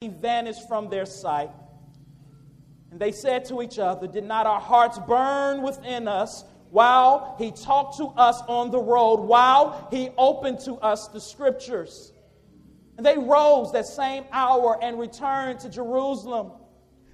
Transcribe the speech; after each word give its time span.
he 0.00 0.08
vanished 0.08 0.66
from 0.66 0.88
their 0.88 1.04
sight. 1.04 1.50
And 2.90 2.98
they 2.98 3.12
said 3.12 3.44
to 3.46 3.60
each 3.60 3.78
other, 3.78 4.06
Did 4.06 4.24
not 4.24 4.46
our 4.46 4.58
hearts 4.58 4.98
burn 4.98 5.60
within 5.60 6.08
us 6.08 6.42
while 6.70 7.34
he 7.36 7.50
talked 7.50 7.98
to 7.98 8.06
us 8.16 8.40
on 8.48 8.70
the 8.70 8.78
road, 8.78 9.16
while 9.16 9.88
he 9.90 10.08
opened 10.16 10.60
to 10.60 10.76
us 10.76 11.08
the 11.08 11.20
scriptures? 11.20 12.14
And 12.96 13.04
they 13.04 13.18
rose 13.18 13.72
that 13.72 13.84
same 13.84 14.24
hour 14.32 14.78
and 14.82 14.98
returned 14.98 15.60
to 15.60 15.68
Jerusalem. 15.68 16.52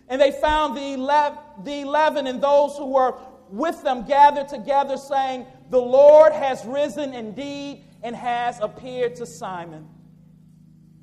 And 0.07 0.21
they 0.21 0.31
found 0.31 0.77
the 0.77 0.93
eleven, 0.93 1.39
the 1.65 1.81
eleven 1.81 2.29
and 2.29 2.41
those 2.41 2.77
who 2.77 2.87
were 2.87 3.19
with 3.51 3.83
them 3.83 4.07
gathered 4.07 4.47
together, 4.47 4.97
saying, 4.97 5.45
The 5.71 5.83
Lord 5.83 6.33
has 6.33 6.65
risen 6.65 7.15
indeed 7.15 7.83
and 8.05 8.15
has 8.15 8.61
appeared 8.61 9.17
to 9.17 9.27
Simon. 9.27 9.89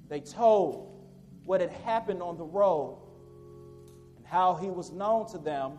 They 0.07 0.21
told 0.21 0.92
what 1.45 1.61
had 1.61 1.71
happened 1.71 2.21
on 2.21 2.37
the 2.37 2.43
road 2.43 2.97
and 4.17 4.25
how 4.25 4.55
he 4.55 4.69
was 4.69 4.91
known 4.91 5.27
to 5.31 5.37
them 5.37 5.77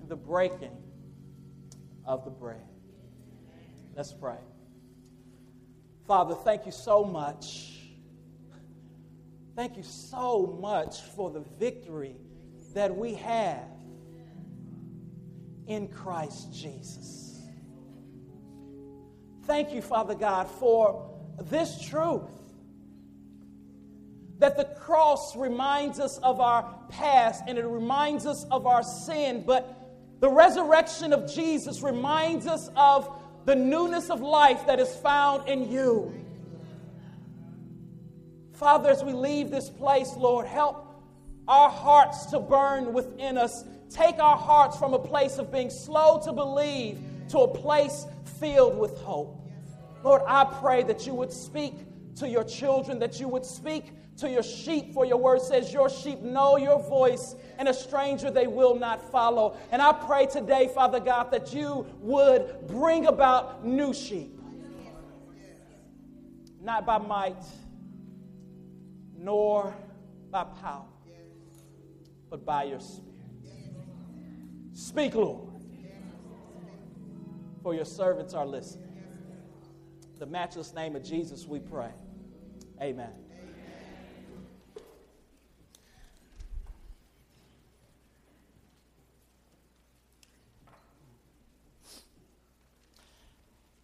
in 0.00 0.08
the 0.08 0.16
breaking 0.16 0.76
of 2.04 2.24
the 2.24 2.30
bread. 2.30 2.62
Let's 3.94 4.12
pray. 4.12 4.38
Father, 6.06 6.34
thank 6.34 6.64
you 6.64 6.72
so 6.72 7.04
much. 7.04 7.74
Thank 9.54 9.76
you 9.76 9.82
so 9.82 10.58
much 10.60 11.02
for 11.16 11.30
the 11.30 11.40
victory 11.58 12.16
that 12.74 12.96
we 12.96 13.14
have 13.14 13.68
in 15.66 15.88
Christ 15.88 16.54
Jesus. 16.54 17.40
Thank 19.44 19.72
you, 19.72 19.82
Father 19.82 20.14
God, 20.14 20.48
for 20.48 21.10
this 21.40 21.80
truth 21.80 22.37
that 24.38 24.56
the 24.56 24.64
cross 24.64 25.36
reminds 25.36 25.98
us 25.98 26.18
of 26.18 26.40
our 26.40 26.78
past 26.88 27.42
and 27.46 27.58
it 27.58 27.66
reminds 27.66 28.26
us 28.26 28.44
of 28.50 28.66
our 28.66 28.82
sin, 28.82 29.42
but 29.46 29.74
the 30.20 30.28
resurrection 30.28 31.12
of 31.12 31.32
Jesus 31.32 31.82
reminds 31.82 32.46
us 32.46 32.70
of 32.76 33.08
the 33.44 33.54
newness 33.54 34.10
of 34.10 34.20
life 34.20 34.66
that 34.66 34.78
is 34.78 34.94
found 34.96 35.48
in 35.48 35.70
you. 35.70 36.12
Father, 38.52 38.90
as 38.90 39.04
we 39.04 39.12
leave 39.12 39.50
this 39.50 39.70
place, 39.70 40.14
Lord, 40.16 40.46
help 40.46 40.84
our 41.46 41.70
hearts 41.70 42.26
to 42.26 42.40
burn 42.40 42.92
within 42.92 43.38
us. 43.38 43.64
Take 43.88 44.18
our 44.18 44.36
hearts 44.36 44.76
from 44.76 44.94
a 44.94 44.98
place 44.98 45.38
of 45.38 45.50
being 45.52 45.70
slow 45.70 46.20
to 46.24 46.32
believe 46.32 47.00
to 47.30 47.38
a 47.38 47.48
place 47.48 48.06
filled 48.40 48.78
with 48.78 48.98
hope. 48.98 49.40
Lord, 50.04 50.22
I 50.26 50.44
pray 50.44 50.82
that 50.84 51.06
you 51.06 51.14
would 51.14 51.32
speak 51.32 51.74
to 52.16 52.28
your 52.28 52.44
children, 52.44 52.98
that 52.98 53.20
you 53.20 53.28
would 53.28 53.44
speak 53.44 53.92
to 54.18 54.28
your 54.28 54.42
sheep, 54.42 54.92
for 54.92 55.04
your 55.04 55.16
word 55.16 55.40
says, 55.40 55.72
Your 55.72 55.88
sheep 55.88 56.20
know 56.20 56.56
your 56.56 56.82
voice, 56.82 57.36
and 57.58 57.68
a 57.68 57.74
stranger 57.74 58.30
they 58.30 58.46
will 58.46 58.74
not 58.74 59.10
follow. 59.10 59.56
And 59.70 59.80
I 59.80 59.92
pray 59.92 60.26
today, 60.26 60.70
Father 60.74 61.00
God, 61.00 61.30
that 61.30 61.54
you 61.54 61.86
would 62.00 62.66
bring 62.66 63.06
about 63.06 63.64
new 63.64 63.94
sheep, 63.94 64.38
not 66.60 66.84
by 66.84 66.98
might, 66.98 67.42
nor 69.16 69.74
by 70.30 70.44
power, 70.44 70.84
but 72.28 72.44
by 72.44 72.64
your 72.64 72.80
Spirit. 72.80 73.04
Speak, 74.72 75.14
Lord, 75.14 75.48
for 77.62 77.74
your 77.74 77.84
servants 77.84 78.34
are 78.34 78.46
listening. 78.46 78.87
The 80.18 80.26
matchless 80.26 80.74
name 80.74 80.96
of 80.96 81.04
Jesus, 81.04 81.46
we 81.46 81.60
pray. 81.60 81.90
Amen. 82.82 83.10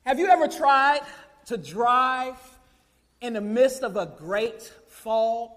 Have 0.04 0.18
you 0.18 0.26
ever 0.26 0.48
tried 0.48 1.02
to 1.46 1.56
drive 1.56 2.36
in 3.20 3.34
the 3.34 3.40
midst 3.40 3.84
of 3.84 3.96
a 3.96 4.06
great 4.18 4.60
fog? 4.88 5.50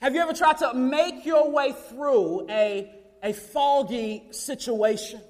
Have 0.00 0.14
you 0.14 0.20
ever 0.20 0.32
tried 0.32 0.58
to 0.58 0.74
make 0.74 1.26
your 1.26 1.50
way 1.50 1.74
through 1.88 2.48
a, 2.48 2.88
a 3.20 3.32
foggy 3.32 4.28
situation? 4.30 5.20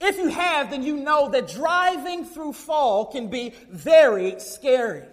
If 0.00 0.18
you 0.18 0.28
have, 0.28 0.70
then 0.70 0.82
you 0.82 0.96
know 0.96 1.30
that 1.30 1.48
driving 1.48 2.24
through 2.24 2.52
fog 2.52 3.12
can 3.12 3.28
be 3.28 3.54
very 3.70 4.38
scary. 4.40 5.04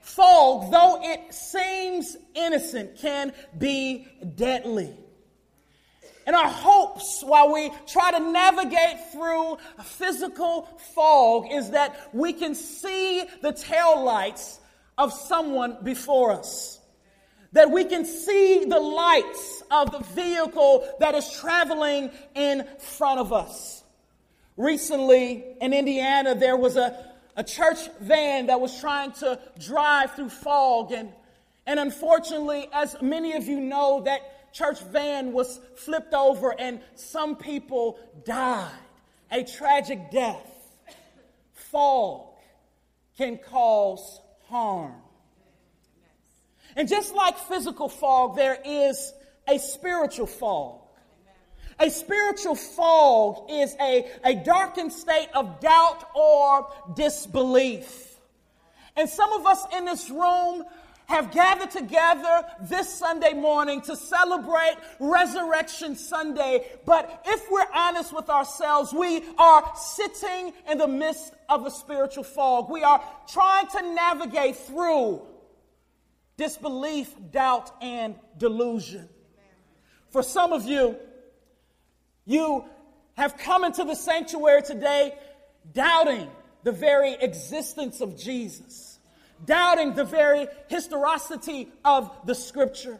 Fog, 0.00 0.70
though 0.70 1.00
it 1.02 1.34
seems 1.34 2.16
innocent, 2.34 2.96
can 2.98 3.32
be 3.58 4.06
deadly. 4.34 4.94
And 6.26 6.34
our 6.34 6.48
hopes 6.48 7.22
while 7.24 7.52
we 7.52 7.70
try 7.86 8.10
to 8.10 8.18
navigate 8.18 9.12
through 9.12 9.58
a 9.78 9.82
physical 9.84 10.68
fog 10.94 11.46
is 11.52 11.70
that 11.70 12.10
we 12.12 12.32
can 12.32 12.56
see 12.56 13.24
the 13.42 13.52
tail 13.52 14.04
lights 14.04 14.58
of 14.98 15.12
someone 15.12 15.78
before 15.84 16.32
us. 16.32 16.80
That 17.52 17.70
we 17.70 17.84
can 17.84 18.04
see 18.04 18.64
the 18.64 18.80
lights 18.80 19.62
of 19.70 19.92
the 19.92 20.00
vehicle 20.14 20.88
that 20.98 21.14
is 21.14 21.30
traveling 21.40 22.10
in 22.34 22.66
front 22.78 23.20
of 23.20 23.32
us. 23.32 23.75
Recently 24.56 25.44
in 25.60 25.72
Indiana, 25.72 26.34
there 26.34 26.56
was 26.56 26.76
a, 26.76 26.96
a 27.36 27.44
church 27.44 27.78
van 28.00 28.46
that 28.46 28.60
was 28.60 28.80
trying 28.80 29.12
to 29.12 29.38
drive 29.58 30.12
through 30.14 30.30
fog. 30.30 30.92
And, 30.92 31.10
and 31.66 31.78
unfortunately, 31.78 32.68
as 32.72 32.96
many 33.02 33.34
of 33.34 33.46
you 33.46 33.60
know, 33.60 34.02
that 34.04 34.52
church 34.54 34.80
van 34.80 35.32
was 35.32 35.60
flipped 35.76 36.14
over 36.14 36.58
and 36.58 36.80
some 36.94 37.36
people 37.36 37.98
died. 38.24 38.72
A 39.30 39.44
tragic 39.44 40.10
death. 40.10 40.46
Fog 41.52 42.28
can 43.18 43.38
cause 43.38 44.20
harm. 44.48 44.94
And 46.76 46.88
just 46.88 47.14
like 47.14 47.38
physical 47.38 47.88
fog, 47.88 48.36
there 48.36 48.58
is 48.64 49.12
a 49.48 49.58
spiritual 49.58 50.26
fog. 50.26 50.85
A 51.78 51.90
spiritual 51.90 52.54
fog 52.54 53.50
is 53.50 53.76
a, 53.80 54.10
a 54.24 54.34
darkened 54.34 54.92
state 54.92 55.28
of 55.34 55.60
doubt 55.60 56.04
or 56.14 56.70
disbelief. 56.94 58.16
And 58.96 59.08
some 59.08 59.32
of 59.32 59.46
us 59.46 59.62
in 59.76 59.84
this 59.84 60.08
room 60.08 60.64
have 61.06 61.30
gathered 61.30 61.70
together 61.70 62.44
this 62.62 62.92
Sunday 62.92 63.32
morning 63.32 63.80
to 63.82 63.94
celebrate 63.94 64.76
Resurrection 64.98 65.94
Sunday. 65.94 66.66
But 66.84 67.22
if 67.26 67.48
we're 67.50 67.70
honest 67.72 68.12
with 68.12 68.28
ourselves, 68.28 68.92
we 68.92 69.22
are 69.38 69.70
sitting 69.76 70.52
in 70.68 70.78
the 70.78 70.88
midst 70.88 71.32
of 71.48 71.64
a 71.66 71.70
spiritual 71.70 72.24
fog. 72.24 72.70
We 72.70 72.82
are 72.82 73.02
trying 73.28 73.68
to 73.68 73.94
navigate 73.94 74.56
through 74.56 75.22
disbelief, 76.36 77.14
doubt, 77.30 77.70
and 77.80 78.16
delusion. 78.36 79.08
For 80.10 80.22
some 80.22 80.52
of 80.52 80.66
you, 80.66 80.96
you 82.26 82.64
have 83.14 83.38
come 83.38 83.64
into 83.64 83.84
the 83.84 83.94
sanctuary 83.94 84.62
today 84.62 85.14
doubting 85.72 86.28
the 86.64 86.72
very 86.72 87.14
existence 87.14 88.00
of 88.00 88.18
Jesus 88.18 88.96
doubting 89.44 89.94
the 89.94 90.04
very 90.04 90.46
historicity 90.68 91.68
of 91.84 92.10
the 92.24 92.34
scripture. 92.34 92.98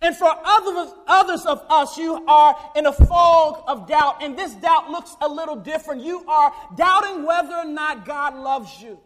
And 0.00 0.16
for 0.16 0.30
others, 0.30 0.94
others 1.08 1.44
of 1.44 1.60
us, 1.68 1.98
you 1.98 2.24
are 2.26 2.56
in 2.76 2.86
a 2.86 2.92
fog 2.92 3.64
of 3.66 3.88
doubt, 3.88 4.22
and 4.22 4.38
this 4.38 4.54
doubt 4.54 4.90
looks 4.90 5.16
a 5.20 5.28
little 5.28 5.56
different. 5.56 6.04
You 6.04 6.24
are 6.28 6.52
doubting 6.76 7.26
whether 7.26 7.56
or 7.56 7.64
not 7.64 8.06
God 8.06 8.36
loves 8.36 8.80
you. 8.80 9.00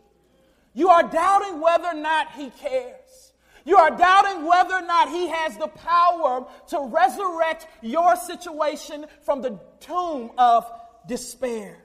You 0.75 0.91
are 0.91 1.03
doubting 1.03 1.61
whether 1.61 1.87
or 1.87 1.95
not 1.95 2.33
He 2.33 2.51
cares. 2.51 2.99
You 3.65 3.77
are 3.77 3.91
doubting 3.91 4.47
whether 4.47 4.75
or 4.75 4.83
not 4.83 5.09
He 5.09 5.29
has 5.29 5.57
the 5.57 5.69
power 5.69 6.47
to 6.69 6.81
resurrect 6.81 7.67
your 7.81 8.17
situation 8.17 9.07
from 9.23 9.43
the 9.43 9.59
tomb 9.81 10.33
of 10.37 10.71
despair. 11.07 11.79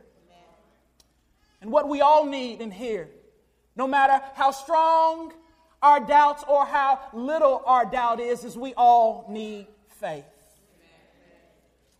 And 1.61 1.71
what 1.71 1.89
we 1.89 2.01
all 2.01 2.25
need 2.25 2.61
in 2.61 2.71
here 2.71 3.09
no 3.77 3.87
matter 3.87 4.19
how 4.33 4.51
strong 4.51 5.31
our 5.81 5.99
doubts 5.99 6.43
or 6.47 6.65
how 6.65 6.99
little 7.13 7.61
our 7.65 7.85
doubt 7.85 8.19
is, 8.19 8.43
is 8.43 8.57
we 8.57 8.73
all 8.73 9.25
need 9.29 9.67
faith. 9.99 10.25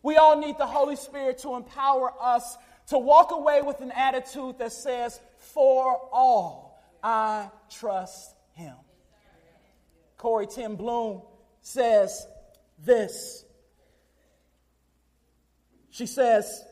We 0.01 0.15
all 0.15 0.39
need 0.39 0.57
the 0.57 0.65
Holy 0.65 0.95
Spirit 0.95 1.37
to 1.39 1.55
empower 1.55 2.11
us 2.19 2.57
to 2.87 2.97
walk 2.97 3.31
away 3.31 3.61
with 3.61 3.81
an 3.81 3.91
attitude 3.91 4.57
that 4.57 4.71
says, 4.71 5.19
For 5.37 5.99
all 6.11 6.81
I 7.03 7.49
trust 7.69 8.33
Him. 8.53 8.73
Corrie 10.17 10.47
ten 10.47 10.75
Boom 10.75 11.21
says 11.61 12.25
this. 12.83 13.45
She 15.89 16.05
says, 16.05 16.63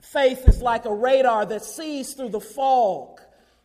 Faith 0.00 0.46
is 0.48 0.60
like 0.60 0.84
a 0.84 0.94
radar 0.94 1.46
that 1.46 1.64
sees 1.64 2.14
through 2.14 2.28
the 2.28 2.40
fog 2.40 3.20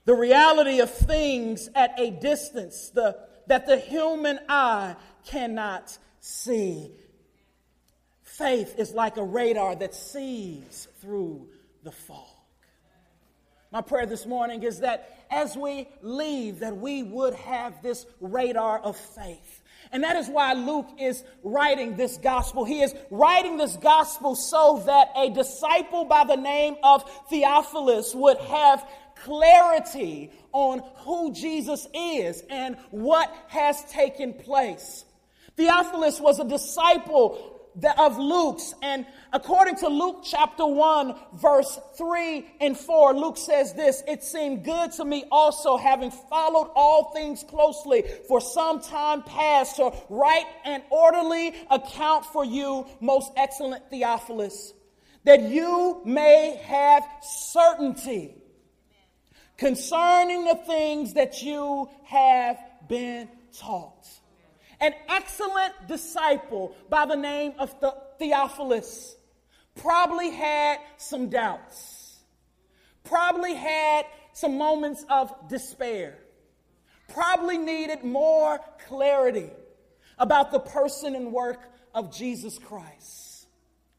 the 0.10 0.16
reality 0.16 0.80
of 0.80 0.90
things 0.90 1.70
at 1.76 2.00
a 2.00 2.10
distance, 2.10 2.90
the, 2.90 3.16
that 3.46 3.68
the 3.68 3.78
human 3.78 4.40
eye 4.50 4.96
cannot 5.28 5.96
see. 6.20 6.90
Faith 8.24 8.74
is 8.80 8.92
like 8.92 9.18
a 9.18 9.24
radar 9.24 9.76
that 9.76 9.94
sees 9.94 10.88
through 11.00 11.48
the 11.84 11.92
fog. 11.92 12.26
My 13.72 13.82
prayer 13.82 14.08
this 14.08 14.26
morning 14.26 14.64
is 14.64 14.80
that 14.80 15.19
as 15.30 15.56
we 15.56 15.88
leave 16.02 16.60
that 16.60 16.78
we 16.78 17.04
would 17.04 17.34
have 17.36 17.82
this 17.82 18.06
radar 18.20 18.80
of 18.80 18.98
faith. 18.98 19.62
And 19.92 20.04
that 20.04 20.18
is 20.18 20.28
why 20.28 20.54
Luke 20.54 20.90
is 21.00 21.24
writing 21.44 21.96
this 21.96 22.18
gospel. 22.18 22.66
He 22.66 22.82
is 22.82 22.94
writing 23.10 23.58
this 23.58 23.76
gospel 23.78 24.36
so 24.36 24.84
that 24.86 25.10
a 25.16 25.30
disciple 25.30 26.06
by 26.06 26.26
the 26.26 26.36
name 26.36 26.76
of 26.84 27.10
Theophilus 27.30 28.14
would 28.14 28.38
have 28.38 28.88
clarity 29.24 30.32
on 30.52 30.84
who 31.00 31.34
Jesus 31.34 31.88
is 31.94 32.44
and 32.50 32.78
what 32.92 33.34
has 33.48 33.84
taken 33.86 34.34
place. 34.34 35.06
Theophilus 35.58 36.20
was 36.20 36.40
a 36.40 36.46
disciple 36.46 37.59
of 37.98 38.18
Luke's. 38.18 38.74
And 38.82 39.06
according 39.32 39.76
to 39.78 39.88
Luke 39.88 40.24
chapter 40.24 40.66
1, 40.66 41.16
verse 41.34 41.80
3 41.98 42.46
and 42.62 42.78
4, 42.78 43.14
Luke 43.16 43.38
says 43.38 43.74
this 43.74 44.04
It 44.08 44.24
seemed 44.24 44.64
good 44.64 44.92
to 44.94 45.06
me 45.06 45.26
also, 45.32 45.78
having 45.78 46.12
followed 46.12 46.72
all 46.76 47.12
things 47.14 47.44
closely 47.44 48.04
for 48.28 48.42
some 48.42 48.82
time 48.82 49.24
past, 49.24 49.78
to 49.78 49.92
write 50.10 50.48
an 50.66 50.82
orderly 50.90 51.56
account 51.70 52.26
for 52.26 52.46
you, 52.46 52.86
most 53.00 53.32
excellent 53.38 53.90
Theophilus, 53.90 54.74
that 55.24 55.42
you 55.42 56.02
may 56.06 56.60
have 56.64 57.04
certainty 57.22 58.36
concerning 59.58 60.46
the 60.46 60.56
things 60.56 61.14
that 61.14 61.42
you 61.42 61.90
have 62.06 62.58
been 62.88 63.28
taught 63.58 64.19
an 64.82 64.94
excellent 65.10 65.88
disciple 65.88 66.76
by 66.90 67.06
the 67.06 67.16
name 67.16 67.54
of 67.60 67.76
Theophilus 68.18 69.16
probably 69.76 70.32
had 70.32 70.80
some 70.98 71.30
doubts, 71.30 72.20
probably 73.04 73.54
had 73.54 74.06
some 74.34 74.58
moments 74.58 75.06
of 75.10 75.34
despair, 75.50 76.18
probably 77.10 77.58
needed 77.58 78.04
more 78.04 78.60
clarity 78.88 79.50
about 80.18 80.52
the 80.52 80.60
person 80.60 81.16
and 81.16 81.32
work 81.32 81.62
of 81.94 82.16
Jesus 82.16 82.58
Christ. 82.58 83.48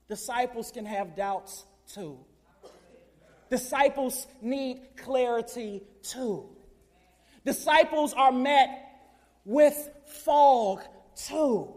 Disciples 0.09 0.71
can 0.71 0.87
have 0.87 1.17
doubts 1.17 1.65
too. 1.93 2.19
Disciples 3.50 4.27
need 4.41 4.81
clarity 4.97 5.82
too. 6.03 6.49
Disciples 7.44 8.12
are 8.12 8.32
met 8.32 8.90
with 9.50 9.91
fog 10.06 10.81
too. 11.17 11.75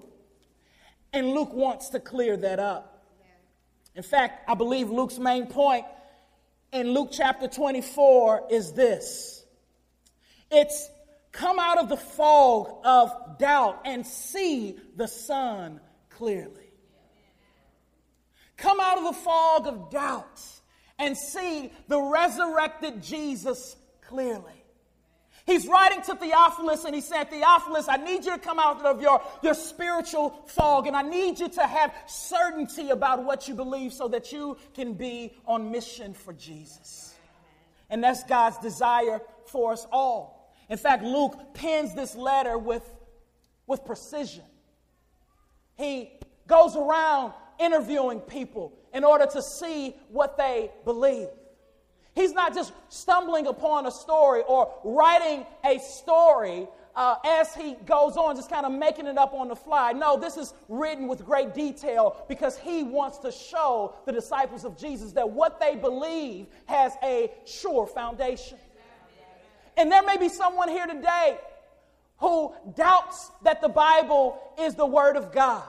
And 1.12 1.32
Luke 1.32 1.54
wants 1.54 1.90
to 1.90 2.00
clear 2.00 2.38
that 2.38 2.60
up. 2.60 3.04
In 3.96 4.04
fact, 4.04 4.48
I 4.48 4.54
believe 4.54 4.92
Luke's 4.92 5.18
main 5.18 5.48
point 5.48 5.86
in 6.72 6.94
Luke 6.94 7.10
chapter 7.12 7.48
24 7.48 8.48
is 8.52 8.74
this 8.74 9.44
it's 10.52 10.88
come 11.32 11.58
out 11.58 11.80
of 11.80 11.90
the 11.90 11.98
fog 11.98 12.70
of 12.84 13.40
doubt 13.40 13.82
and 13.86 14.06
see 14.06 14.78
the 14.96 15.08
sun 15.08 15.80
clearly. 16.12 16.74
Come 18.56 18.80
out 18.80 19.00
of 19.00 19.04
the 19.06 19.20
fog 19.20 19.66
of 19.66 19.90
doubt 19.90 20.42
and 21.00 21.18
see 21.18 21.72
the 21.88 22.00
resurrected 22.00 23.02
Jesus 23.02 23.76
clearly. 24.02 24.63
He's 25.46 25.68
writing 25.68 26.02
to 26.04 26.16
Theophilus 26.16 26.86
and 26.86 26.96
he 26.96 27.02
said, 27.02 27.30
Theophilus, 27.30 27.88
I 27.90 27.98
need 27.98 28.24
you 28.24 28.32
to 28.32 28.40
come 28.40 28.60
out 28.60 28.84
of 28.86 29.02
your, 29.02 29.22
your 29.42 29.54
spiritual 29.54 30.30
fog 30.48 30.88
and 30.88 30.96
I 30.96 31.02
need 31.02 31.40
you 31.40 31.50
to 31.50 31.68
have 31.68 31.94
certainty 32.08 32.90
about 32.90 33.26
what 33.26 33.48
you 33.48 33.54
believe 33.54 33.92
so 33.92 34.08
that 34.10 34.32
you 34.32 34.58
can 34.74 34.94
be 34.94 35.34
on 35.46 35.70
mission 35.70 36.14
for 36.14 36.32
Jesus. 36.32 37.14
And 37.90 38.02
that's 38.02 38.24
God's 38.24 38.58
desire 38.60 39.22
for 39.48 39.74
us 39.74 39.86
all. 39.92 40.56
In 40.70 40.78
fact, 40.78 41.04
Luke 41.04 41.38
pens 41.54 41.94
this 41.94 42.16
letter 42.16 42.58
with, 42.58 42.88
with 43.68 43.84
precision. 43.84 44.46
He 45.76 46.10
goes 46.48 46.78
around 46.78 47.34
interviewing 47.60 48.22
people 48.22 48.74
in 48.94 49.04
order 49.04 49.26
to 49.26 49.42
see 49.42 49.96
what 50.08 50.38
they 50.38 50.72
believe. 50.86 51.28
He's 52.16 52.34
not 52.34 52.54
just 52.54 52.74
stumbling 52.90 53.48
upon 53.48 53.88
a 53.88 53.92
story 53.92 54.44
or 54.48 54.74
writing 54.84 55.46
a 55.66 55.80
story 55.80 56.68
uh, 56.96 57.16
as 57.26 57.56
he 57.56 57.74
goes 57.86 58.18
on, 58.18 58.36
just 58.36 58.52
kind 58.52 58.66
of 58.66 58.72
making 58.72 59.08
it 59.08 59.18
up 59.18 59.34
on 59.34 59.48
the 59.48 59.56
fly. 59.56 59.94
No, 59.94 60.20
this 60.20 60.38
is 60.38 60.54
written 60.70 61.08
with 61.08 61.26
great 61.26 61.54
detail 61.56 62.24
because 62.30 62.58
he 62.58 62.84
wants 62.84 63.18
to 63.20 63.32
show 63.32 63.96
the 64.06 64.12
disciples 64.12 64.64
of 64.64 64.78
Jesus 64.78 65.12
that 65.14 65.28
what 65.28 65.60
they 65.60 65.76
believe 65.76 66.48
has 66.66 66.94
a 67.04 67.32
sure 67.46 67.88
foundation. 67.88 68.60
And 69.76 69.92
there 69.92 70.04
may 70.04 70.18
be 70.18 70.30
someone 70.30 70.70
here 70.70 70.86
today 70.86 71.40
who 72.18 72.54
doubts 72.76 73.32
that 73.42 73.60
the 73.60 73.70
Bible 73.70 74.40
is 74.60 74.76
the 74.76 74.86
Word 74.86 75.16
of 75.16 75.32
God. 75.32 75.64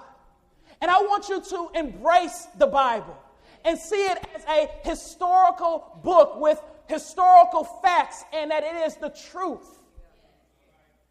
And 0.82 0.90
I 0.90 1.00
want 1.00 1.30
you 1.30 1.40
to 1.40 1.70
embrace 1.74 2.46
the 2.58 2.66
Bible 2.66 3.16
and 3.64 3.78
see 3.78 4.06
it 4.06 4.18
as 4.34 4.44
a 4.44 4.68
historical 4.82 5.98
book 6.02 6.40
with 6.40 6.60
historical 6.86 7.64
facts 7.64 8.24
and 8.32 8.50
that 8.50 8.62
it 8.62 8.76
is 8.86 8.96
the 8.96 9.10
truth. 9.30 9.80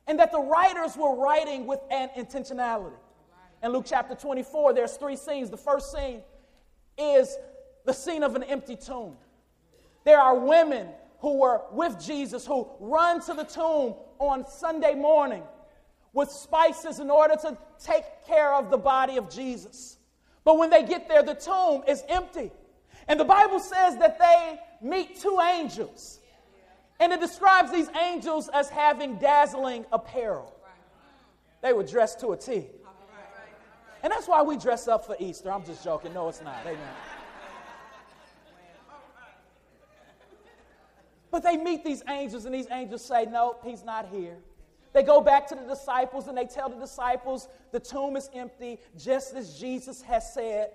And 0.05 0.19
that 0.19 0.31
the 0.31 0.39
writers 0.39 0.95
were 0.97 1.15
writing 1.15 1.65
with 1.65 1.79
an 1.89 2.09
intentionality. 2.17 2.93
In 3.63 3.71
Luke 3.71 3.85
chapter 3.87 4.15
24, 4.15 4.73
there's 4.73 4.97
three 4.97 5.15
scenes. 5.15 5.49
The 5.49 5.57
first 5.57 5.91
scene 5.93 6.21
is 6.97 7.35
the 7.85 7.93
scene 7.93 8.21
of 8.23 8.35
an 8.35 8.43
empty 8.43 8.75
tomb. 8.75 9.15
There 10.03 10.19
are 10.19 10.37
women 10.37 10.89
who 11.19 11.37
were 11.37 11.61
with 11.71 12.03
Jesus 12.03 12.45
who 12.45 12.67
run 12.81 13.21
to 13.21 13.33
the 13.33 13.45
tomb 13.45 13.95
on 14.19 14.45
Sunday 14.45 14.93
morning 14.93 15.43
with 16.11 16.29
spices 16.29 16.99
in 16.99 17.09
order 17.09 17.35
to 17.35 17.57
take 17.81 18.03
care 18.27 18.53
of 18.53 18.69
the 18.69 18.77
body 18.77 19.17
of 19.17 19.29
Jesus. 19.29 19.97
But 20.43 20.57
when 20.57 20.69
they 20.69 20.83
get 20.83 21.07
there, 21.07 21.23
the 21.23 21.35
tomb 21.35 21.83
is 21.87 22.03
empty. 22.09 22.51
And 23.07 23.19
the 23.19 23.25
Bible 23.25 23.59
says 23.59 23.97
that 23.97 24.19
they 24.19 24.59
meet 24.81 25.19
two 25.19 25.39
angels. 25.41 26.19
And 26.99 27.11
it 27.11 27.19
describes 27.19 27.71
these 27.71 27.89
angels 27.89 28.49
as 28.53 28.69
having 28.69 29.17
dazzling 29.17 29.85
apparel. 29.91 30.53
They 31.61 31.73
were 31.73 31.83
dressed 31.83 32.19
to 32.21 32.33
a 32.33 32.37
T. 32.37 32.67
And 34.03 34.11
that's 34.11 34.27
why 34.27 34.41
we 34.41 34.57
dress 34.57 34.87
up 34.87 35.05
for 35.05 35.15
Easter. 35.17 35.49
I'm 35.49 35.65
just 35.65 35.83
joking. 35.83 36.13
No, 36.13 36.27
it's 36.27 36.41
not. 36.41 36.59
Amen. 36.65 36.77
But 41.31 41.41
they 41.41 41.57
meet 41.57 41.83
these 41.83 42.03
angels, 42.07 42.45
and 42.45 42.53
these 42.53 42.67
angels 42.69 43.03
say, 43.03 43.25
Nope, 43.25 43.63
he's 43.65 43.83
not 43.83 44.07
here. 44.09 44.37
They 44.93 45.01
go 45.01 45.21
back 45.21 45.47
to 45.47 45.55
the 45.55 45.65
disciples 45.65 46.27
and 46.27 46.37
they 46.37 46.45
tell 46.45 46.69
the 46.69 46.79
disciples 46.79 47.49
the 47.71 47.79
tomb 47.79 48.15
is 48.15 48.29
empty, 48.33 48.79
just 48.97 49.33
as 49.33 49.59
Jesus 49.59 50.01
has 50.03 50.33
said. 50.33 50.69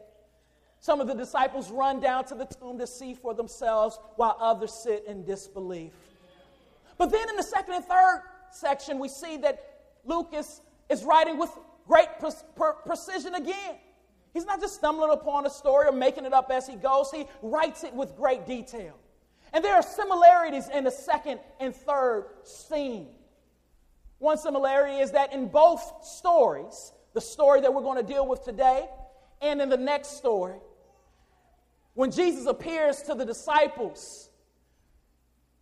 Some 0.81 1.01
of 1.01 1.07
the 1.07 1.15
disciples 1.15 1.71
run 1.71 2.01
down 2.01 2.25
to 2.27 2.35
the 2.35 2.45
tomb 2.45 2.79
to 2.79 2.87
see 2.87 3.15
for 3.15 3.35
themselves, 3.35 3.99
while 4.17 4.37
others 4.41 4.73
sit 4.73 5.05
in 5.07 5.25
disbelief. 5.25 5.93
But 6.99 7.11
then 7.11 7.29
in 7.29 7.37
the 7.37 7.43
second 7.43 7.75
and 7.75 7.85
third 7.85 8.23
section, 8.51 8.99
we 8.99 9.09
see 9.09 9.37
that 9.39 9.63
Lucas 10.05 10.61
is, 10.89 11.05
writing 11.05 11.39
with 11.39 11.51
great 11.87 12.09
pre- 12.19 12.31
pre- 12.57 12.73
precision 12.85 13.35
again. 13.35 13.77
He's 14.35 14.45
not 14.45 14.61
just 14.61 14.75
stumbling 14.75 15.11
upon 15.11 15.47
a 15.47 15.51
story 15.51 15.89
or 15.89 15.93
making 15.93 16.25
it 16.25 16.33
up 16.33 16.51
as 16.51 16.67
he 16.67 16.77
goes, 16.77 17.11
he 17.11 17.27
writes 17.43 17.85
it 17.85 17.95
with 17.95 18.17
great 18.17 18.47
detail. 18.47 18.95
And 19.53 19.65
there 19.65 19.75
are 19.75 19.83
similarities 19.83 20.69
in 20.69 20.85
the 20.85 20.91
second 20.91 21.41
and 21.61 21.75
third 21.75 22.27
scene. 22.43 23.09
One 24.19 24.37
similarity 24.39 24.99
is 24.99 25.13
that 25.13 25.33
in 25.33 25.49
both 25.49 26.05
stories, 26.05 26.93
the 27.15 27.21
story 27.21 27.61
that 27.61 27.73
we're 27.73 27.83
going 27.83 28.05
to 28.05 28.13
deal 28.13 28.27
with 28.27 28.45
today 28.45 28.87
and 29.41 29.61
in 29.61 29.69
the 29.69 29.77
next 29.77 30.17
story, 30.17 30.59
when 31.95 32.11
Jesus 32.11 32.47
appears 32.47 33.03
to 33.03 33.15
the 33.15 33.25
disciples, 33.25 34.31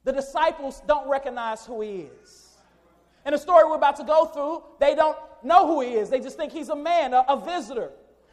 the 0.05 0.13
disciples 0.13 0.83
don't 0.87 1.09
recognize 1.09 1.67
who 1.67 1.81
he 1.81 2.09
is. 2.23 2.57
In 3.25 3.33
the 3.33 3.39
story 3.39 3.65
we're 3.65 3.77
about 3.77 3.97
to 3.97 4.05
go 4.05 4.27
through, 4.27 4.63
they 4.79 4.95
don't 4.95 5.17
know 5.43 5.67
who 5.67 5.81
he 5.81 5.95
is. 5.95 6.09
They 6.11 6.21
just 6.21 6.37
think 6.37 6.53
he's 6.53 6.69
a 6.69 6.77
man, 6.77 7.13
a, 7.13 7.25
a 7.29 7.41
visitor. 7.45 7.91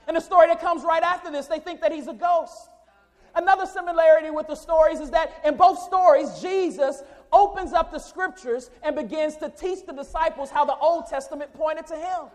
In 0.08 0.15
the 0.15 0.22
story 0.22 0.48
that 0.48 0.60
comes 0.62 0.84
right 0.84 1.01
after 1.01 1.32
this, 1.32 1.48
they 1.48 1.60
think 1.60 1.82
that 1.82 1.92
he's 1.92 2.08
a 2.08 2.13
ghost. 2.13 2.70
Another 3.36 3.65
similarity 3.65 4.30
with 4.30 4.48
the 4.48 4.56
stories 4.56 5.00
is 5.00 5.10
that 5.10 5.42
in 5.44 5.56
both 5.56 5.80
stories, 5.80 6.39
Jesus 6.39 7.01
opens 7.33 7.73
up 7.73 7.91
the 7.91 7.99
scriptures 7.99 8.69
and 8.83 8.95
begins 8.95 9.35
to 9.37 9.49
teach 9.49 9.85
the 9.85 9.93
disciples 9.93 10.49
how 10.49 10.63
the 10.63 10.77
Old 10.77 11.07
Testament 11.07 11.53
pointed 11.53 11.87
to 11.87 11.95
him. 11.95 12.29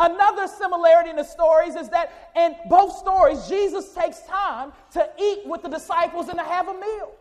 Another 0.00 0.46
similarity 0.46 1.10
in 1.10 1.16
the 1.16 1.24
stories 1.24 1.74
is 1.74 1.88
that 1.88 2.30
in 2.36 2.54
both 2.68 2.96
stories, 2.96 3.46
Jesus 3.48 3.92
takes 3.92 4.20
time 4.22 4.72
to 4.92 5.08
eat 5.20 5.40
with 5.44 5.62
the 5.62 5.68
disciples 5.68 6.28
and 6.28 6.38
to 6.38 6.44
have 6.44 6.68
a 6.68 6.74
meal. 6.74 7.12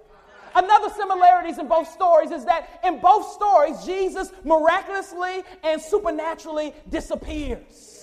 Another 0.55 0.89
similarities 0.89 1.57
in 1.57 1.67
both 1.67 1.91
stories 1.91 2.31
is 2.31 2.45
that 2.45 2.79
in 2.83 2.99
both 2.99 3.31
stories, 3.33 3.83
Jesus 3.83 4.31
miraculously 4.43 5.43
and 5.63 5.81
supernaturally 5.81 6.73
disappears. 6.89 7.96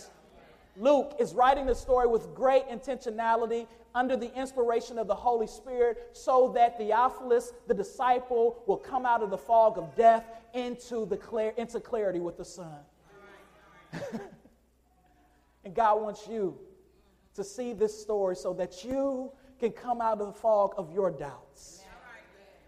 Luke 0.76 1.14
is 1.18 1.34
writing 1.34 1.66
the 1.66 1.74
story 1.74 2.06
with 2.06 2.34
great 2.34 2.68
intentionality 2.68 3.66
under 3.94 4.16
the 4.16 4.32
inspiration 4.34 4.98
of 4.98 5.06
the 5.06 5.14
Holy 5.14 5.46
Spirit 5.46 6.10
so 6.12 6.50
that 6.54 6.76
Theophilus, 6.78 7.52
the 7.68 7.74
disciple, 7.74 8.62
will 8.66 8.76
come 8.76 9.06
out 9.06 9.22
of 9.22 9.30
the 9.30 9.38
fog 9.38 9.78
of 9.78 9.94
death 9.94 10.24
into, 10.52 11.06
the 11.06 11.54
into 11.56 11.78
clarity 11.78 12.18
with 12.18 12.36
the 12.36 12.44
Son. 12.44 12.78
and 15.64 15.74
God 15.74 16.02
wants 16.02 16.26
you 16.28 16.58
to 17.34 17.44
see 17.44 17.72
this 17.72 18.00
story 18.00 18.34
so 18.34 18.52
that 18.54 18.84
you 18.84 19.30
can 19.60 19.70
come 19.70 20.00
out 20.00 20.20
of 20.20 20.26
the 20.26 20.32
fog 20.32 20.74
of 20.76 20.92
your 20.92 21.10
doubts 21.10 21.82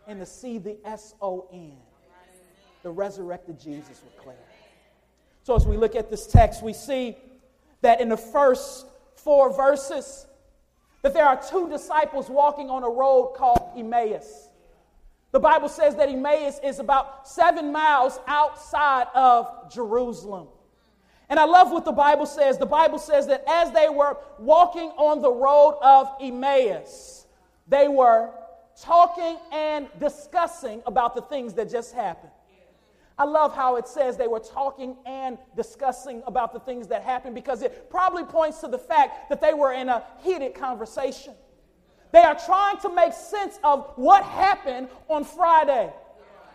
and 0.06 0.20
to 0.20 0.26
see 0.26 0.58
the 0.58 0.78
S 0.84 1.14
O 1.20 1.48
N, 1.52 1.76
the 2.84 2.90
resurrected 2.90 3.58
Jesus 3.58 4.02
with 4.04 4.16
clarity. 4.16 4.42
So, 5.42 5.54
as 5.56 5.66
we 5.66 5.76
look 5.76 5.96
at 5.96 6.10
this 6.10 6.26
text, 6.26 6.62
we 6.62 6.72
see 6.72 7.16
that 7.82 8.00
in 8.00 8.08
the 8.08 8.16
first 8.16 8.86
four 9.14 9.52
verses, 9.52 10.26
that 11.02 11.14
there 11.14 11.24
are 11.24 11.40
two 11.40 11.68
disciples 11.68 12.28
walking 12.28 12.70
on 12.70 12.82
a 12.82 12.88
road 12.88 13.34
called 13.36 13.72
Emmaus. 13.76 14.48
The 15.32 15.40
Bible 15.40 15.68
says 15.68 15.96
that 15.96 16.08
Emmaus 16.08 16.58
is 16.64 16.78
about 16.78 17.28
seven 17.28 17.72
miles 17.72 18.18
outside 18.26 19.06
of 19.14 19.70
Jerusalem. 19.72 20.48
And 21.28 21.40
I 21.40 21.44
love 21.44 21.72
what 21.72 21.84
the 21.84 21.92
Bible 21.92 22.26
says. 22.26 22.56
The 22.56 22.66
Bible 22.66 22.98
says 22.98 23.26
that 23.26 23.44
as 23.48 23.72
they 23.72 23.88
were 23.88 24.16
walking 24.38 24.90
on 24.96 25.20
the 25.20 25.30
road 25.30 25.78
of 25.82 26.08
Emmaus, 26.20 27.26
they 27.66 27.88
were 27.88 28.30
talking 28.80 29.36
and 29.52 29.88
discussing 29.98 30.82
about 30.86 31.14
the 31.14 31.22
things 31.22 31.54
that 31.54 31.70
just 31.70 31.94
happened. 31.94 32.32
I 33.18 33.24
love 33.24 33.54
how 33.54 33.76
it 33.76 33.88
says 33.88 34.16
they 34.16 34.28
were 34.28 34.40
talking 34.40 34.96
and 35.06 35.38
discussing 35.56 36.22
about 36.26 36.52
the 36.52 36.60
things 36.60 36.86
that 36.88 37.02
happened 37.02 37.34
because 37.34 37.62
it 37.62 37.88
probably 37.88 38.24
points 38.24 38.60
to 38.60 38.68
the 38.68 38.78
fact 38.78 39.30
that 39.30 39.40
they 39.40 39.54
were 39.54 39.72
in 39.72 39.88
a 39.88 40.04
heated 40.22 40.54
conversation. 40.54 41.34
They 42.12 42.20
are 42.20 42.38
trying 42.38 42.78
to 42.78 42.94
make 42.94 43.14
sense 43.14 43.58
of 43.64 43.90
what 43.96 44.22
happened 44.22 44.88
on 45.08 45.24
Friday. 45.24 45.90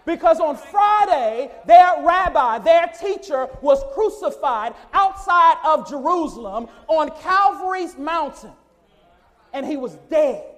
Because 0.05 0.39
on 0.39 0.57
Friday, 0.57 1.51
their 1.65 2.03
rabbi, 2.03 2.59
their 2.59 2.87
teacher, 2.87 3.47
was 3.61 3.83
crucified 3.93 4.73
outside 4.93 5.57
of 5.63 5.87
Jerusalem 5.89 6.67
on 6.87 7.09
Calvary's 7.21 7.97
mountain. 7.97 8.53
And 9.53 9.65
he 9.65 9.77
was 9.77 9.95
dead. 10.09 10.50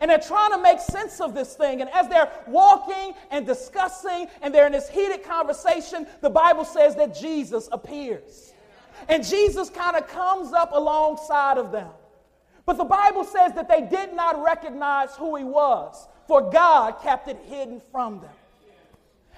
And 0.00 0.10
they're 0.10 0.18
trying 0.18 0.52
to 0.52 0.58
make 0.58 0.80
sense 0.80 1.20
of 1.20 1.34
this 1.34 1.54
thing. 1.54 1.80
And 1.80 1.90
as 1.90 2.08
they're 2.08 2.30
walking 2.46 3.14
and 3.30 3.46
discussing, 3.46 4.26
and 4.40 4.54
they're 4.54 4.66
in 4.66 4.72
this 4.72 4.88
heated 4.88 5.22
conversation, 5.22 6.06
the 6.20 6.30
Bible 6.30 6.64
says 6.64 6.96
that 6.96 7.14
Jesus 7.14 7.68
appears. 7.70 8.52
And 9.08 9.24
Jesus 9.24 9.70
kind 9.70 9.96
of 9.96 10.08
comes 10.08 10.52
up 10.52 10.70
alongside 10.72 11.58
of 11.58 11.72
them. 11.72 11.90
But 12.64 12.78
the 12.78 12.84
Bible 12.84 13.24
says 13.24 13.52
that 13.54 13.68
they 13.68 13.82
did 13.82 14.14
not 14.14 14.42
recognize 14.42 15.14
who 15.16 15.36
he 15.36 15.44
was, 15.44 16.06
for 16.28 16.50
God 16.50 16.92
kept 17.02 17.28
it 17.28 17.38
hidden 17.48 17.80
from 17.90 18.20
them. 18.20 18.30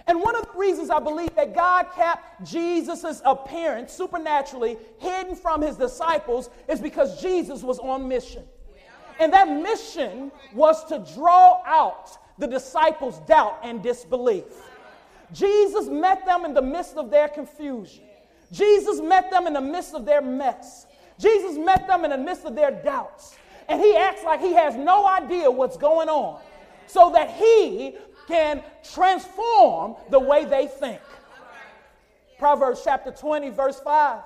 And 0.07 0.21
one 0.21 0.37
of 0.37 0.45
the 0.45 0.59
reasons 0.59 0.91
I 0.91 0.99
believe 0.99 1.35
that 1.35 1.55
God 1.55 1.87
kept 1.95 2.45
Jesus' 2.45 3.23
appearance 3.25 3.93
supernaturally 3.93 4.77
hidden 4.99 5.35
from 5.35 5.63
his 5.63 5.77
disciples 5.77 6.51
is 6.69 6.81
because 6.81 7.23
Jesus 7.23 7.63
was 7.63 7.79
on 7.79 8.07
mission. 8.07 8.45
And 9.21 9.33
that 9.33 9.49
mission 9.49 10.33
was 10.53 10.85
to 10.87 10.99
draw 11.15 11.63
out 11.65 12.19
the 12.39 12.47
disciples' 12.47 13.19
doubt 13.21 13.61
and 13.63 13.83
disbelief. 13.83 14.45
Jesus 15.33 15.87
met 15.87 16.25
them 16.27 16.45
in 16.45 16.55
the 16.55 16.63
midst 16.63 16.97
of 16.97 17.11
their 17.11 17.29
confusion. 17.29 18.05
Jesus 18.53 19.01
met 19.01 19.31
them 19.31 19.47
in 19.47 19.53
the 19.53 19.61
midst 19.61 19.95
of 19.95 20.05
their 20.05 20.23
mess. 20.23 20.87
Jesus 21.19 21.57
met 21.57 21.87
them 21.87 22.05
in 22.05 22.11
the 22.11 22.19
midst 22.19 22.45
of 22.45 22.55
their 22.55 22.71
doubts. 22.71 23.37
And 23.69 23.81
he 23.81 23.97
acts 23.97 24.25
like 24.25 24.41
he 24.41 24.53
has 24.53 24.77
no 24.77 25.07
idea 25.07 25.51
what's 25.51 25.77
going 25.77 26.09
on 26.09 26.41
so 26.87 27.11
that 27.13 27.31
he 27.31 27.97
can 28.29 28.63
transform 28.93 29.97
the 30.11 30.19
way 30.19 30.45
they 30.45 30.67
think. 30.67 31.01
Proverbs 32.39 32.83
chapter 32.85 33.11
20, 33.11 33.51
verse 33.51 33.81
5 33.81 34.21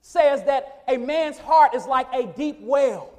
says 0.00 0.44
that 0.44 0.84
a 0.88 0.96
man's 0.96 1.38
heart 1.38 1.74
is 1.74 1.86
like 1.86 2.06
a 2.12 2.26
deep 2.26 2.58
well, 2.60 3.10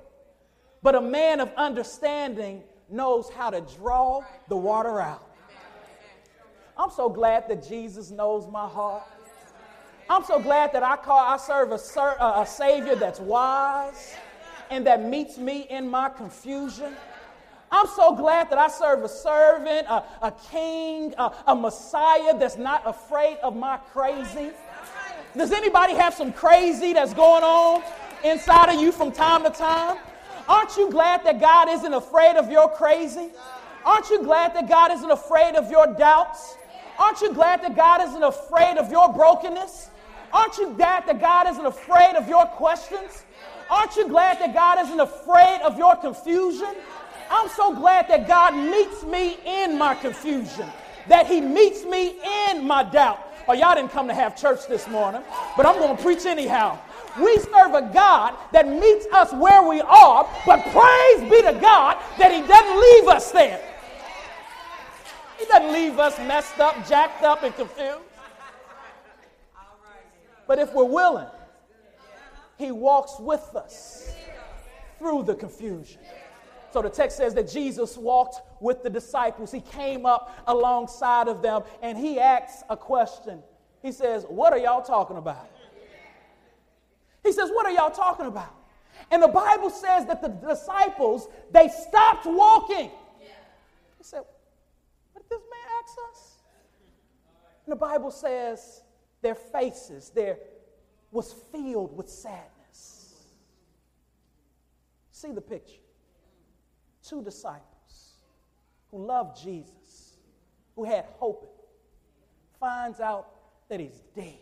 but 0.82 0.96
a 0.96 1.02
man 1.02 1.40
of 1.40 1.52
understanding 1.58 2.64
knows 2.90 3.30
how 3.30 3.50
to 3.50 3.62
draw 3.78 4.22
the 4.48 4.58
water 4.58 5.00
out. 5.00 5.26
I'm 6.78 6.92
so 6.92 7.10
glad 7.10 7.48
that 7.50 7.68
Jesus 7.68 8.10
knows 8.10 8.48
my 8.48 8.68
heart. 8.68 9.04
I'm 10.10 10.24
so 10.24 10.40
glad 10.40 10.72
that 10.74 10.82
I 10.82 10.96
call 10.96 11.20
I 11.20 11.38
serve 11.38 11.72
a, 11.72 11.76
a 11.76 12.46
Savior 12.48 12.96
that's 12.96 13.20
wise 13.20 14.16
and 14.72 14.88
that 14.88 15.04
meets 15.04 15.38
me 15.38 15.68
in 15.70 15.90
my 15.90 16.10
confusion. 16.10 16.96
I'm 17.72 17.86
so 17.88 18.16
glad 18.16 18.50
that 18.50 18.58
I 18.58 18.68
serve 18.68 19.04
a 19.04 19.10
servant, 19.10 19.86
a, 19.88 20.04
a 20.24 20.34
king, 20.50 21.14
a, 21.18 21.32
a 21.48 21.56
Messiah 21.56 22.38
that's 22.40 22.58
not 22.58 22.82
afraid 22.86 23.38
of 23.44 23.56
my 23.56 23.78
crazy. 23.78 24.52
Does 25.38 25.52
anybody 25.52 25.94
have 25.94 26.16
some 26.16 26.34
crazy 26.34 26.94
that's 26.94 27.14
going 27.14 27.44
on 27.44 27.84
inside 28.24 28.74
of 28.74 28.82
you 28.82 28.92
from 28.92 29.12
time 29.12 29.44
to 29.44 29.52
time? 29.52 29.98
Aren't 30.50 30.76
you 30.78 30.90
glad 30.90 31.24
that 31.26 31.40
God 31.40 31.70
isn't 31.70 31.94
afraid 31.94 32.36
of 32.36 32.50
your 32.50 32.68
crazy? 32.70 33.30
Aren't 33.86 34.10
you 34.10 34.24
glad 34.24 34.56
that 34.56 34.68
God 34.68 34.92
isn't 34.92 35.12
afraid 35.12 35.54
of 35.56 35.70
your 35.70 35.94
doubts? 35.94 36.58
Aren't 36.98 37.22
you 37.22 37.32
glad 37.32 37.62
that 37.62 37.76
God 37.76 38.02
isn't 38.02 38.24
afraid 38.24 38.78
of 38.78 38.92
your 38.92 39.14
brokenness? 39.14 39.92
Aren't 40.34 40.58
you 40.58 40.72
glad 40.72 41.06
that 41.06 41.22
God 41.22 41.48
isn't 41.50 41.66
afraid 41.66 42.16
of 42.16 42.28
your 42.28 42.46
questions? 42.46 43.26
Aren't 43.70 43.96
you 43.96 44.08
glad 44.08 44.40
that 44.40 44.56
God 44.56 44.84
isn't 44.86 45.00
afraid 45.00 45.62
of 45.64 45.78
your 45.78 45.96
confusion? 45.96 46.76
I'm 47.30 47.50
so 47.50 47.76
glad 47.76 48.08
that 48.08 48.28
God 48.28 48.56
meets 48.56 49.04
me 49.04 49.38
in 49.46 49.78
my 49.78 49.94
confusion, 49.94 50.68
that 51.08 51.28
He 51.28 51.42
meets 51.42 51.86
me 51.86 52.20
in 52.50 52.66
my 52.66 52.82
doubt. 52.82 53.20
Oh, 53.48 53.54
y'all 53.54 53.76
didn't 53.76 53.92
come 53.92 54.08
to 54.08 54.16
have 54.16 54.36
church 54.36 54.68
this 54.68 54.88
morning, 54.88 55.22
but 55.56 55.68
I'm 55.68 55.76
going 55.76 55.96
to 55.96 56.02
preach 56.02 56.26
anyhow. 56.26 56.80
We 57.20 57.38
serve 57.40 57.74
a 57.74 57.90
God 57.94 58.36
that 58.52 58.68
meets 58.68 59.06
us 59.08 59.34
where 59.34 59.68
we 59.68 59.82
are, 59.82 60.28
but 60.46 60.62
praise 60.64 61.30
be 61.30 61.42
to 61.42 61.58
God 61.60 61.98
that 62.18 62.32
He 62.32 62.46
doesn't 62.48 62.80
leave 62.80 63.08
us 63.08 63.32
there. 63.32 63.62
He 65.38 65.46
doesn't 65.46 65.72
leave 65.72 66.00
us 66.00 66.18
messed 66.20 66.60
up, 66.60 66.88
jacked 66.88 67.24
up, 67.24 67.44
and 67.44 67.56
confused. 67.56 68.00
But 70.48 70.60
if 70.60 70.74
we're 70.74 70.84
willing, 70.84 71.28
He 72.58 72.72
walks 72.72 73.20
with 73.20 73.56
us 73.56 74.14
through 74.98 75.24
the 75.24 75.36
confusion. 75.36 76.02
So 76.72 76.82
the 76.82 76.90
text 76.90 77.18
says 77.18 77.34
that 77.34 77.50
Jesus 77.50 77.98
walked 77.98 78.42
with 78.62 78.84
the 78.84 78.90
disciples. 78.90 79.52
He 79.52 79.62
came 79.62 80.06
up 80.06 80.38
alongside 80.46 81.28
of 81.28 81.42
them 81.42 81.64
and 81.82 81.98
he 81.98 82.20
asks 82.20 82.64
a 82.70 82.78
question. 82.78 83.42
He 83.82 83.92
says, 83.92 84.26
What 84.28 84.54
are 84.54 84.60
y'all 84.60 84.84
talking 84.84 85.18
about? 85.18 85.50
He 87.24 87.32
says, 87.32 87.50
What 87.50 87.66
are 87.66 87.72
y'all 87.72 87.92
talking 87.92 88.26
about? 88.26 88.56
And 89.12 89.24
the 89.24 89.28
Bible 89.28 89.70
says 89.70 90.06
that 90.08 90.22
the 90.22 90.28
disciples, 90.28 91.28
they 91.52 91.70
stopped 91.70 92.26
walking. 92.26 92.92
He 93.98 94.04
said, 94.04 94.22
What 95.14 95.28
did 95.28 95.38
this 95.38 95.46
man 95.50 95.84
ask 95.84 95.98
us? 96.12 96.36
And 97.66 97.72
the 97.72 97.80
Bible 97.80 98.12
says 98.12 98.84
their 99.22 99.36
faces, 99.36 100.10
their 100.10 100.38
was 101.12 101.34
filled 101.52 101.96
with 101.98 102.10
sadness. 102.10 103.16
See 105.12 105.32
the 105.32 105.42
picture 105.42 105.82
two 107.10 107.24
disciples 107.24 108.14
who 108.92 109.06
loved 109.06 109.42
Jesus, 109.42 110.18
who 110.76 110.84
had 110.84 111.06
hope, 111.18 111.68
finds 112.60 113.00
out 113.00 113.28
that 113.68 113.80
he's 113.80 114.02
dead. 114.16 114.38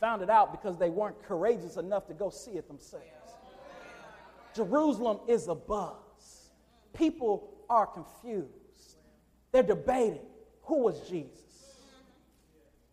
Found 0.00 0.22
it 0.22 0.30
out 0.30 0.52
because 0.52 0.78
they 0.78 0.90
weren't 0.90 1.22
courageous 1.24 1.76
enough 1.76 2.06
to 2.06 2.14
go 2.14 2.30
see 2.30 2.52
it 2.52 2.68
themselves. 2.68 3.04
Jerusalem 4.54 5.20
is 5.28 5.48
a 5.48 5.54
buzz. 5.54 6.50
People 6.92 7.54
are 7.68 7.86
confused. 7.86 8.96
They're 9.52 9.62
debating 9.62 10.20
who 10.62 10.82
was 10.82 11.00
Jesus? 11.08 11.40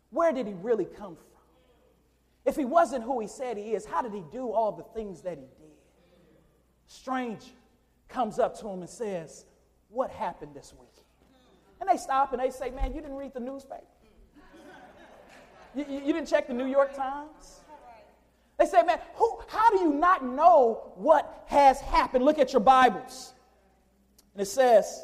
Where 0.09 0.31
did 0.31 0.47
he 0.47 0.53
really 0.53 0.85
come 0.85 1.15
from? 1.15 1.25
If 2.45 2.55
he 2.55 2.63
wasn't 2.63 3.03
who 3.03 3.19
he 3.19 3.27
said 3.27 3.57
he 3.57 3.73
is, 3.73 3.85
how 3.85 4.01
did 4.01 4.13
he 4.13 4.23
do 4.31 4.51
all 4.51 4.71
the 4.71 4.83
things 4.83 5.21
that 5.23 5.37
he 5.37 5.43
did? 5.43 5.71
Stranger 6.87 7.47
comes 8.07 8.39
up 8.39 8.57
to 8.59 8.67
him 8.69 8.81
and 8.81 8.89
says, 8.89 9.45
What 9.89 10.11
happened 10.11 10.53
this 10.55 10.73
week? 10.79 10.89
And 11.81 11.89
they 11.89 11.97
stop 11.97 12.31
and 12.31 12.41
they 12.41 12.51
say, 12.51 12.69
Man, 12.69 12.93
you 12.93 13.01
didn't 13.01 13.17
read 13.17 13.33
the 13.33 13.39
newspaper. 13.39 13.83
You, 15.75 15.85
you, 15.89 16.13
didn't 16.13 16.27
check 16.27 16.47
the 16.47 16.53
New 16.53 16.65
York 16.65 16.95
Times? 16.95 17.61
They 18.57 18.65
say, 18.65 18.81
Man, 18.83 18.99
who, 19.15 19.39
how 19.47 19.69
do 19.71 19.79
you 19.79 19.91
not 19.91 20.23
know 20.23 20.93
what 20.95 21.43
has 21.47 21.81
happened? 21.81 22.23
Look 22.23 22.39
at 22.39 22.53
your 22.53 22.61
Bibles. 22.61 23.33
And 24.33 24.41
it 24.41 24.45
says 24.45 25.03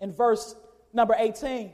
in 0.00 0.12
verse 0.12 0.54
number 0.92 1.14
18. 1.18 1.72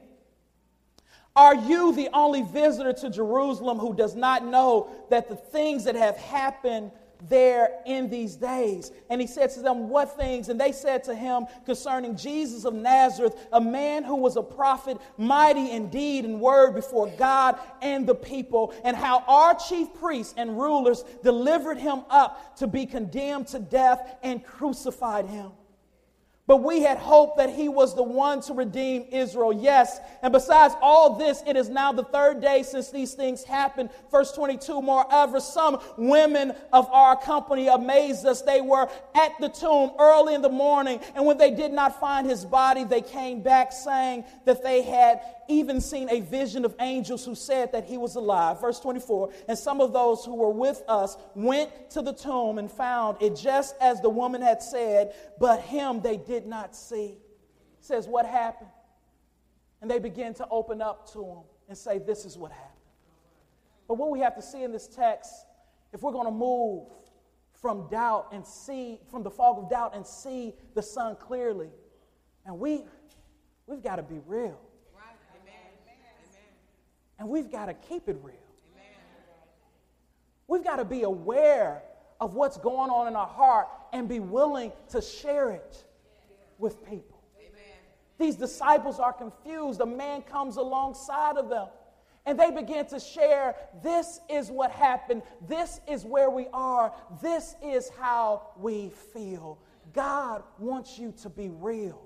Are 1.36 1.54
you 1.54 1.92
the 1.92 2.08
only 2.12 2.42
visitor 2.42 2.92
to 2.92 3.10
Jerusalem 3.10 3.78
who 3.78 3.92
does 3.92 4.14
not 4.14 4.44
know 4.44 4.88
that 5.10 5.28
the 5.28 5.36
things 5.36 5.84
that 5.84 5.96
have 5.96 6.16
happened 6.16 6.92
there 7.28 7.70
in 7.86 8.08
these 8.08 8.36
days. 8.36 8.92
And 9.10 9.20
he 9.20 9.26
said 9.26 9.50
to 9.50 9.60
them, 9.60 9.88
What 9.88 10.16
things? 10.16 10.48
And 10.48 10.60
they 10.60 10.72
said 10.72 11.04
to 11.04 11.14
him 11.14 11.46
concerning 11.64 12.16
Jesus 12.16 12.64
of 12.64 12.74
Nazareth, 12.74 13.36
a 13.52 13.60
man 13.60 14.04
who 14.04 14.16
was 14.16 14.36
a 14.36 14.42
prophet, 14.42 14.98
mighty 15.16 15.70
in 15.70 15.88
deed 15.88 16.24
and 16.24 16.40
word 16.40 16.74
before 16.74 17.06
God 17.18 17.58
and 17.82 18.06
the 18.06 18.14
people, 18.14 18.74
and 18.84 18.96
how 18.96 19.24
our 19.26 19.54
chief 19.54 19.92
priests 19.94 20.34
and 20.36 20.58
rulers 20.58 21.04
delivered 21.22 21.78
him 21.78 22.02
up 22.10 22.56
to 22.56 22.66
be 22.66 22.86
condemned 22.86 23.48
to 23.48 23.58
death 23.58 24.16
and 24.22 24.44
crucified 24.44 25.26
him. 25.26 25.52
But 26.46 26.58
we 26.58 26.82
had 26.82 26.98
hoped 26.98 27.38
that 27.38 27.48
he 27.48 27.70
was 27.70 27.94
the 27.94 28.02
one 28.02 28.42
to 28.42 28.52
redeem 28.52 29.06
Israel. 29.10 29.50
Yes. 29.50 29.98
And 30.20 30.30
besides 30.30 30.74
all 30.82 31.16
this, 31.16 31.42
it 31.46 31.56
is 31.56 31.70
now 31.70 31.90
the 31.90 32.04
third 32.04 32.42
day 32.42 32.62
since 32.62 32.90
these 32.90 33.14
things 33.14 33.44
happened. 33.44 33.88
Verse 34.10 34.30
22 34.32 34.82
Moreover, 34.82 35.40
some 35.40 35.80
women 35.96 36.52
of 36.70 36.86
our 36.90 37.16
company 37.16 37.68
amazed 37.68 38.26
us. 38.26 38.42
They 38.42 38.60
were 38.60 38.90
at 39.14 39.32
the 39.40 39.48
tomb 39.48 39.92
early 39.98 40.34
in 40.34 40.42
the 40.42 40.50
morning, 40.50 41.00
and 41.14 41.24
when 41.24 41.38
they 41.38 41.50
did 41.50 41.72
not 41.72 41.98
find 41.98 42.26
his 42.26 42.44
body, 42.44 42.84
they 42.84 43.00
came 43.00 43.40
back 43.40 43.72
saying 43.72 44.24
that 44.44 44.62
they 44.62 44.82
had 44.82 45.22
even 45.48 45.80
seen 45.80 46.08
a 46.10 46.20
vision 46.20 46.64
of 46.64 46.74
angels 46.80 47.24
who 47.24 47.34
said 47.34 47.72
that 47.72 47.84
he 47.84 47.96
was 47.96 48.16
alive. 48.16 48.60
Verse 48.60 48.80
24 48.80 49.32
And 49.48 49.58
some 49.58 49.80
of 49.80 49.92
those 49.92 50.24
who 50.24 50.34
were 50.34 50.50
with 50.50 50.82
us 50.88 51.16
went 51.34 51.90
to 51.90 52.02
the 52.02 52.12
tomb 52.12 52.58
and 52.58 52.70
found 52.70 53.18
it 53.20 53.36
just 53.36 53.74
as 53.80 54.00
the 54.00 54.08
woman 54.08 54.42
had 54.42 54.62
said, 54.62 55.14
but 55.38 55.60
him 55.60 56.00
they 56.00 56.16
did 56.16 56.46
not 56.46 56.74
see. 56.74 57.18
It 57.78 57.84
says, 57.84 58.06
What 58.06 58.26
happened? 58.26 58.70
And 59.80 59.90
they 59.90 59.98
begin 59.98 60.34
to 60.34 60.48
open 60.50 60.80
up 60.80 61.12
to 61.12 61.24
him 61.24 61.42
and 61.68 61.76
say, 61.76 61.98
This 61.98 62.24
is 62.24 62.36
what 62.36 62.52
happened. 62.52 62.70
But 63.86 63.94
what 63.94 64.10
we 64.10 64.20
have 64.20 64.34
to 64.36 64.42
see 64.42 64.62
in 64.62 64.72
this 64.72 64.86
text, 64.86 65.32
if 65.92 66.02
we're 66.02 66.12
going 66.12 66.26
to 66.26 66.32
move 66.32 66.88
from 67.60 67.88
doubt 67.88 68.28
and 68.32 68.46
see, 68.46 69.00
from 69.10 69.22
the 69.22 69.30
fog 69.30 69.58
of 69.58 69.70
doubt 69.70 69.94
and 69.94 70.06
see 70.06 70.54
the 70.74 70.82
sun 70.82 71.16
clearly, 71.16 71.70
and 72.46 72.58
we, 72.58 72.84
we've 73.66 73.82
got 73.82 73.96
to 73.96 74.02
be 74.02 74.20
real. 74.26 74.60
And 77.18 77.28
we've 77.28 77.50
got 77.50 77.66
to 77.66 77.74
keep 77.74 78.08
it 78.08 78.18
real. 78.22 78.34
We've 80.46 80.64
got 80.64 80.76
to 80.76 80.84
be 80.84 81.02
aware 81.02 81.82
of 82.20 82.34
what's 82.34 82.58
going 82.58 82.90
on 82.90 83.08
in 83.08 83.16
our 83.16 83.26
heart 83.26 83.68
and 83.92 84.08
be 84.08 84.20
willing 84.20 84.72
to 84.90 85.00
share 85.00 85.50
it 85.50 85.84
with 86.58 86.84
people. 86.88 87.22
These 88.18 88.36
disciples 88.36 89.00
are 89.00 89.12
confused. 89.12 89.80
A 89.80 89.86
man 89.86 90.22
comes 90.22 90.56
alongside 90.56 91.36
of 91.36 91.48
them 91.48 91.68
and 92.26 92.38
they 92.38 92.50
begin 92.50 92.86
to 92.86 93.00
share 93.00 93.54
this 93.82 94.20
is 94.30 94.50
what 94.50 94.70
happened, 94.70 95.22
this 95.46 95.80
is 95.88 96.04
where 96.04 96.30
we 96.30 96.46
are, 96.52 96.92
this 97.20 97.54
is 97.62 97.90
how 97.98 98.48
we 98.56 98.90
feel. 99.12 99.58
God 99.92 100.42
wants 100.58 100.98
you 100.98 101.12
to 101.22 101.28
be 101.28 101.50
real. 101.50 102.03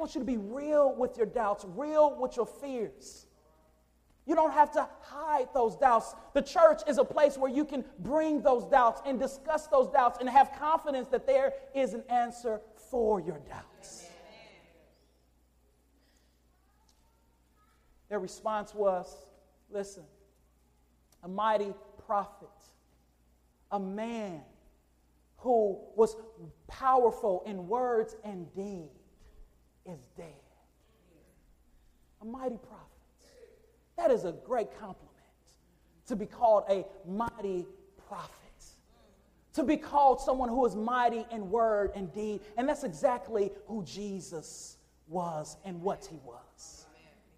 He 0.00 0.02
wants 0.02 0.14
you 0.14 0.22
to 0.22 0.24
be 0.24 0.38
real 0.38 0.94
with 0.94 1.18
your 1.18 1.26
doubts, 1.26 1.66
real 1.76 2.16
with 2.18 2.34
your 2.34 2.46
fears. 2.46 3.26
You 4.24 4.34
don't 4.34 4.54
have 4.54 4.72
to 4.72 4.88
hide 5.02 5.48
those 5.52 5.76
doubts. 5.76 6.14
The 6.32 6.40
church 6.40 6.80
is 6.88 6.96
a 6.96 7.04
place 7.04 7.36
where 7.36 7.50
you 7.50 7.66
can 7.66 7.84
bring 7.98 8.40
those 8.40 8.64
doubts 8.64 9.02
and 9.04 9.20
discuss 9.20 9.66
those 9.66 9.90
doubts 9.90 10.16
and 10.18 10.26
have 10.26 10.52
confidence 10.58 11.08
that 11.08 11.26
there 11.26 11.52
is 11.74 11.92
an 11.92 12.02
answer 12.08 12.62
for 12.90 13.20
your 13.20 13.40
doubts. 13.40 14.06
Their 18.08 18.20
response 18.20 18.74
was 18.74 19.14
listen, 19.68 20.04
a 21.22 21.28
mighty 21.28 21.74
prophet, 22.06 22.48
a 23.70 23.78
man 23.78 24.40
who 25.36 25.78
was 25.94 26.16
powerful 26.68 27.42
in 27.44 27.68
words 27.68 28.16
and 28.24 28.50
deed, 28.54 28.88
is 29.90 30.00
dead. 30.16 30.26
A 32.22 32.24
mighty 32.24 32.56
prophet. 32.56 32.86
That 33.96 34.10
is 34.10 34.24
a 34.24 34.32
great 34.32 34.68
compliment 34.78 35.10
to 36.06 36.16
be 36.16 36.26
called 36.26 36.64
a 36.68 36.84
mighty 37.08 37.66
prophet. 38.08 38.34
To 39.54 39.62
be 39.62 39.76
called 39.76 40.20
someone 40.20 40.48
who 40.48 40.64
is 40.66 40.74
mighty 40.74 41.24
in 41.30 41.50
word 41.50 41.92
and 41.94 42.12
deed. 42.12 42.40
And 42.56 42.68
that's 42.68 42.84
exactly 42.84 43.52
who 43.66 43.84
Jesus 43.84 44.76
was 45.08 45.56
and 45.64 45.80
what 45.82 46.06
he 46.10 46.18
was. 46.24 46.86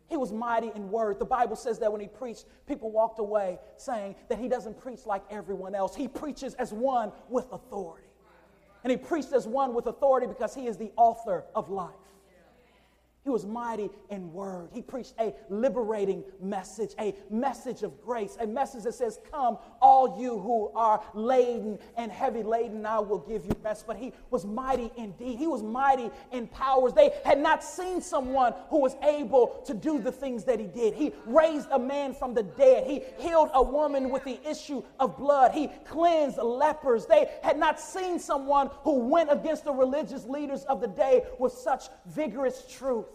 He 0.08 0.16
was 0.16 0.32
mighty 0.32 0.70
in 0.74 0.90
word. 0.90 1.18
The 1.18 1.24
Bible 1.24 1.56
says 1.56 1.78
that 1.78 1.90
when 1.90 2.00
he 2.00 2.06
preached, 2.06 2.44
people 2.66 2.90
walked 2.90 3.18
away 3.18 3.58
saying 3.76 4.14
that 4.28 4.38
he 4.38 4.48
doesn't 4.48 4.78
preach 4.80 5.06
like 5.06 5.22
everyone 5.30 5.74
else. 5.74 5.96
He 5.96 6.06
preaches 6.06 6.54
as 6.54 6.72
one 6.72 7.12
with 7.28 7.46
authority. 7.50 8.08
And 8.84 8.90
he 8.90 8.96
preached 8.96 9.32
as 9.32 9.46
one 9.46 9.74
with 9.74 9.86
authority 9.86 10.26
because 10.26 10.54
he 10.54 10.66
is 10.66 10.76
the 10.76 10.92
author 10.96 11.44
of 11.54 11.70
life. 11.70 11.94
He 13.24 13.30
was 13.30 13.46
mighty 13.46 13.88
in 14.10 14.32
word. 14.32 14.70
He 14.72 14.82
preached 14.82 15.14
a 15.20 15.32
liberating 15.48 16.24
message, 16.40 16.90
a 16.98 17.14
message 17.30 17.84
of 17.84 18.02
grace, 18.02 18.36
a 18.40 18.46
message 18.48 18.82
that 18.82 18.94
says, 18.94 19.20
Come, 19.30 19.58
all 19.80 20.20
you 20.20 20.40
who 20.40 20.72
are 20.74 21.00
laden 21.14 21.78
and 21.96 22.10
heavy 22.10 22.42
laden, 22.42 22.84
I 22.84 22.98
will 22.98 23.20
give 23.20 23.44
you 23.44 23.54
rest. 23.62 23.86
But 23.86 23.96
he 23.96 24.12
was 24.30 24.44
mighty 24.44 24.90
indeed. 24.96 25.38
He 25.38 25.46
was 25.46 25.62
mighty 25.62 26.10
in 26.32 26.48
powers. 26.48 26.94
They 26.94 27.12
had 27.24 27.38
not 27.38 27.62
seen 27.62 28.00
someone 28.00 28.54
who 28.70 28.80
was 28.80 28.96
able 29.04 29.62
to 29.66 29.74
do 29.74 30.00
the 30.00 30.10
things 30.10 30.42
that 30.44 30.58
he 30.58 30.66
did. 30.66 30.94
He 30.94 31.12
raised 31.24 31.68
a 31.70 31.78
man 31.78 32.14
from 32.14 32.34
the 32.34 32.42
dead. 32.42 32.88
He 32.88 33.02
healed 33.20 33.50
a 33.54 33.62
woman 33.62 34.10
with 34.10 34.24
the 34.24 34.40
issue 34.44 34.82
of 34.98 35.16
blood. 35.16 35.52
He 35.52 35.68
cleansed 35.84 36.38
lepers. 36.38 37.06
They 37.06 37.30
had 37.44 37.56
not 37.56 37.78
seen 37.78 38.18
someone 38.18 38.68
who 38.82 38.98
went 38.98 39.30
against 39.30 39.64
the 39.64 39.72
religious 39.72 40.26
leaders 40.26 40.64
of 40.64 40.80
the 40.80 40.88
day 40.88 41.22
with 41.38 41.52
such 41.52 41.84
vigorous 42.06 42.64
truth. 42.68 43.06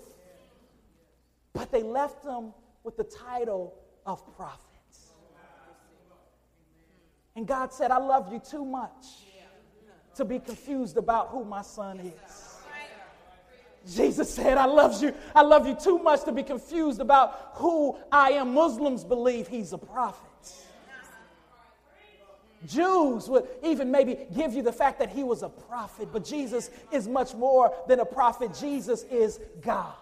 But 1.58 1.72
they 1.72 1.82
left 1.82 2.24
them 2.24 2.54
with 2.84 2.98
the 2.98 3.04
title 3.04 3.74
of 4.06 4.24
prophets. 4.36 5.13
And 7.36 7.48
God 7.48 7.74
said, 7.74 7.89
I 7.89 7.98
love 7.98 8.32
you 8.32 8.39
too 8.39 8.63
much 8.63 9.06
to 10.15 10.24
be 10.24 10.39
confused 10.39 10.98
about 10.98 11.30
who 11.30 11.43
my 11.43 11.63
son 11.63 12.00
is. 12.00 12.13
Jesus 13.91 14.34
said, 14.34 14.58
I 14.58 14.65
love 14.65 15.02
you. 15.02 15.13
I 15.34 15.41
love 15.41 15.67
you 15.67 15.76
too 15.76 15.98
much 15.98 16.24
to 16.26 16.32
be 16.32 16.43
confused 16.43 17.00
about 17.00 17.52
who 17.54 17.98
I 18.12 18.32
am. 18.32 18.54
Muslims 18.54 19.04
believe 19.04 19.48
he's 19.48 19.74
a 19.74 19.78
prophet. 19.78 20.24
Jews 22.67 23.30
would 23.30 23.48
even 23.63 23.89
maybe 23.89 24.28
give 24.36 24.54
you 24.54 24.62
the 24.62 24.74
fact 24.74 25.00
that 25.00 25.10
he 25.10 25.24
was 25.24 25.41
a 25.41 25.50
prophet, 25.50 26.10
but 26.12 26.26
Jesus 26.26 26.70
is 26.91 27.08
much 27.08 27.34
more 27.34 27.74
than 27.88 28.00
a 28.00 28.06
prophet. 28.06 28.54
Jesus 28.60 29.04
is 29.04 29.39
God. 29.62 29.93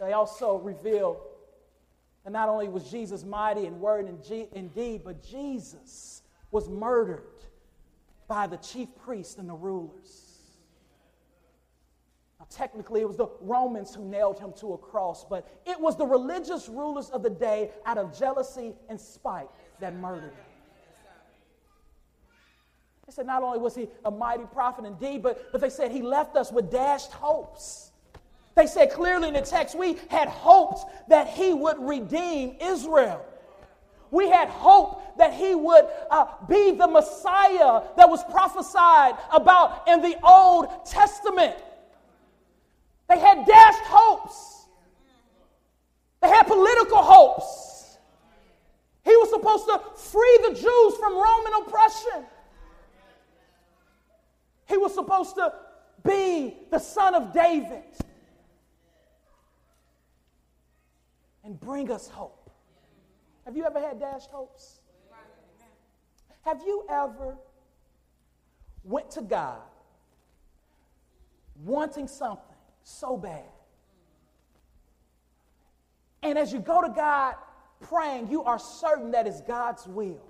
They 0.00 0.14
also 0.14 0.56
reveal 0.58 1.20
that 2.24 2.32
not 2.32 2.48
only 2.48 2.68
was 2.68 2.90
Jesus 2.90 3.22
mighty 3.22 3.66
in 3.66 3.78
word 3.80 4.06
and 4.06 4.74
deed, 4.74 5.02
but 5.04 5.22
Jesus 5.22 6.22
was 6.50 6.68
murdered 6.68 7.44
by 8.26 8.46
the 8.46 8.56
chief 8.56 8.88
priests 9.04 9.36
and 9.36 9.48
the 9.48 9.54
rulers. 9.54 10.26
Now, 12.38 12.46
technically, 12.48 13.02
it 13.02 13.08
was 13.08 13.18
the 13.18 13.28
Romans 13.42 13.94
who 13.94 14.04
nailed 14.04 14.38
him 14.38 14.54
to 14.60 14.72
a 14.72 14.78
cross, 14.78 15.24
but 15.24 15.46
it 15.66 15.78
was 15.78 15.96
the 15.96 16.06
religious 16.06 16.68
rulers 16.68 17.10
of 17.10 17.22
the 17.22 17.30
day, 17.30 17.70
out 17.84 17.98
of 17.98 18.18
jealousy 18.18 18.72
and 18.88 18.98
spite, 18.98 19.48
that 19.80 19.94
murdered 19.96 20.32
him. 20.32 20.44
They 23.06 23.12
said 23.12 23.26
not 23.26 23.42
only 23.42 23.58
was 23.58 23.74
he 23.74 23.88
a 24.04 24.10
mighty 24.10 24.44
prophet 24.44 24.86
indeed, 24.86 25.22
but, 25.22 25.52
but 25.52 25.60
they 25.60 25.68
said 25.68 25.90
he 25.90 26.00
left 26.00 26.36
us 26.36 26.50
with 26.50 26.70
dashed 26.70 27.12
hopes. 27.12 27.89
They 28.54 28.66
said 28.66 28.90
clearly 28.90 29.28
in 29.28 29.34
the 29.34 29.42
text, 29.42 29.78
we 29.78 29.96
had 30.08 30.28
hoped 30.28 31.08
that 31.08 31.28
he 31.28 31.54
would 31.54 31.78
redeem 31.78 32.56
Israel. 32.60 33.24
We 34.10 34.28
had 34.28 34.48
hope 34.48 35.16
that 35.18 35.32
he 35.32 35.54
would 35.54 35.86
uh, 36.10 36.26
be 36.48 36.72
the 36.72 36.88
Messiah 36.88 37.82
that 37.96 38.08
was 38.08 38.24
prophesied 38.24 39.14
about 39.32 39.86
in 39.86 40.02
the 40.02 40.16
Old 40.24 40.84
Testament. 40.84 41.56
They 43.08 43.18
had 43.18 43.46
dashed 43.46 43.84
hopes, 43.84 44.66
they 46.20 46.28
had 46.28 46.44
political 46.44 46.98
hopes. 46.98 47.98
He 49.02 49.16
was 49.16 49.30
supposed 49.30 49.66
to 49.66 49.80
free 50.10 50.38
the 50.48 50.54
Jews 50.54 50.96
from 50.96 51.14
Roman 51.14 51.52
oppression. 51.66 52.26
He 54.68 54.76
was 54.76 54.94
supposed 54.94 55.34
to 55.36 55.52
be 56.04 56.54
the 56.70 56.78
son 56.78 57.14
of 57.14 57.32
David. 57.32 57.82
And 61.50 61.58
bring 61.58 61.90
us 61.90 62.08
hope. 62.08 62.48
Have 63.44 63.56
you 63.56 63.64
ever 63.64 63.80
had 63.80 63.98
dashed 63.98 64.30
hopes? 64.30 64.78
Have 66.42 66.62
you 66.64 66.86
ever 66.88 67.36
went 68.84 69.10
to 69.10 69.22
God 69.22 69.60
wanting 71.64 72.06
something 72.06 72.56
so 72.82 73.16
bad. 73.16 73.44
And 76.22 76.38
as 76.38 76.52
you 76.52 76.60
go 76.60 76.82
to 76.82 76.88
God 76.88 77.34
praying, 77.80 78.30
you 78.30 78.42
are 78.44 78.58
certain 78.58 79.10
that 79.10 79.26
it's 79.26 79.40
God's 79.40 79.86
will. 79.86 80.22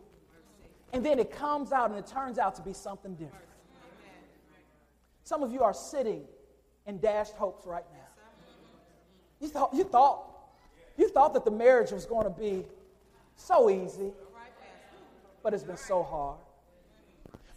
And 0.93 1.05
then 1.05 1.19
it 1.19 1.31
comes 1.31 1.71
out 1.71 1.91
and 1.91 1.99
it 1.99 2.07
turns 2.07 2.39
out 2.39 2.57
to 2.57 2.63
be 2.63 2.73
something 2.73 3.15
different. 3.15 3.45
Some 5.23 5.43
of 5.43 5.53
you 5.53 5.63
are 5.63 5.75
sitting 5.75 6.25
in 6.87 6.99
dashed 6.99 7.35
hopes 7.35 7.67
right 7.67 7.85
now. 7.93 7.99
You 9.41 9.49
thought, 9.49 9.73
you 9.73 9.85
thought, 9.85 10.30
you 11.01 11.09
thought 11.09 11.33
that 11.33 11.47
the 11.47 11.51
marriage 11.51 11.93
was 11.93 12.05
going 12.05 12.25
to 12.25 12.31
be 12.31 12.65
so 13.35 13.71
easy, 13.71 14.13
but 15.43 15.55
it's 15.55 15.65
been 15.65 15.79
so 15.79 16.03
hard. 16.03 16.39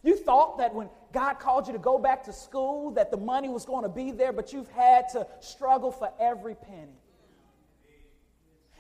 You 0.02 0.16
thought 0.16 0.58
that 0.60 0.74
when 0.74 0.90
God 1.12 1.40
called 1.40 1.68
you 1.68 1.74
to 1.74 1.80
go 1.80 1.98
back 1.98 2.24
to 2.24 2.34
school, 2.34 2.92
that 2.92 3.12
the 3.12 3.18
money 3.18 3.50
was 3.50 3.66
going 3.66 3.84
to 3.84 3.90
be 3.90 4.12
there, 4.12 4.32
but 4.32 4.54
you've 4.54 4.70
had 4.70 5.10
to 5.10 5.28
struggle 5.42 5.92
for 5.92 6.10
every 6.20 6.56
penny. 6.56 6.98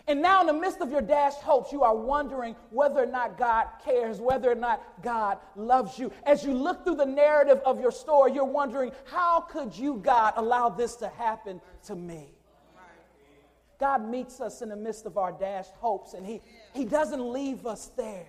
And 0.08 0.22
now, 0.22 0.42
in 0.42 0.48
the 0.48 0.54
midst 0.54 0.82
of 0.82 0.92
your 0.92 1.02
dashed 1.02 1.42
hopes, 1.42 1.72
you 1.72 1.84
are 1.84 1.96
wondering 1.96 2.56
whether 2.72 3.02
or 3.04 3.06
not 3.06 3.38
God 3.38 3.68
cares, 3.86 4.20
whether 4.20 4.52
or 4.52 4.56
not 4.56 4.82
God 5.02 5.40
loves 5.56 5.98
you. 5.98 6.12
As 6.26 6.44
you 6.44 6.54
look 6.54 6.84
through 6.84 6.96
the 6.96 7.06
narrative 7.06 7.62
of 7.66 7.80
your 7.80 7.92
story, 7.92 8.34
you're 8.34 8.44
wondering, 8.44 8.92
how 9.06 9.42
could 9.42 9.78
you, 9.78 9.96
God, 9.96 10.34
allow 10.36 10.68
this 10.68 10.96
to 10.98 11.08
happen 11.08 11.62
to 11.86 11.96
me? 11.96 12.34
God 13.80 14.08
meets 14.10 14.40
us 14.40 14.62
in 14.62 14.70
the 14.70 14.76
midst 14.76 15.06
of 15.06 15.18
our 15.18 15.32
dashed 15.32 15.74
hopes, 15.76 16.14
and 16.14 16.26
He, 16.26 16.42
he 16.74 16.86
doesn't 16.86 17.32
leave 17.32 17.66
us 17.66 17.92
there. 17.98 18.28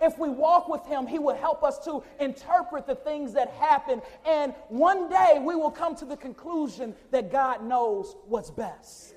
If 0.00 0.18
we 0.18 0.28
walk 0.28 0.68
with 0.68 0.86
Him, 0.86 1.06
He 1.06 1.18
will 1.18 1.34
help 1.34 1.62
us 1.62 1.78
to 1.84 2.02
interpret 2.20 2.86
the 2.86 2.94
things 2.94 3.32
that 3.32 3.50
happen. 3.50 4.00
And 4.26 4.54
one 4.68 5.08
day 5.08 5.40
we 5.40 5.56
will 5.56 5.70
come 5.70 5.96
to 5.96 6.04
the 6.04 6.16
conclusion 6.16 6.94
that 7.10 7.32
God 7.32 7.64
knows 7.64 8.14
what's 8.26 8.50
best. 8.50 9.14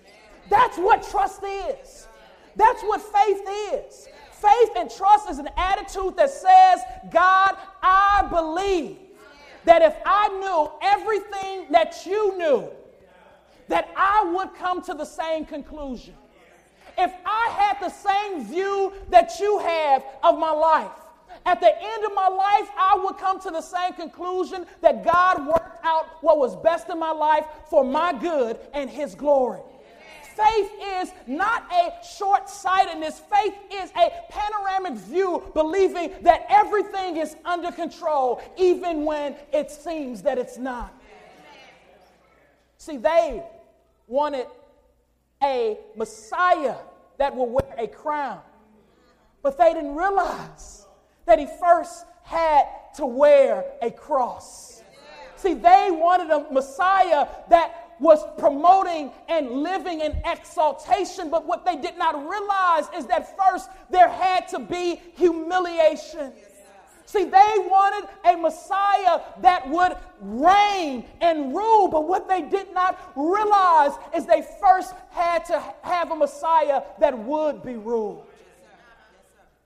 That's 0.50 0.78
what 0.78 1.08
trust 1.10 1.44
is. 1.44 2.08
That's 2.56 2.82
what 2.84 3.02
faith 3.02 3.42
is. 3.74 4.10
Faith 4.32 4.72
and 4.76 4.90
trust 4.90 5.30
is 5.30 5.38
an 5.38 5.50
attitude 5.56 6.18
that 6.18 6.32
says, 6.32 6.80
God, 7.12 7.56
I 7.84 8.28
believe 8.30 8.98
that 9.66 9.84
if 9.84 9.96
I 10.06 10.28
knew 10.40 10.72
everything 10.82 11.72
that 11.72 12.06
you 12.06 12.38
knew, 12.38 12.70
that 13.72 13.90
I 13.96 14.30
would 14.36 14.54
come 14.56 14.82
to 14.84 14.94
the 14.94 15.06
same 15.06 15.46
conclusion. 15.46 16.14
If 16.98 17.14
I 17.26 17.50
had 17.58 17.80
the 17.80 17.90
same 17.90 18.46
view 18.46 18.92
that 19.10 19.40
you 19.40 19.60
have 19.60 20.04
of 20.24 20.38
my 20.38 20.52
life, 20.52 20.92
at 21.46 21.62
the 21.62 21.72
end 21.82 22.06
of 22.06 22.14
my 22.14 22.28
life, 22.28 22.70
I 22.78 23.00
would 23.02 23.18
come 23.18 23.40
to 23.40 23.50
the 23.50 23.62
same 23.62 23.94
conclusion 23.94 24.66
that 24.82 25.06
God 25.06 25.48
worked 25.48 25.86
out 25.86 26.22
what 26.22 26.38
was 26.38 26.58
best 26.58 26.90
in 26.90 27.00
my 27.00 27.12
life 27.12 27.46
for 27.70 27.86
my 27.86 28.12
good 28.12 28.60
and 28.74 28.90
His 28.90 29.16
glory. 29.16 29.62
Faith 30.36 30.72
is 31.00 31.12
not 31.26 31.64
a 31.72 32.06
short 32.06 32.50
sightedness. 32.50 33.22
Faith 33.34 33.56
is 33.72 33.90
a 33.92 34.12
panoramic 34.30 34.94
view, 34.94 35.50
believing 35.54 36.12
that 36.24 36.46
everything 36.50 37.16
is 37.16 37.38
under 37.46 37.72
control, 37.72 38.42
even 38.58 39.06
when 39.06 39.36
it 39.54 39.72
seems 39.72 40.22
that 40.24 40.38
it's 40.38 40.58
not. 40.58 40.94
See, 42.78 42.98
they 42.98 43.44
wanted 44.12 44.46
a 45.42 45.78
Messiah 45.96 46.76
that 47.18 47.34
will 47.34 47.48
wear 47.48 47.74
a 47.78 47.88
crown, 47.88 48.42
but 49.42 49.58
they 49.58 49.74
didn't 49.74 49.96
realize 49.96 50.86
that 51.26 51.40
he 51.40 51.48
first 51.62 52.06
had 52.24 52.66
to 52.98 53.06
wear 53.06 53.64
a 53.82 53.90
cross. 53.90 54.84
See, 55.38 55.54
they 55.54 55.88
wanted 55.92 56.30
a 56.30 56.52
Messiah 56.52 57.26
that 57.50 57.96
was 58.02 58.20
promoting 58.38 59.12
and 59.30 59.50
living 59.64 60.02
in 60.02 60.22
exaltation, 60.26 61.30
but 61.30 61.46
what 61.46 61.64
they 61.66 61.78
did 61.78 61.98
not 61.98 62.16
realize 62.28 62.90
is 62.98 63.06
that 63.06 63.38
first 63.38 63.70
there 63.90 64.10
had 64.10 64.48
to 64.50 64.60
be 64.60 65.02
humiliation. 65.16 66.34
See, 67.12 67.26
they 67.26 67.54
wanted 67.58 68.08
a 68.24 68.38
Messiah 68.38 69.20
that 69.42 69.70
would 69.70 69.98
reign 70.22 71.04
and 71.20 71.54
rule, 71.54 71.90
but 71.90 72.08
what 72.08 72.30
they 72.30 72.42
did 72.42 72.74
not 72.74 73.12
realize 73.18 73.92
is 74.16 74.26
they 74.26 74.48
first 74.62 74.94
had 75.10 75.44
to 75.48 75.62
have 75.82 76.12
a 76.12 76.16
Messiah 76.16 76.84
that 77.00 77.20
would 77.20 77.64
be 77.64 77.76
ruled. 77.76 78.26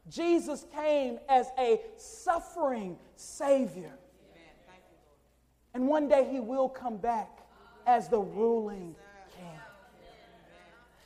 Jesus 0.10 0.66
came 0.74 1.20
as 1.30 1.46
a 1.60 1.82
suffering 1.98 2.98
Savior. 3.16 3.94
And 5.76 5.88
one 5.88 6.08
day 6.08 6.28
he 6.32 6.40
will 6.40 6.68
come 6.68 6.98
back 6.98 7.30
as 7.86 8.10
the 8.10 8.18
ruling 8.20 8.96
king. 9.38 9.60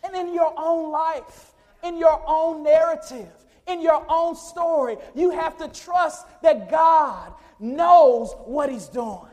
And 0.06 0.16
in 0.16 0.34
your 0.34 0.54
own 0.58 0.90
life, 0.90 1.52
in 1.84 1.98
your 1.98 2.24
own 2.26 2.64
narrative, 2.64 3.28
in 3.70 3.82
your 3.82 4.06
own 4.10 4.36
story, 4.36 4.98
you 5.16 5.32
have 5.32 5.58
to 5.58 5.68
trust 5.68 6.26
that 6.42 6.70
God 6.70 7.34
knows 7.60 8.34
what 8.46 8.70
He's 8.70 8.88
doing. 8.88 9.26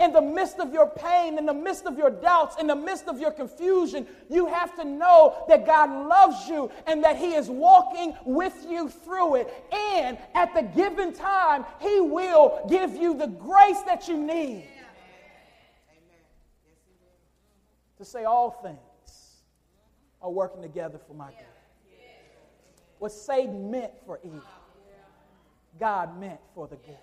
In 0.00 0.10
the 0.12 0.22
midst 0.22 0.58
of 0.58 0.72
your 0.72 0.88
pain, 0.88 1.36
in 1.36 1.44
the 1.44 1.52
midst 1.52 1.84
of 1.84 1.98
your 1.98 2.10
doubts, 2.10 2.56
in 2.58 2.66
the 2.66 2.74
midst 2.74 3.08
of 3.08 3.20
your 3.20 3.30
confusion, 3.30 4.06
you 4.30 4.46
have 4.46 4.74
to 4.76 4.84
know 4.84 5.44
that 5.48 5.66
God 5.66 6.08
loves 6.08 6.48
you 6.48 6.70
and 6.86 7.04
that 7.04 7.16
He 7.16 7.34
is 7.34 7.50
walking 7.50 8.14
with 8.24 8.66
you 8.68 8.88
through 8.88 9.36
it. 9.36 9.66
And 9.70 10.16
at 10.34 10.54
the 10.54 10.62
given 10.62 11.12
time, 11.12 11.66
He 11.80 12.00
will 12.00 12.64
give 12.68 12.96
you 12.96 13.16
the 13.16 13.26
grace 13.26 13.82
that 13.82 14.08
you 14.08 14.16
need 14.16 14.66
to 17.98 18.04
say 18.04 18.24
all 18.24 18.50
things 18.50 19.42
are 20.20 20.30
working 20.30 20.62
together 20.62 20.98
for 21.06 21.14
my 21.14 21.30
good. 21.30 21.51
What 23.02 23.10
Satan 23.10 23.68
meant 23.68 23.90
for 24.06 24.20
evil, 24.22 24.44
God 25.80 26.20
meant 26.20 26.38
for 26.54 26.68
the 26.68 26.76
good. 26.76 26.96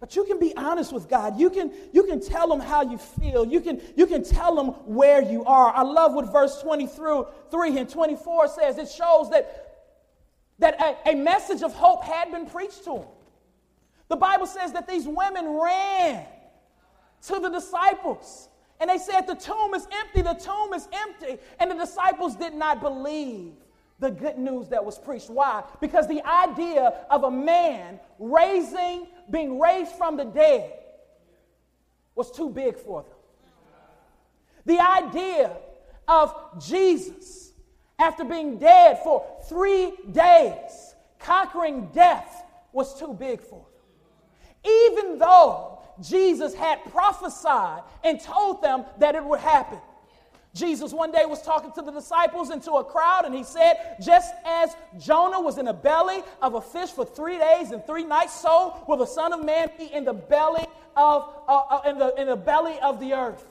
But 0.00 0.16
you 0.16 0.24
can 0.24 0.40
be 0.40 0.52
honest 0.56 0.92
with 0.92 1.08
God. 1.08 1.38
You 1.38 1.48
can, 1.48 1.72
you 1.92 2.02
can 2.02 2.20
tell 2.20 2.52
him 2.52 2.58
how 2.58 2.82
you 2.82 2.98
feel. 2.98 3.46
You 3.46 3.60
can, 3.60 3.80
you 3.94 4.08
can 4.08 4.24
tell 4.24 4.58
him 4.58 4.74
where 4.92 5.22
you 5.22 5.44
are. 5.44 5.72
I 5.72 5.82
love 5.82 6.14
what 6.14 6.32
verse 6.32 6.60
20 6.60 6.88
through 6.88 7.28
3 7.52 7.78
and 7.78 7.88
24 7.88 8.48
says. 8.48 8.78
It 8.78 8.88
shows 8.88 9.30
that, 9.30 9.84
that 10.58 10.82
a, 10.82 11.10
a 11.10 11.14
message 11.14 11.62
of 11.62 11.72
hope 11.72 12.02
had 12.02 12.32
been 12.32 12.46
preached 12.46 12.82
to 12.86 12.96
him. 12.96 13.08
The 14.08 14.16
Bible 14.16 14.48
says 14.48 14.72
that 14.72 14.88
these 14.88 15.06
women 15.06 15.50
ran 15.50 16.26
to 17.28 17.38
the 17.38 17.48
disciples 17.48 18.48
and 18.80 18.90
they 18.90 18.98
said, 18.98 19.28
The 19.28 19.36
tomb 19.36 19.72
is 19.74 19.86
empty, 19.92 20.22
the 20.22 20.34
tomb 20.34 20.74
is 20.74 20.88
empty. 20.92 21.38
And 21.60 21.70
the 21.70 21.76
disciples 21.76 22.34
did 22.34 22.54
not 22.54 22.80
believe 22.80 23.52
the 24.04 24.10
good 24.10 24.36
news 24.36 24.68
that 24.68 24.84
was 24.84 24.98
preached. 24.98 25.30
Why? 25.30 25.64
Because 25.80 26.06
the 26.06 26.22
idea 26.28 27.06
of 27.10 27.24
a 27.24 27.30
man 27.30 27.98
raising, 28.18 29.06
being 29.30 29.58
raised 29.58 29.92
from 29.92 30.18
the 30.18 30.24
dead 30.24 30.72
was 32.14 32.30
too 32.30 32.50
big 32.50 32.76
for 32.76 33.02
them. 33.02 33.12
The 34.66 34.78
idea 34.78 35.56
of 36.06 36.34
Jesus, 36.60 37.52
after 37.98 38.24
being 38.24 38.58
dead 38.58 39.00
for 39.02 39.24
three 39.48 39.94
days, 40.12 40.94
conquering 41.18 41.88
death, 41.94 42.44
was 42.72 42.98
too 42.98 43.14
big 43.14 43.40
for 43.40 43.64
them. 43.64 44.70
Even 44.70 45.18
though 45.18 45.78
Jesus 46.02 46.54
had 46.54 46.84
prophesied 46.90 47.82
and 48.02 48.20
told 48.20 48.62
them 48.62 48.84
that 48.98 49.14
it 49.14 49.24
would 49.24 49.40
happen. 49.40 49.78
Jesus 50.54 50.92
one 50.92 51.10
day 51.10 51.24
was 51.26 51.42
talking 51.42 51.72
to 51.72 51.82
the 51.82 51.90
disciples 51.90 52.50
and 52.50 52.62
to 52.62 52.72
a 52.74 52.84
crowd, 52.84 53.24
and 53.24 53.34
he 53.34 53.42
said, 53.42 53.96
Just 54.00 54.32
as 54.44 54.76
Jonah 54.98 55.40
was 55.40 55.58
in 55.58 55.64
the 55.64 55.72
belly 55.72 56.22
of 56.40 56.54
a 56.54 56.60
fish 56.60 56.90
for 56.90 57.04
three 57.04 57.38
days 57.38 57.72
and 57.72 57.84
three 57.84 58.04
nights, 58.04 58.40
so 58.40 58.82
will 58.86 58.96
the 58.96 59.06
Son 59.06 59.32
of 59.32 59.44
Man 59.44 59.70
be 59.76 59.92
in 59.92 60.04
the 60.04 60.12
belly 60.12 60.64
of, 60.96 61.28
uh, 61.48 61.56
uh, 61.56 61.90
in 61.90 61.98
the, 61.98 62.14
in 62.20 62.28
the 62.28 62.36
belly 62.36 62.78
of 62.80 63.00
the 63.00 63.14
earth. 63.14 63.44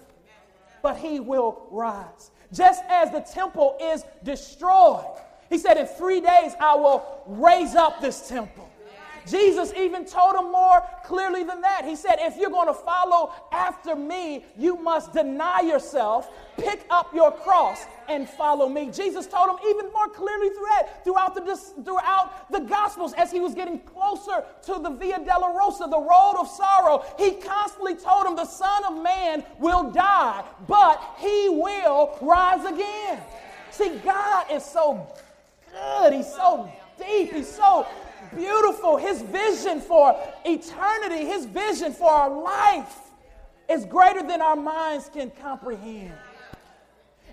But 0.81 0.97
he 0.97 1.19
will 1.19 1.67
rise. 1.71 2.31
Just 2.53 2.83
as 2.87 3.11
the 3.11 3.19
temple 3.19 3.77
is 3.81 4.03
destroyed, 4.23 5.05
he 5.49 5.57
said, 5.57 5.77
In 5.77 5.87
three 5.87 6.21
days 6.21 6.53
I 6.59 6.75
will 6.75 7.21
raise 7.27 7.75
up 7.75 7.99
this 7.99 8.29
temple. 8.29 8.69
Jesus 9.27 9.73
even 9.77 10.05
told 10.05 10.35
him 10.35 10.51
more 10.51 10.83
clearly 11.05 11.43
than 11.43 11.61
that. 11.61 11.85
He 11.85 11.95
said, 11.95 12.15
If 12.19 12.37
you're 12.37 12.49
going 12.49 12.67
to 12.67 12.73
follow 12.73 13.33
after 13.51 13.95
me, 13.95 14.45
you 14.57 14.75
must 14.77 15.13
deny 15.13 15.61
yourself, 15.61 16.29
pick 16.57 16.85
up 16.89 17.13
your 17.13 17.31
cross, 17.31 17.85
and 18.09 18.27
follow 18.27 18.67
me. 18.67 18.89
Jesus 18.91 19.27
told 19.27 19.49
him 19.49 19.57
even 19.67 19.91
more 19.91 20.09
clearly 20.09 20.49
throughout 21.03 21.35
the, 21.35 21.55
throughout 21.83 22.51
the 22.51 22.59
Gospels 22.59 23.13
as 23.13 23.31
he 23.31 23.39
was 23.39 23.53
getting 23.53 23.79
closer 23.79 24.43
to 24.63 24.79
the 24.79 24.89
Via 24.89 25.19
Dolorosa, 25.19 25.89
the 25.89 25.99
road 25.99 26.35
of 26.39 26.47
sorrow. 26.47 27.03
He 27.17 27.31
constantly 27.31 27.95
told 27.95 28.27
him, 28.27 28.35
The 28.35 28.45
Son 28.45 28.83
of 28.85 29.01
Man 29.01 29.43
will 29.59 29.91
die, 29.91 30.43
but 30.67 31.01
he 31.17 31.49
will 31.49 32.17
rise 32.21 32.65
again. 32.65 33.21
See, 33.71 33.97
God 34.03 34.51
is 34.51 34.63
so 34.63 35.07
good. 35.71 36.13
He's 36.13 36.27
so 36.27 36.71
deep. 36.97 37.33
He's 37.33 37.49
so 37.49 37.87
beautiful. 38.35 38.97
His 38.97 39.21
vision 39.21 39.81
for 39.81 40.17
eternity, 40.45 41.25
His 41.25 41.45
vision 41.45 41.93
for 41.93 42.09
our 42.09 42.29
life 42.29 42.95
is 43.69 43.85
greater 43.85 44.23
than 44.23 44.41
our 44.41 44.55
minds 44.55 45.09
can 45.13 45.31
comprehend. 45.31 46.13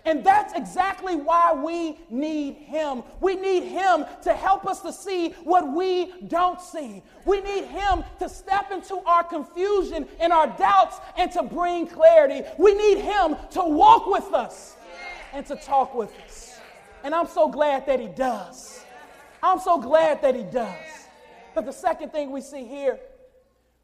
And 0.05 0.25
that's 0.25 0.55
exactly 0.55 1.15
why 1.15 1.53
we 1.53 1.99
need 2.09 2.55
Him. 2.55 3.03
We 3.21 3.35
need 3.37 3.65
Him 3.65 4.07
to 4.23 4.33
help 4.33 4.67
us 4.67 4.81
to 4.81 4.93
see 4.93 5.31
what 5.45 5.73
we 5.73 6.13
don't 6.29 6.61
see. 6.61 7.03
We 7.27 7.41
need 7.43 7.65
Him 7.65 8.05
to 8.19 8.29
step 8.29 8.71
into 8.73 8.97
our 9.05 9.23
confusion 9.23 10.09
and 10.19 10.33
our 10.33 10.47
doubts 10.57 10.99
and 11.17 11.31
to 11.33 11.43
bring 11.43 11.87
clarity. 11.87 12.49
We 12.59 12.75
need 12.75 12.99
Him 12.99 13.37
to 13.53 13.63
walk 13.63 14.07
with 14.07 14.33
us 14.33 14.77
and 15.35 15.45
to 15.47 15.57
talk 15.57 15.95
with 15.95 16.13
us. 16.25 16.59
And 17.05 17.15
I'm 17.15 17.29
so 17.29 17.49
glad 17.49 17.87
that 17.87 18.01
He 18.01 18.09
does. 18.09 18.85
I'm 19.43 19.59
so 19.59 19.79
glad 19.79 20.23
that 20.23 20.35
He 20.35 20.43
does. 20.43 20.77
But 21.55 21.67
the 21.67 21.73
second 21.73 22.11
thing 22.11 22.31
we 22.31 22.41
see 22.41 22.65
here, 22.65 22.99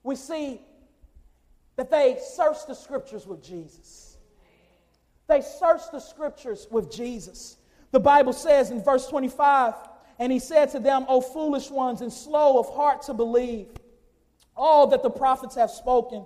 we 0.03 0.17
see 0.17 0.61
that 1.77 1.91
they 1.91 2.19
searched 2.35 2.67
the 2.67 2.75
scriptures 2.75 3.27
with 3.27 3.43
Jesus. 3.43 4.17
They 5.29 5.41
searched 5.41 5.93
the 5.93 6.01
scriptures 6.01 6.67
with 6.71 6.91
Jesus. 6.91 7.57
The 7.91 8.01
Bible 8.01 8.33
says 8.33 8.71
in 8.71 8.83
verse 8.83 9.07
25, 9.09 9.75
and 10.19 10.33
he 10.33 10.39
said 10.39 10.71
to 10.71 10.79
them, 10.79 11.05
O 11.09 11.21
foolish 11.21 11.71
ones 11.71 12.01
and 12.01 12.13
slow 12.13 12.59
of 12.59 12.75
heart 12.75 13.03
to 13.03 13.15
believe 13.15 13.69
all 14.57 14.87
that 14.89 15.03
the 15.03 15.11
prophets 15.11 15.55
have 15.57 15.71
spoken. 15.71 16.25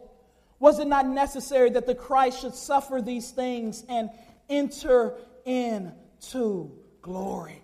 Was 0.59 0.79
it 0.79 0.87
not 0.87 1.07
necessary 1.07 1.71
that 1.71 1.87
the 1.87 1.95
Christ 1.95 2.43
should 2.43 2.55
suffer 2.55 3.01
these 3.01 3.31
things 3.31 3.85
and 3.89 4.11
enter 4.49 5.15
into 5.45 6.71
glory? 7.03 7.63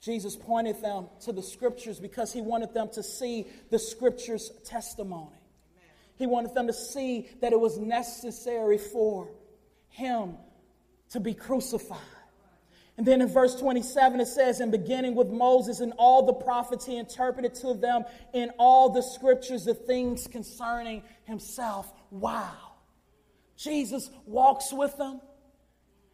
Jesus 0.00 0.34
pointed 0.34 0.80
them 0.80 1.06
to 1.22 1.32
the 1.32 1.42
scriptures 1.42 2.00
because 2.00 2.32
he 2.32 2.40
wanted 2.40 2.72
them 2.72 2.88
to 2.94 3.02
see 3.02 3.46
the 3.70 3.78
scriptures' 3.78 4.50
testimony. 4.64 5.36
He 6.16 6.26
wanted 6.26 6.54
them 6.54 6.66
to 6.66 6.72
see 6.72 7.28
that 7.40 7.52
it 7.52 7.60
was 7.60 7.78
necessary 7.78 8.78
for 8.78 9.30
him 9.88 10.36
to 11.10 11.20
be 11.20 11.34
crucified. 11.34 11.98
And 12.96 13.06
then 13.06 13.22
in 13.22 13.28
verse 13.28 13.54
27, 13.58 14.20
it 14.20 14.26
says, 14.26 14.60
In 14.60 14.70
beginning 14.70 15.14
with 15.14 15.28
Moses 15.28 15.80
and 15.80 15.94
all 15.96 16.26
the 16.26 16.34
prophets, 16.34 16.84
he 16.84 16.98
interpreted 16.98 17.54
to 17.56 17.72
them 17.72 18.04
in 18.34 18.50
all 18.58 18.90
the 18.90 19.02
scriptures 19.02 19.64
the 19.64 19.74
things 19.74 20.26
concerning 20.26 21.02
himself. 21.24 21.90
Wow. 22.10 22.74
Jesus 23.56 24.10
walks 24.26 24.72
with 24.72 24.96
them. 24.98 25.22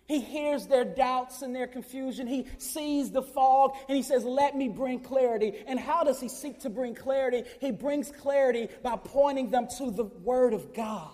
He 0.06 0.20
hears 0.20 0.66
their 0.66 0.84
doubts 0.84 1.42
and 1.42 1.54
their 1.54 1.66
confusion. 1.66 2.26
He 2.26 2.46
sees 2.58 3.10
the 3.10 3.22
fog 3.22 3.74
and 3.88 3.96
he 3.96 4.02
says, 4.02 4.24
Let 4.24 4.56
me 4.56 4.68
bring 4.68 5.00
clarity. 5.00 5.64
And 5.66 5.78
how 5.80 6.04
does 6.04 6.20
he 6.20 6.28
seek 6.28 6.60
to 6.60 6.70
bring 6.70 6.94
clarity? 6.94 7.44
He 7.60 7.72
brings 7.72 8.12
clarity 8.12 8.68
by 8.82 8.96
pointing 8.96 9.50
them 9.50 9.66
to 9.78 9.90
the 9.90 10.04
Word 10.04 10.54
of 10.54 10.72
God. 10.74 11.10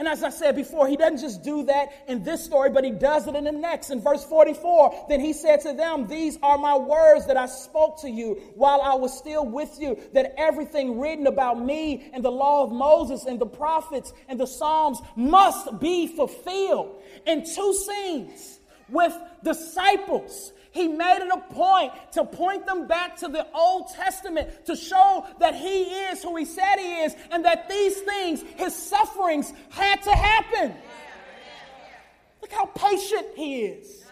And 0.00 0.08
as 0.08 0.24
I 0.24 0.30
said 0.30 0.56
before, 0.56 0.88
he 0.88 0.96
doesn't 0.96 1.18
just 1.18 1.42
do 1.42 1.62
that 1.64 1.92
in 2.08 2.22
this 2.22 2.42
story, 2.42 2.70
but 2.70 2.84
he 2.84 2.90
does 2.90 3.28
it 3.28 3.34
in 3.34 3.44
the 3.44 3.52
next. 3.52 3.90
In 3.90 4.00
verse 4.00 4.24
44, 4.24 5.04
then 5.10 5.20
he 5.20 5.34
said 5.34 5.60
to 5.60 5.74
them, 5.74 6.06
These 6.06 6.38
are 6.42 6.56
my 6.56 6.74
words 6.74 7.26
that 7.26 7.36
I 7.36 7.44
spoke 7.44 8.00
to 8.00 8.08
you 8.08 8.40
while 8.54 8.80
I 8.80 8.94
was 8.94 9.12
still 9.12 9.44
with 9.44 9.78
you, 9.78 10.00
that 10.14 10.32
everything 10.38 10.98
written 10.98 11.26
about 11.26 11.62
me 11.62 12.10
and 12.14 12.24
the 12.24 12.32
law 12.32 12.64
of 12.64 12.72
Moses 12.72 13.26
and 13.26 13.38
the 13.38 13.44
prophets 13.44 14.14
and 14.26 14.40
the 14.40 14.46
Psalms 14.46 15.02
must 15.16 15.78
be 15.80 16.06
fulfilled. 16.06 17.02
In 17.26 17.44
two 17.44 17.74
scenes 17.74 18.60
with 18.88 19.14
disciples 19.44 20.54
he 20.72 20.86
made 20.86 21.18
it 21.20 21.30
a 21.32 21.40
point 21.52 21.92
to 22.12 22.24
point 22.24 22.64
them 22.64 22.86
back 22.86 23.16
to 23.18 23.28
the 23.28 23.46
Old 23.52 23.88
Testament 23.88 24.66
to 24.66 24.76
show 24.76 25.26
that 25.40 25.54
He 25.54 25.82
is 25.82 26.22
who 26.22 26.36
He 26.36 26.44
said 26.44 26.76
He 26.76 27.02
is 27.02 27.16
and 27.30 27.44
that 27.44 27.68
these 27.68 27.98
things, 28.00 28.42
His 28.56 28.74
sufferings, 28.74 29.52
had 29.70 30.02
to 30.02 30.10
happen. 30.10 30.74
Look 32.40 32.52
how 32.52 32.66
patient 32.66 33.26
He 33.34 33.64
is. 33.64 34.04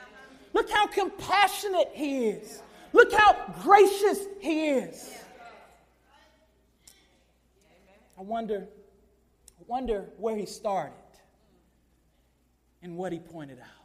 Look 0.53 0.69
how 0.69 0.89
compassionate 0.89 1.91
He 1.93 2.29
is. 2.29 2.63
Look 2.93 3.13
how 3.13 3.37
gracious 3.63 4.19
He 4.41 4.71
is. 4.71 5.15
I 8.19 8.23
wonder, 8.23 8.67
I 9.61 9.63
wonder 9.69 10.07
where 10.17 10.37
He 10.37 10.47
started 10.47 10.93
and 12.83 12.97
what 12.97 13.13
He 13.13 13.21
pointed 13.21 13.61
out. 13.61 13.78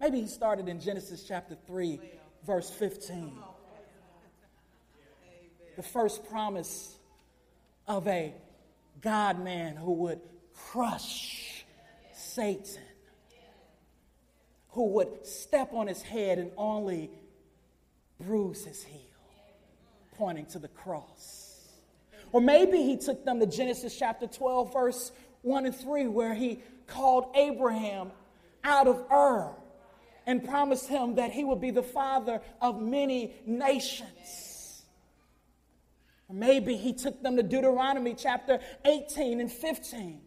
Maybe 0.00 0.20
he 0.20 0.26
started 0.26 0.68
in 0.68 0.80
Genesis 0.80 1.24
chapter 1.26 1.56
3, 1.66 2.00
verse 2.46 2.68
15. 2.68 3.32
The 5.76 5.82
first 5.82 6.28
promise 6.28 6.96
of 7.86 8.06
a 8.06 8.34
God 9.00 9.42
man 9.42 9.74
who 9.76 9.92
would 9.92 10.20
crush 10.54 11.64
Satan, 12.12 12.82
who 14.70 14.88
would 14.88 15.26
step 15.26 15.72
on 15.72 15.86
his 15.86 16.02
head 16.02 16.38
and 16.38 16.50
only 16.58 17.10
bruise 18.20 18.64
his 18.64 18.82
heel, 18.82 19.00
pointing 20.16 20.46
to 20.46 20.58
the 20.58 20.68
cross. 20.68 21.70
Or 22.32 22.42
maybe 22.42 22.82
he 22.82 22.98
took 22.98 23.24
them 23.24 23.40
to 23.40 23.46
Genesis 23.46 23.96
chapter 23.98 24.26
12, 24.26 24.72
verse 24.74 25.12
1 25.40 25.66
and 25.66 25.74
3, 25.74 26.06
where 26.08 26.34
he 26.34 26.60
called 26.86 27.34
Abraham 27.34 28.10
out 28.62 28.88
of 28.88 29.02
Ur 29.10 29.54
and 30.26 30.44
promised 30.44 30.88
him 30.88 31.14
that 31.14 31.30
he 31.30 31.44
would 31.44 31.60
be 31.60 31.70
the 31.70 31.82
father 31.82 32.40
of 32.60 32.80
many 32.80 33.34
nations. 33.46 34.84
Or 36.28 36.34
maybe 36.34 36.76
he 36.76 36.92
took 36.92 37.22
them 37.22 37.36
to 37.36 37.42
Deuteronomy 37.42 38.14
chapter 38.14 38.58
18 38.84 39.40
and 39.40 39.50
15, 39.50 40.20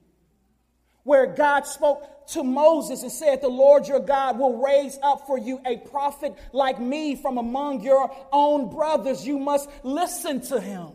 where 1.03 1.27
God 1.27 1.65
spoke 1.65 2.27
to 2.29 2.43
Moses 2.43 3.03
and 3.03 3.11
said, 3.11 3.41
The 3.41 3.49
Lord 3.49 3.87
your 3.87 3.99
God 3.99 4.39
will 4.39 4.61
raise 4.63 4.97
up 5.03 5.27
for 5.27 5.37
you 5.37 5.59
a 5.65 5.77
prophet 5.77 6.35
like 6.53 6.79
me 6.79 7.15
from 7.15 7.37
among 7.37 7.81
your 7.83 8.15
own 8.31 8.69
brothers. 8.69 9.27
You 9.27 9.37
must 9.39 9.69
listen 9.83 10.39
to 10.47 10.61
him. 10.61 10.91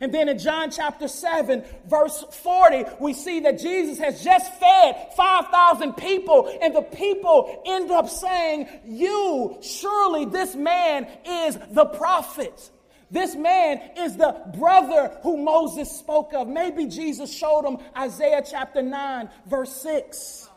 And 0.00 0.12
then 0.12 0.28
in 0.28 0.38
John 0.38 0.70
chapter 0.70 1.08
7, 1.08 1.64
verse 1.86 2.22
40, 2.42 2.84
we 3.00 3.14
see 3.14 3.40
that 3.40 3.58
Jesus 3.58 3.98
has 3.98 4.22
just 4.22 4.52
fed 4.54 5.12
5,000 5.16 5.94
people, 5.94 6.54
and 6.60 6.74
the 6.74 6.82
people 6.82 7.62
end 7.64 7.90
up 7.90 8.08
saying, 8.08 8.68
You, 8.84 9.58
surely 9.62 10.26
this 10.26 10.54
man 10.54 11.08
is 11.24 11.58
the 11.70 11.86
prophet. 11.86 12.70
This 13.10 13.36
man 13.36 13.80
is 13.96 14.16
the 14.16 14.36
brother 14.58 15.16
who 15.22 15.36
Moses 15.36 15.90
spoke 15.90 16.34
of. 16.34 16.48
Maybe 16.48 16.86
Jesus 16.86 17.32
showed 17.32 17.64
him 17.64 17.78
Isaiah 17.96 18.42
chapter 18.44 18.82
9, 18.82 19.30
verse 19.46 19.72
6 19.80 20.48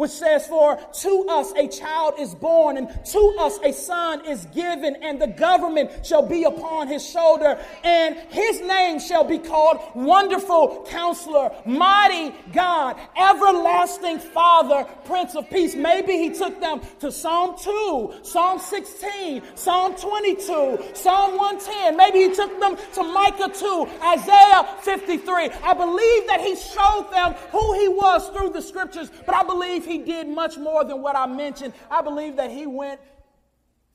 which 0.00 0.12
says, 0.12 0.46
For 0.46 0.76
to 0.76 1.26
us 1.28 1.52
a 1.58 1.68
child 1.68 2.14
is 2.18 2.34
born, 2.34 2.78
and 2.78 2.88
to 3.04 3.36
us 3.38 3.58
a 3.62 3.70
son 3.70 4.24
is 4.24 4.46
given, 4.46 4.96
and 5.02 5.20
the 5.20 5.26
government 5.26 6.06
shall 6.06 6.26
be 6.26 6.44
upon 6.44 6.88
his 6.88 7.06
shoulder, 7.06 7.62
and 7.84 8.16
his 8.30 8.62
name 8.62 8.98
shall 8.98 9.24
be 9.24 9.36
called 9.36 9.78
Wonderful 9.94 10.86
Counselor, 10.88 11.52
Mighty 11.66 12.34
God, 12.54 12.96
Everlasting 13.14 14.20
Father, 14.20 14.84
Prince 15.04 15.34
of 15.34 15.50
Peace. 15.50 15.74
Maybe 15.74 16.14
he 16.14 16.30
took 16.30 16.58
them 16.60 16.80
to 17.00 17.12
Psalm 17.12 17.56
2, 17.62 18.20
Psalm 18.22 18.58
16, 18.58 19.42
Psalm 19.54 19.96
22, 19.96 20.78
Psalm 20.94 21.36
110. 21.36 21.94
Maybe 21.98 22.20
he 22.20 22.34
took 22.34 22.58
them 22.58 22.78
to 22.94 23.02
Micah 23.02 23.50
2, 23.52 23.86
Isaiah 24.02 24.66
53. 24.80 25.50
I 25.62 25.74
believe 25.74 26.26
that 26.26 26.40
he 26.40 26.56
showed 26.56 27.10
them 27.12 27.34
who 27.52 27.74
he 27.78 27.88
was 27.88 28.26
through 28.30 28.54
the 28.54 28.62
scriptures, 28.62 29.10
but 29.26 29.34
I 29.34 29.42
believe 29.42 29.89
he 29.90 29.98
did 29.98 30.28
much 30.28 30.56
more 30.56 30.84
than 30.84 31.02
what 31.02 31.16
I 31.16 31.26
mentioned. 31.26 31.74
I 31.90 32.02
believe 32.02 32.36
that 32.36 32.50
he 32.50 32.66
went 32.66 33.00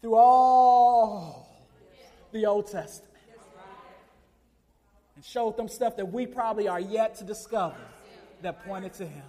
through 0.02 0.16
all 0.16 1.48
the 2.32 2.46
Old 2.46 2.70
Testament 2.70 3.14
and 5.16 5.24
showed 5.24 5.56
them 5.58 5.70
stuff 5.70 5.96
that 5.98 6.12
we 6.12 6.28
probably 6.28 6.68
are 6.68 6.80
yet 6.80 7.16
to 7.16 7.24
discover 7.24 7.78
that 8.42 8.66
pointed 8.66 8.94
to 8.96 9.06
him. 9.06 9.24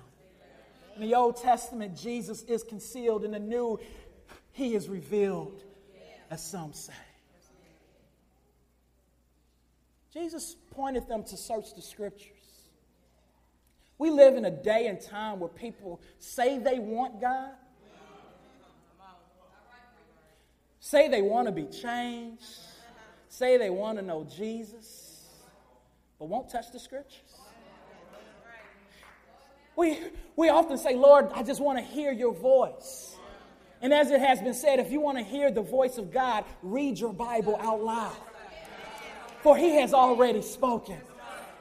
In 0.96 1.02
the 1.02 1.14
Old 1.14 1.36
Testament, 1.36 1.96
Jesus 1.96 2.42
is 2.42 2.62
concealed. 2.62 3.24
In 3.24 3.30
the 3.30 3.38
New, 3.38 3.78
he 4.52 4.74
is 4.74 4.88
revealed, 4.88 5.62
as 6.30 6.42
some 6.42 6.72
say. 6.72 6.92
Jesus 10.12 10.56
pointed 10.70 11.06
them 11.08 11.22
to 11.24 11.36
search 11.36 11.74
the 11.74 11.82
scriptures. 11.82 12.35
We 13.98 14.10
live 14.10 14.36
in 14.36 14.44
a 14.44 14.50
day 14.50 14.88
and 14.88 15.00
time 15.00 15.40
where 15.40 15.48
people 15.48 16.00
say 16.18 16.58
they 16.58 16.78
want 16.78 17.20
God, 17.20 17.52
say 20.80 21.08
they 21.08 21.22
want 21.22 21.46
to 21.46 21.52
be 21.52 21.64
changed, 21.64 22.44
say 23.28 23.56
they 23.56 23.70
want 23.70 23.98
to 23.98 24.04
know 24.04 24.24
Jesus, 24.24 25.28
but 26.18 26.26
won't 26.26 26.50
touch 26.50 26.70
the 26.72 26.78
scriptures. 26.78 27.20
We, 29.76 29.98
we 30.36 30.48
often 30.48 30.78
say, 30.78 30.94
Lord, 30.94 31.30
I 31.34 31.42
just 31.42 31.60
want 31.60 31.78
to 31.78 31.84
hear 31.84 32.10
your 32.12 32.32
voice. 32.32 33.14
And 33.82 33.92
as 33.92 34.10
it 34.10 34.20
has 34.20 34.40
been 34.40 34.54
said, 34.54 34.78
if 34.78 34.90
you 34.90 35.00
want 35.00 35.18
to 35.18 35.24
hear 35.24 35.50
the 35.50 35.62
voice 35.62 35.98
of 35.98 36.10
God, 36.10 36.44
read 36.62 36.98
your 36.98 37.12
Bible 37.12 37.58
out 37.60 37.82
loud. 37.82 38.16
For 39.42 39.56
he 39.56 39.76
has 39.76 39.92
already 39.92 40.40
spoken. 40.40 40.98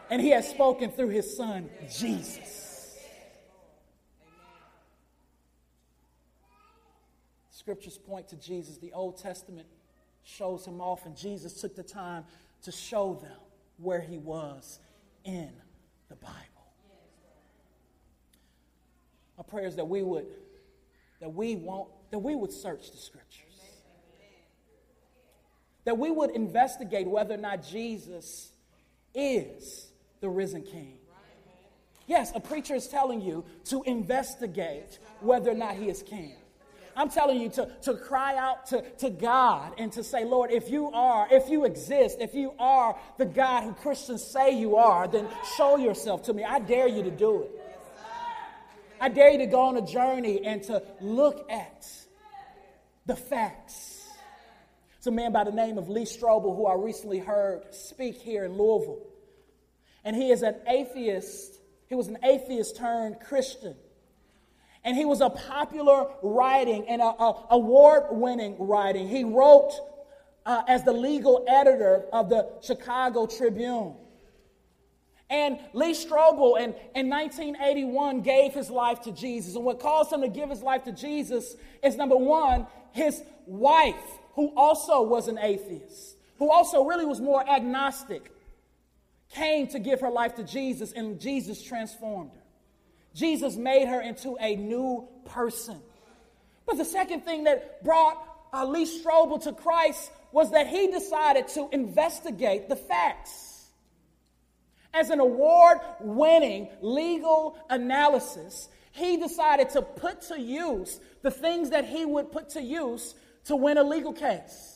And 0.10 0.22
he 0.22 0.30
has 0.30 0.48
spoken 0.50 0.91
through 0.91 1.10
his 1.10 1.36
son, 1.36 1.70
Jesus. 1.91 2.98
Scriptures 7.50 7.98
point 7.98 8.28
to 8.28 8.36
Jesus. 8.36 8.78
The 8.78 8.94
Old 8.94 9.18
Testament 9.18 9.68
shows 10.24 10.65
him 10.65 10.80
off, 10.80 11.06
and 11.06 11.18
Jesus 11.18 11.60
took 11.60 11.76
the 11.76 11.84
time 11.84 12.24
to 12.63 12.72
show 12.72 13.15
them 13.15 13.38
where 13.78 14.02
he 14.02 14.18
was 14.18 14.80
in 15.24 15.50
the 16.10 16.15
Bible. 16.15 16.36
My 19.38 19.44
prayer 19.44 19.68
is 19.68 19.76
that 19.78 19.86
we 19.86 20.04
would, 20.04 20.28
that 21.20 21.34
we 21.34 21.56
won't, 21.56 21.89
that 22.12 22.20
we 22.20 22.36
would 22.36 22.52
search 22.52 22.91
the 22.91 22.98
scriptures. 22.98 23.41
That 25.84 25.98
we 25.98 26.10
would 26.10 26.32
investigate 26.32 27.08
whether 27.08 27.34
or 27.34 27.38
not 27.38 27.63
Jesus 27.63 28.52
is 29.13 29.91
the 30.21 30.30
risen 30.30 30.63
king. 30.63 30.97
Yes, 32.08 32.32
a 32.36 32.39
preacher 32.39 32.75
is 32.75 32.88
telling 32.88 33.21
you 33.21 33.45
to 33.65 33.82
investigate 33.84 34.99
whether 35.21 35.51
or 35.51 35.56
not 35.56 35.75
he 35.75 35.89
is 35.89 36.04
king. 36.04 36.36
I'm 36.97 37.10
telling 37.10 37.41
you 37.41 37.49
to, 37.49 37.69
to 37.84 37.95
cry 37.95 38.38
out 38.38 38.67
to, 38.67 38.82
to 38.99 39.10
God 39.10 39.73
and 39.78 39.91
to 39.93 40.04
say, 40.04 40.23
Lord, 40.23 40.51
if 40.51 40.69
you 40.69 40.91
are, 40.91 41.28
if 41.30 41.49
you 41.49 41.65
exist, 41.65 42.17
if 42.21 42.34
you 42.34 42.54
are 42.58 42.97
the 43.17 43.25
God 43.25 43.63
who 43.63 43.73
Christians 43.73 44.23
say 44.23 44.58
you 44.58 44.78
are, 44.78 45.08
then 45.08 45.28
show 45.58 45.75
yourself 45.75 46.23
to 46.23 46.34
me. 46.34 46.43
I 46.43 46.60
dare 46.60 46.88
you 46.88 47.04
to 47.04 47.12
do 47.12 47.43
it. 47.43 47.62
I 49.01 49.10
dare 49.10 49.32
you 49.32 49.39
to 49.39 49.45
go 49.45 49.62
on 49.62 49.75
a 49.75 49.86
journey 49.86 50.45
and 50.45 50.63
to 50.63 50.82
look 51.01 51.51
at 51.51 51.86
the 53.06 53.15
facts. 53.15 54.08
It's 54.97 55.08
a 55.08 55.12
man 55.12 55.34
by 55.34 55.43
the 55.43 55.51
name 55.51 55.78
of 55.78 55.89
Lee 55.89 56.06
Strobel 56.06 56.56
who 56.56 56.65
I 56.65 56.75
recently 56.75 57.19
heard 57.19 57.75
speak 57.75 58.15
here 58.15 58.45
in 58.45 58.54
Louisville. 58.58 59.06
And 60.06 60.15
he 60.15 60.32
is 60.32 60.44
an 60.44 60.56
atheist. 60.68 61.60
He 61.88 61.96
was 61.96 62.08
an 62.08 62.20
atheist 62.24 62.78
turned 62.78 63.20
Christian. 63.20 63.76
And 64.84 64.96
he 64.96 65.04
was 65.04 65.20
a 65.20 65.32
popular 65.32 66.06
writing 66.22 66.88
and 66.88 67.02
a, 67.02 67.34
award 67.50 68.04
winning 68.12 68.56
writing. 68.60 69.10
He 69.10 69.24
wrote 69.24 69.74
uh, 70.46 70.62
as 70.68 70.84
the 70.84 70.94
legal 70.94 71.44
editor 71.48 72.06
of 72.13 72.30
the 72.30 72.48
Chicago 72.62 73.26
Tribune. 73.26 73.96
And 75.28 75.58
Lee 75.74 75.94
Strobel 75.94 76.60
in, 76.60 76.76
in 76.94 77.10
1981 77.10 78.22
gave 78.22 78.54
his 78.54 78.70
life 78.70 79.02
to 79.02 79.12
Jesus. 79.12 79.56
And 79.56 79.65
what 79.65 79.80
caused 79.80 80.13
him 80.13 80.22
to 80.22 80.28
give 80.28 80.52
his 80.52 80.62
life 80.62 80.84
to 80.84 80.91
Jesus 80.91 81.56
is 81.84 81.96
number 81.96 82.15
one, 82.15 82.68
his 82.91 83.24
wife, 83.48 83.96
who 84.34 84.54
also 84.56 85.02
was 85.02 85.28
an 85.28 85.39
atheist, 85.39 86.18
who 86.38 86.52
also 86.52 86.84
really 86.84 87.06
was 87.06 87.20
more 87.20 87.48
agnostic, 87.50 88.32
came 89.36 89.67
to 89.67 89.80
give 89.80 90.02
her 90.02 90.10
life 90.10 90.36
to 90.36 90.43
Jesus, 90.43 90.91
and 90.91 91.19
Jesus 91.19 91.62
transformed 91.62 92.32
her. 92.32 92.41
Jesus 93.13 93.56
made 93.56 93.88
her 93.88 94.02
into 94.02 94.38
a 94.39 94.56
new 94.56 95.08
person. 95.26 95.80
But 96.65 96.78
the 96.78 96.86
second 96.86 97.21
thing 97.21 97.45
that 97.45 97.84
brought 97.84 98.17
uh, 98.54 98.65
Lee 98.65 98.86
Strobel 98.86 99.41
to 99.43 99.54
Christ 99.54 100.12
was 100.32 100.52
that 100.52 100.67
he 100.67 100.88
decided 100.88 101.48
to 101.50 101.69
investigate 101.71 102.67
the 102.69 102.76
facts. 102.76 103.69
As 104.93 105.10
an 105.10 105.19
award 105.19 105.80
winning 106.00 106.69
legal 106.82 107.58
analysis, 107.69 108.69
he 108.91 109.17
decided 109.17 109.69
to 109.71 109.82
put 109.82 110.21
to 110.24 110.39
use 110.39 111.00
the 111.21 111.32
things 111.32 111.71
that 111.71 111.86
he 111.86 112.06
would 112.06 112.32
put 112.32 112.50
to 112.52 112.62
use 112.62 113.13
to 113.45 113.56
win 113.56 113.78
a 113.78 113.84
legal 113.84 114.13
case. 114.13 114.75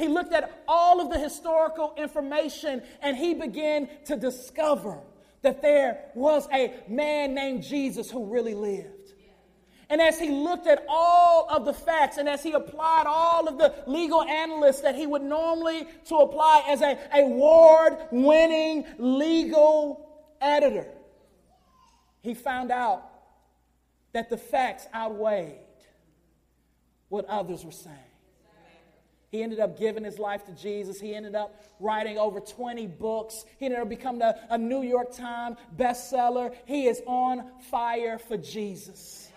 He 0.00 0.08
looked 0.08 0.32
at 0.32 0.62
all 0.66 1.00
of 1.00 1.10
the 1.10 1.18
historical 1.18 1.92
information 1.98 2.82
and 3.02 3.16
he 3.16 3.34
began 3.34 3.88
to 4.06 4.16
discover 4.16 4.98
that 5.42 5.60
there 5.60 6.06
was 6.14 6.48
a 6.52 6.74
man 6.88 7.34
named 7.34 7.62
Jesus 7.62 8.10
who 8.10 8.24
really 8.24 8.54
lived. 8.54 9.12
And 9.90 10.00
as 10.00 10.18
he 10.18 10.30
looked 10.30 10.66
at 10.66 10.84
all 10.88 11.48
of 11.50 11.64
the 11.64 11.74
facts 11.74 12.16
and 12.16 12.28
as 12.28 12.42
he 12.42 12.52
applied 12.52 13.04
all 13.06 13.46
of 13.46 13.58
the 13.58 13.74
legal 13.86 14.22
analysts 14.22 14.80
that 14.80 14.94
he 14.94 15.06
would 15.06 15.22
normally 15.22 15.86
to 16.06 16.16
apply 16.16 16.64
as 16.68 16.80
a 16.80 16.96
award-winning 17.12 18.86
legal 18.98 20.08
editor, 20.40 20.86
he 22.22 22.34
found 22.34 22.70
out 22.70 23.02
that 24.12 24.30
the 24.30 24.38
facts 24.38 24.86
outweighed 24.94 25.58
what 27.08 27.26
others 27.26 27.64
were 27.64 27.72
saying. 27.72 28.09
He 29.30 29.42
ended 29.42 29.60
up 29.60 29.78
giving 29.78 30.04
his 30.04 30.18
life 30.18 30.44
to 30.46 30.52
Jesus. 30.52 31.00
He 31.00 31.14
ended 31.14 31.36
up 31.36 31.64
writing 31.78 32.18
over 32.18 32.40
20 32.40 32.86
books. 32.88 33.44
He 33.58 33.66
ended 33.66 33.80
up 33.80 33.88
becoming 33.88 34.22
a, 34.22 34.34
a 34.50 34.58
New 34.58 34.82
York 34.82 35.14
Times 35.14 35.56
bestseller. 35.76 36.54
He 36.66 36.86
is 36.86 37.00
on 37.06 37.48
fire 37.70 38.18
for 38.18 38.36
Jesus. 38.36 39.29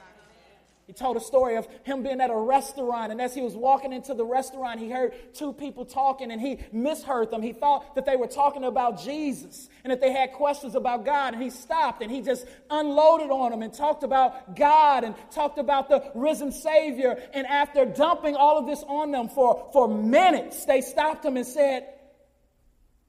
He 0.85 0.91
told 0.91 1.15
a 1.15 1.21
story 1.21 1.55
of 1.55 1.65
him 1.83 2.03
being 2.03 2.19
at 2.19 2.29
a 2.29 2.35
restaurant, 2.35 3.13
and 3.13 3.21
as 3.21 3.33
he 3.33 3.41
was 3.41 3.55
walking 3.55 3.93
into 3.93 4.13
the 4.13 4.25
restaurant, 4.25 4.81
he 4.81 4.89
heard 4.89 5.13
two 5.33 5.53
people 5.53 5.85
talking, 5.85 6.29
and 6.29 6.41
he 6.41 6.59
misheard 6.73 7.31
them. 7.31 7.41
He 7.41 7.53
thought 7.53 7.95
that 7.95 8.05
they 8.05 8.17
were 8.17 8.27
talking 8.27 8.65
about 8.65 9.01
Jesus 9.01 9.69
and 9.85 9.91
that 9.91 10.01
they 10.01 10.11
had 10.11 10.33
questions 10.33 10.75
about 10.75 11.05
God, 11.05 11.33
and 11.33 11.41
he 11.41 11.49
stopped 11.49 12.01
and 12.01 12.11
he 12.11 12.21
just 12.21 12.45
unloaded 12.69 13.31
on 13.31 13.51
them 13.51 13.61
and 13.61 13.73
talked 13.73 14.03
about 14.03 14.57
God 14.57 15.05
and 15.05 15.15
talked 15.31 15.57
about 15.57 15.87
the 15.87 16.11
risen 16.15 16.51
Savior. 16.51 17.17
And 17.33 17.47
after 17.47 17.85
dumping 17.85 18.35
all 18.35 18.57
of 18.57 18.65
this 18.65 18.83
on 18.85 19.11
them 19.11 19.29
for, 19.29 19.69
for 19.71 19.87
minutes, 19.87 20.65
they 20.65 20.81
stopped 20.81 21.23
him 21.23 21.37
and 21.37 21.47
said, 21.47 21.87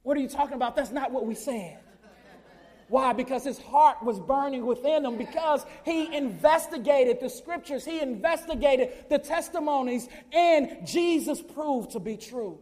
What 0.02 0.16
are 0.16 0.20
you 0.20 0.28
talking 0.28 0.54
about? 0.54 0.76
That's 0.76 0.92
not 0.92 1.10
what 1.10 1.26
we 1.26 1.34
said. 1.34 1.78
Why? 2.88 3.12
Because 3.12 3.44
his 3.44 3.58
heart 3.58 4.02
was 4.02 4.20
burning 4.20 4.66
within 4.66 5.04
him, 5.04 5.16
because 5.16 5.64
he 5.84 6.14
investigated 6.14 7.20
the 7.20 7.30
scriptures, 7.30 7.84
he 7.84 8.00
investigated 8.00 8.90
the 9.08 9.18
testimonies, 9.18 10.08
and 10.32 10.86
Jesus 10.86 11.40
proved 11.40 11.92
to 11.92 12.00
be 12.00 12.16
true. 12.16 12.58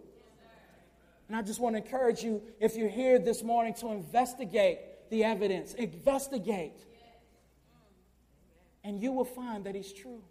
And 1.29 1.37
I 1.37 1.43
just 1.43 1.61
want 1.61 1.77
to 1.77 1.83
encourage 1.83 2.23
you, 2.23 2.43
if 2.61 2.77
you're 2.77 2.89
here 2.89 3.19
this 3.19 3.43
morning, 3.43 3.75
to 3.75 3.89
investigate 3.89 4.79
the 5.11 5.25
evidence, 5.25 5.75
investigate. 5.75 6.85
And 8.85 9.01
you 9.01 9.13
will 9.13 9.25
find 9.25 9.65
that 9.65 9.75
he's 9.75 9.93
true. 9.93 10.23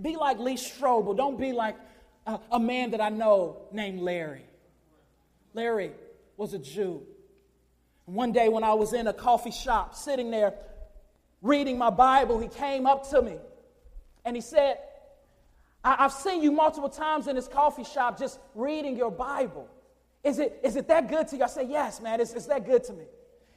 Be 0.00 0.16
like 0.16 0.38
Lee 0.38 0.56
Strobel. 0.56 1.16
Don't 1.16 1.38
be 1.38 1.52
like 1.52 1.76
a, 2.26 2.38
a 2.52 2.60
man 2.60 2.90
that 2.90 3.00
I 3.00 3.08
know 3.08 3.62
named 3.72 4.00
Larry. 4.00 4.44
Larry 5.54 5.92
was 6.36 6.52
a 6.52 6.58
Jew. 6.58 7.02
One 8.06 8.32
day 8.32 8.48
when 8.48 8.64
I 8.64 8.74
was 8.74 8.92
in 8.92 9.06
a 9.08 9.12
coffee 9.12 9.50
shop 9.50 9.94
sitting 9.94 10.30
there 10.30 10.54
reading 11.42 11.76
my 11.76 11.90
Bible, 11.90 12.38
he 12.38 12.48
came 12.48 12.86
up 12.86 13.08
to 13.10 13.20
me 13.20 13.36
and 14.24 14.36
he 14.36 14.40
said, 14.40 14.78
I- 15.84 16.02
have 16.02 16.12
seen 16.12 16.42
you 16.42 16.52
multiple 16.52 16.88
times 16.88 17.26
in 17.26 17.36
this 17.36 17.48
coffee 17.48 17.84
shop 17.84 18.18
just 18.18 18.38
reading 18.54 18.96
your 18.96 19.10
Bible. 19.10 19.68
Is 20.24 20.38
it, 20.38 20.58
is 20.64 20.76
it 20.76 20.88
that 20.88 21.08
good 21.08 21.28
to 21.28 21.36
you? 21.36 21.44
I 21.44 21.48
said, 21.48 21.68
Yes, 21.68 22.00
man, 22.00 22.20
it's, 22.20 22.32
it's 22.32 22.46
that 22.46 22.64
good 22.64 22.82
to 22.84 22.92
me. 22.92 23.04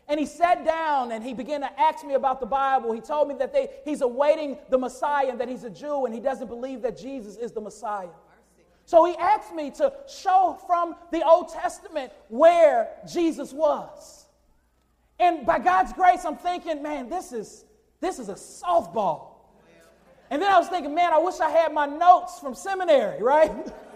And 0.07 0.19
he 0.19 0.25
sat 0.25 0.65
down 0.65 1.11
and 1.11 1.23
he 1.23 1.35
began 1.35 1.61
to 1.61 1.79
ask 1.79 2.03
me 2.03 2.15
about 2.15 2.39
the 2.39 2.47
Bible. 2.47 2.91
He 2.93 3.01
told 3.01 3.27
me 3.27 3.35
that 3.35 3.53
they, 3.53 3.69
he's 3.85 4.01
awaiting 4.01 4.57
the 4.69 4.77
Messiah 4.79 5.29
and 5.29 5.39
that 5.39 5.47
he's 5.47 5.63
a 5.63 5.69
Jew 5.69 6.05
and 6.05 6.13
he 6.13 6.19
doesn't 6.19 6.47
believe 6.47 6.81
that 6.81 6.97
Jesus 6.97 7.35
is 7.37 7.51
the 7.51 7.61
Messiah. 7.61 8.09
So 8.85 9.05
he 9.05 9.15
asked 9.17 9.53
me 9.53 9.69
to 9.71 9.93
show 10.07 10.59
from 10.65 10.95
the 11.11 11.23
Old 11.23 11.49
Testament 11.49 12.11
where 12.27 12.89
Jesus 13.07 13.53
was. 13.53 14.18
And 15.19 15.45
by 15.45 15.59
God's 15.59 15.93
grace, 15.93 16.23
I'm 16.25 16.37
thinking, 16.37 16.81
man, 16.81 17.09
this 17.09 17.33
is 17.33 17.65
this 17.99 18.19
is 18.19 18.29
a 18.29 18.35
softball. 18.35 19.25
And 20.31 20.41
then 20.41 20.51
I 20.51 20.59
was 20.59 20.67
thinking, 20.67 20.93
man, 20.93 21.11
I 21.11 21.17
wish 21.17 21.39
I 21.39 21.49
had 21.49 21.73
my 21.73 21.85
notes 21.85 22.39
from 22.39 22.53
seminary, 22.53 23.21
right? 23.21 23.51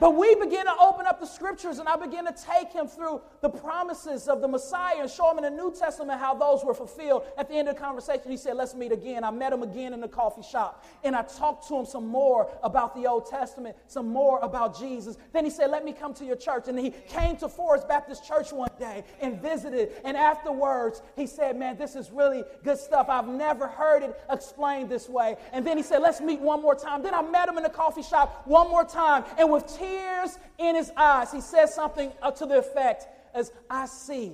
But 0.00 0.16
we 0.16 0.34
begin 0.34 0.64
to 0.64 0.74
open 0.80 1.04
up 1.04 1.20
the 1.20 1.26
scriptures 1.26 1.78
and 1.78 1.86
I 1.86 1.94
begin 1.96 2.24
to 2.24 2.32
take 2.32 2.72
him 2.72 2.88
through 2.88 3.20
the 3.42 3.50
promises 3.50 4.28
of 4.28 4.40
the 4.40 4.48
Messiah 4.48 4.96
and 4.98 5.10
show 5.10 5.30
him 5.30 5.36
in 5.36 5.44
the 5.44 5.50
New 5.50 5.74
Testament 5.78 6.18
how 6.18 6.34
those 6.34 6.64
were 6.64 6.72
fulfilled. 6.72 7.24
At 7.36 7.48
the 7.48 7.54
end 7.54 7.68
of 7.68 7.74
the 7.74 7.80
conversation, 7.80 8.30
he 8.30 8.38
said, 8.38 8.56
Let's 8.56 8.74
meet 8.74 8.92
again. 8.92 9.24
I 9.24 9.30
met 9.30 9.52
him 9.52 9.62
again 9.62 9.92
in 9.92 10.00
the 10.00 10.08
coffee 10.08 10.42
shop 10.42 10.86
and 11.04 11.14
I 11.14 11.22
talked 11.22 11.68
to 11.68 11.76
him 11.76 11.84
some 11.84 12.06
more 12.06 12.50
about 12.62 12.96
the 12.96 13.06
Old 13.06 13.28
Testament, 13.28 13.76
some 13.88 14.08
more 14.08 14.40
about 14.40 14.78
Jesus. 14.78 15.18
Then 15.34 15.44
he 15.44 15.50
said, 15.50 15.70
Let 15.70 15.84
me 15.84 15.92
come 15.92 16.14
to 16.14 16.24
your 16.24 16.36
church. 16.36 16.68
And 16.68 16.78
he 16.78 16.94
came 17.08 17.36
to 17.36 17.48
Forest 17.48 17.86
Baptist 17.86 18.26
Church 18.26 18.54
one 18.54 18.70
day 18.78 19.04
and 19.20 19.40
visited. 19.42 19.92
And 20.04 20.16
afterwards, 20.16 21.02
he 21.14 21.26
said, 21.26 21.58
Man, 21.58 21.76
this 21.76 21.94
is 21.94 22.10
really 22.10 22.42
good 22.64 22.78
stuff. 22.78 23.10
I've 23.10 23.28
never 23.28 23.68
heard 23.68 24.02
it 24.02 24.18
explained 24.30 24.88
this 24.88 25.10
way. 25.10 25.36
And 25.52 25.66
then 25.66 25.76
he 25.76 25.82
said, 25.82 26.00
Let's 26.00 26.22
meet 26.22 26.40
one 26.40 26.62
more 26.62 26.74
time. 26.74 27.02
Then 27.02 27.14
I 27.14 27.20
met 27.20 27.50
him 27.50 27.58
in 27.58 27.64
the 27.64 27.68
coffee 27.68 28.02
shop 28.02 28.46
one 28.46 28.70
more 28.70 28.84
time. 28.84 29.24
And 29.36 29.50
with 29.50 29.66
tears, 29.66 29.89
tears 29.90 30.38
in 30.58 30.74
his 30.74 30.92
eyes, 30.96 31.32
he 31.32 31.40
says 31.40 31.74
something 31.74 32.12
uh, 32.22 32.30
to 32.32 32.46
the 32.46 32.58
effect 32.58 33.06
as, 33.34 33.52
I 33.68 33.86
see 33.86 34.32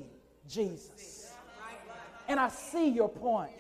Jesus. 0.49 1.33
And 2.29 2.41
I 2.41 2.49
see 2.49 2.89
your 2.89 3.09
point. 3.09 3.53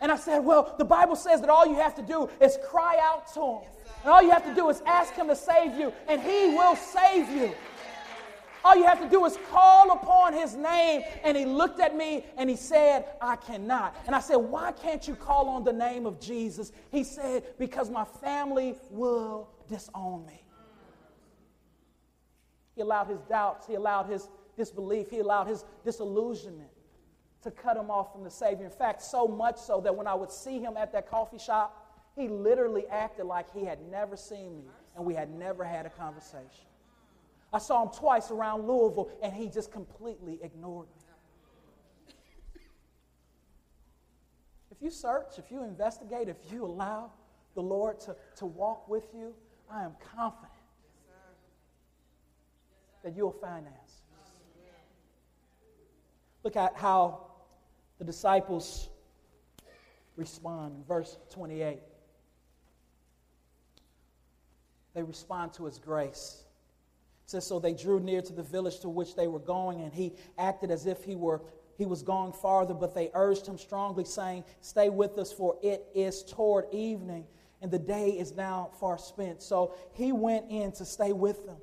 And 0.00 0.12
I 0.12 0.16
said, 0.16 0.38
Well, 0.40 0.74
the 0.78 0.84
Bible 0.84 1.16
says 1.16 1.40
that 1.40 1.50
all 1.50 1.66
you 1.66 1.76
have 1.76 1.94
to 1.96 2.02
do 2.02 2.28
is 2.40 2.58
cry 2.68 2.98
out 3.02 3.32
to 3.34 3.40
him. 3.40 3.70
And 4.02 4.12
all 4.12 4.22
you 4.22 4.30
have 4.30 4.44
to 4.44 4.54
do 4.54 4.68
is 4.68 4.80
ask 4.86 5.14
him 5.14 5.26
to 5.28 5.34
save 5.34 5.74
you, 5.76 5.92
and 6.06 6.20
he 6.20 6.54
will 6.54 6.76
save 6.76 7.28
you. 7.30 7.52
All 8.64 8.76
you 8.76 8.84
have 8.84 9.00
to 9.00 9.08
do 9.08 9.24
is 9.24 9.38
call 9.50 9.92
upon 9.92 10.34
his 10.34 10.54
name. 10.54 11.02
And 11.24 11.36
he 11.36 11.44
looked 11.44 11.80
at 11.80 11.96
me 11.96 12.24
and 12.36 12.50
he 12.50 12.56
said, 12.56 13.06
I 13.20 13.36
cannot. 13.36 13.96
And 14.06 14.14
I 14.14 14.20
said, 14.20 14.36
Why 14.36 14.72
can't 14.72 15.06
you 15.08 15.14
call 15.14 15.48
on 15.48 15.64
the 15.64 15.72
name 15.72 16.06
of 16.06 16.20
Jesus? 16.20 16.72
He 16.90 17.02
said, 17.04 17.44
Because 17.58 17.88
my 17.88 18.04
family 18.04 18.76
will 18.90 19.48
disown 19.68 20.26
me. 20.26 20.42
He 22.78 22.82
allowed 22.82 23.08
his 23.08 23.22
doubts, 23.22 23.66
he 23.66 23.74
allowed 23.74 24.04
his 24.04 24.28
disbelief, 24.56 25.10
he 25.10 25.18
allowed 25.18 25.48
his 25.48 25.64
disillusionment 25.84 26.70
to 27.42 27.50
cut 27.50 27.76
him 27.76 27.90
off 27.90 28.12
from 28.12 28.22
the 28.22 28.30
Savior. 28.30 28.64
In 28.64 28.70
fact, 28.70 29.02
so 29.02 29.26
much 29.26 29.56
so 29.58 29.80
that 29.80 29.96
when 29.96 30.06
I 30.06 30.14
would 30.14 30.30
see 30.30 30.60
him 30.60 30.76
at 30.76 30.92
that 30.92 31.10
coffee 31.10 31.40
shop, 31.40 31.90
he 32.14 32.28
literally 32.28 32.86
acted 32.86 33.24
like 33.24 33.52
he 33.52 33.64
had 33.64 33.80
never 33.90 34.16
seen 34.16 34.58
me 34.58 34.70
and 34.94 35.04
we 35.04 35.12
had 35.12 35.28
never 35.28 35.64
had 35.64 35.86
a 35.86 35.90
conversation. 35.90 36.68
I 37.52 37.58
saw 37.58 37.82
him 37.82 37.88
twice 37.88 38.30
around 38.30 38.68
Louisville 38.68 39.10
and 39.24 39.32
he 39.32 39.48
just 39.48 39.72
completely 39.72 40.38
ignored 40.40 40.86
me. 40.86 42.14
If 44.70 44.80
you 44.80 44.90
search, 44.90 45.36
if 45.36 45.50
you 45.50 45.64
investigate, 45.64 46.28
if 46.28 46.36
you 46.52 46.64
allow 46.64 47.10
the 47.56 47.60
Lord 47.60 47.98
to, 48.02 48.14
to 48.36 48.46
walk 48.46 48.88
with 48.88 49.08
you, 49.12 49.34
I 49.68 49.82
am 49.82 49.96
confident 50.14 50.52
that 53.02 53.16
you'll 53.16 53.32
find 53.32 53.66
answers. 53.66 53.94
Look 56.44 56.56
at 56.56 56.76
how 56.76 57.26
the 57.98 58.04
disciples 58.04 58.88
respond 60.16 60.76
in 60.76 60.84
verse 60.84 61.18
28. 61.30 61.78
They 64.94 65.02
respond 65.02 65.52
to 65.54 65.64
his 65.66 65.78
grace. 65.78 66.44
It 67.24 67.30
says, 67.30 67.46
So 67.46 67.58
they 67.58 67.74
drew 67.74 68.00
near 68.00 68.22
to 68.22 68.32
the 68.32 68.42
village 68.42 68.80
to 68.80 68.88
which 68.88 69.14
they 69.14 69.26
were 69.26 69.38
going, 69.38 69.82
and 69.82 69.92
he 69.92 70.14
acted 70.38 70.70
as 70.70 70.86
if 70.86 71.04
he 71.04 71.14
were 71.14 71.42
he 71.78 71.86
was 71.86 72.02
going 72.02 72.32
farther, 72.32 72.74
but 72.74 72.92
they 72.92 73.08
urged 73.14 73.46
him 73.46 73.56
strongly, 73.56 74.04
saying, 74.04 74.42
Stay 74.60 74.88
with 74.88 75.16
us, 75.16 75.32
for 75.32 75.56
it 75.62 75.86
is 75.94 76.24
toward 76.24 76.64
evening, 76.72 77.24
and 77.62 77.70
the 77.70 77.78
day 77.78 78.10
is 78.10 78.34
now 78.34 78.70
far 78.80 78.98
spent. 78.98 79.40
So 79.40 79.74
he 79.92 80.10
went 80.10 80.50
in 80.50 80.72
to 80.72 80.84
stay 80.84 81.12
with 81.12 81.46
them. 81.46 81.58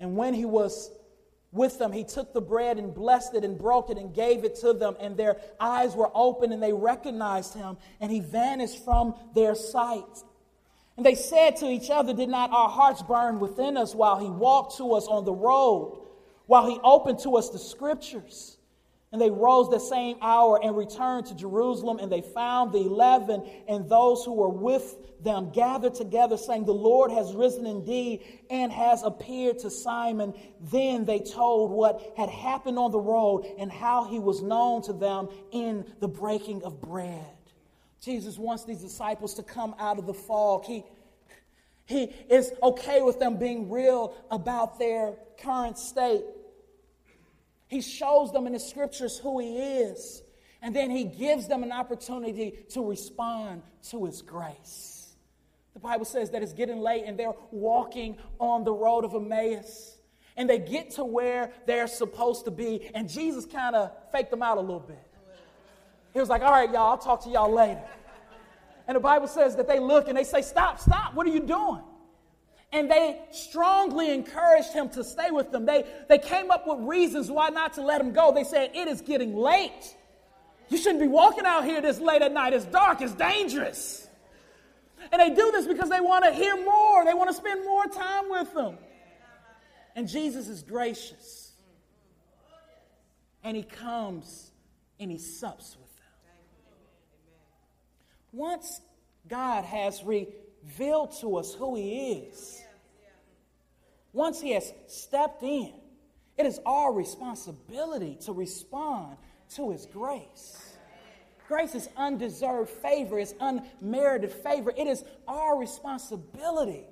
And 0.00 0.16
when 0.16 0.34
he 0.34 0.44
was 0.44 0.90
with 1.50 1.78
them, 1.78 1.92
he 1.92 2.04
took 2.04 2.32
the 2.32 2.40
bread 2.40 2.78
and 2.78 2.94
blessed 2.94 3.34
it 3.34 3.44
and 3.44 3.58
broke 3.58 3.90
it 3.90 3.98
and 3.98 4.14
gave 4.14 4.44
it 4.44 4.56
to 4.56 4.72
them, 4.72 4.96
and 5.00 5.16
their 5.16 5.38
eyes 5.58 5.94
were 5.94 6.10
open 6.14 6.52
and 6.52 6.62
they 6.62 6.72
recognized 6.72 7.54
him, 7.54 7.78
and 8.00 8.12
he 8.12 8.20
vanished 8.20 8.84
from 8.84 9.14
their 9.34 9.54
sight. 9.54 10.04
And 10.96 11.06
they 11.06 11.14
said 11.14 11.56
to 11.58 11.66
each 11.66 11.90
other, 11.90 12.12
Did 12.12 12.28
not 12.28 12.50
our 12.50 12.68
hearts 12.68 13.02
burn 13.02 13.40
within 13.40 13.76
us 13.76 13.94
while 13.94 14.18
he 14.18 14.28
walked 14.28 14.76
to 14.78 14.94
us 14.94 15.06
on 15.06 15.24
the 15.24 15.32
road, 15.32 16.04
while 16.46 16.68
he 16.68 16.78
opened 16.82 17.20
to 17.20 17.36
us 17.36 17.50
the 17.50 17.58
scriptures? 17.58 18.57
And 19.10 19.20
they 19.20 19.30
rose 19.30 19.70
the 19.70 19.78
same 19.78 20.16
hour 20.20 20.60
and 20.62 20.76
returned 20.76 21.26
to 21.26 21.34
Jerusalem, 21.34 21.98
and 21.98 22.12
they 22.12 22.20
found 22.20 22.72
the 22.72 22.80
eleven 22.80 23.42
and 23.66 23.88
those 23.88 24.22
who 24.24 24.34
were 24.34 24.50
with 24.50 24.96
them 25.22 25.50
gathered 25.50 25.94
together, 25.94 26.36
saying, 26.36 26.64
The 26.64 26.72
Lord 26.72 27.10
has 27.10 27.34
risen 27.34 27.66
indeed 27.66 28.22
and 28.50 28.70
has 28.70 29.02
appeared 29.02 29.58
to 29.60 29.70
Simon. 29.70 30.34
Then 30.60 31.04
they 31.04 31.20
told 31.20 31.70
what 31.70 32.12
had 32.16 32.28
happened 32.28 32.78
on 32.78 32.92
the 32.92 33.00
road 33.00 33.46
and 33.58 33.72
how 33.72 34.04
he 34.04 34.18
was 34.18 34.42
known 34.42 34.82
to 34.82 34.92
them 34.92 35.28
in 35.52 35.84
the 36.00 36.08
breaking 36.08 36.62
of 36.62 36.80
bread. 36.80 37.24
Jesus 38.00 38.38
wants 38.38 38.64
these 38.64 38.80
disciples 38.80 39.34
to 39.34 39.42
come 39.42 39.74
out 39.78 39.98
of 39.98 40.06
the 40.06 40.14
fog. 40.14 40.64
He, 40.66 40.84
he 41.86 42.04
is 42.28 42.52
okay 42.62 43.02
with 43.02 43.18
them 43.18 43.38
being 43.38 43.70
real 43.70 44.14
about 44.30 44.78
their 44.78 45.14
current 45.42 45.78
state. 45.78 46.22
He 47.68 47.80
shows 47.80 48.32
them 48.32 48.46
in 48.46 48.54
the 48.54 48.58
scriptures 48.58 49.18
who 49.18 49.38
He 49.38 49.58
is, 49.58 50.22
and 50.60 50.74
then 50.74 50.90
He 50.90 51.04
gives 51.04 51.46
them 51.46 51.62
an 51.62 51.72
opportunity 51.72 52.64
to 52.70 52.84
respond 52.84 53.62
to 53.90 54.06
His 54.06 54.22
grace. 54.22 54.98
The 55.74 55.80
Bible 55.80 56.06
says 56.06 56.30
that 56.30 56.42
it's 56.42 56.54
getting 56.54 56.80
late 56.80 57.04
and 57.06 57.16
they're 57.16 57.34
walking 57.52 58.16
on 58.40 58.64
the 58.64 58.72
road 58.72 59.04
of 59.04 59.14
Emmaus. 59.14 59.96
And 60.36 60.50
they 60.50 60.58
get 60.58 60.90
to 60.92 61.04
where 61.04 61.52
they're 61.66 61.86
supposed 61.86 62.44
to 62.46 62.50
be, 62.50 62.90
and 62.94 63.08
Jesus 63.08 63.44
kind 63.44 63.74
of 63.74 63.92
faked 64.12 64.30
them 64.30 64.42
out 64.42 64.56
a 64.56 64.60
little 64.60 64.80
bit. 64.80 65.04
He 66.12 66.20
was 66.20 66.28
like, 66.28 66.42
All 66.42 66.50
right, 66.50 66.70
y'all, 66.70 66.90
I'll 66.90 66.98
talk 66.98 67.22
to 67.24 67.30
y'all 67.30 67.52
later. 67.52 67.82
And 68.86 68.96
the 68.96 69.00
Bible 69.00 69.28
says 69.28 69.54
that 69.56 69.68
they 69.68 69.78
look 69.78 70.08
and 70.08 70.16
they 70.16 70.24
say, 70.24 70.42
Stop, 70.42 70.80
stop, 70.80 71.14
what 71.14 71.26
are 71.26 71.30
you 71.30 71.40
doing? 71.40 71.82
And 72.72 72.90
they 72.90 73.20
strongly 73.30 74.10
encouraged 74.12 74.72
him 74.72 74.90
to 74.90 75.02
stay 75.02 75.30
with 75.30 75.50
them. 75.50 75.64
They, 75.64 75.84
they 76.08 76.18
came 76.18 76.50
up 76.50 76.66
with 76.66 76.80
reasons 76.80 77.30
why 77.30 77.48
not 77.48 77.74
to 77.74 77.82
let 77.82 78.00
him 78.00 78.12
go. 78.12 78.32
They 78.32 78.44
said, 78.44 78.72
It 78.74 78.88
is 78.88 79.00
getting 79.00 79.34
late. 79.34 79.96
You 80.68 80.76
shouldn't 80.76 81.00
be 81.00 81.08
walking 81.08 81.46
out 81.46 81.64
here 81.64 81.80
this 81.80 81.98
late 81.98 82.20
at 82.20 82.32
night. 82.32 82.52
It's 82.52 82.66
dark, 82.66 83.00
it's 83.00 83.14
dangerous. 83.14 84.06
And 85.10 85.20
they 85.20 85.30
do 85.30 85.50
this 85.50 85.66
because 85.66 85.88
they 85.88 86.00
want 86.00 86.24
to 86.24 86.32
hear 86.32 86.56
more, 86.62 87.04
they 87.04 87.14
want 87.14 87.30
to 87.30 87.34
spend 87.34 87.64
more 87.64 87.86
time 87.86 88.28
with 88.28 88.52
them. 88.52 88.76
And 89.96 90.06
Jesus 90.06 90.48
is 90.48 90.62
gracious. 90.62 91.52
And 93.42 93.56
he 93.56 93.62
comes 93.62 94.50
and 95.00 95.10
he 95.10 95.18
sups 95.18 95.76
with 95.80 95.96
them. 95.96 96.04
Once 98.32 98.80
God 99.28 99.64
has 99.64 100.02
re 100.04 100.28
revealed 100.68 101.12
to 101.20 101.36
us 101.36 101.54
who 101.54 101.76
He 101.76 102.12
is, 102.12 102.62
once 104.12 104.40
He 104.40 104.52
has 104.52 104.72
stepped 104.86 105.42
in, 105.42 105.72
it 106.36 106.46
is 106.46 106.60
our 106.64 106.92
responsibility 106.92 108.18
to 108.26 108.32
respond 108.32 109.16
to 109.54 109.70
His 109.70 109.86
grace. 109.86 110.76
Grace 111.46 111.74
is 111.74 111.88
undeserved 111.96 112.68
favor, 112.68 113.18
it's 113.18 113.34
unmerited 113.40 114.30
favor. 114.30 114.72
It 114.76 114.86
is 114.86 115.02
our 115.26 115.58
responsibility 115.58 116.84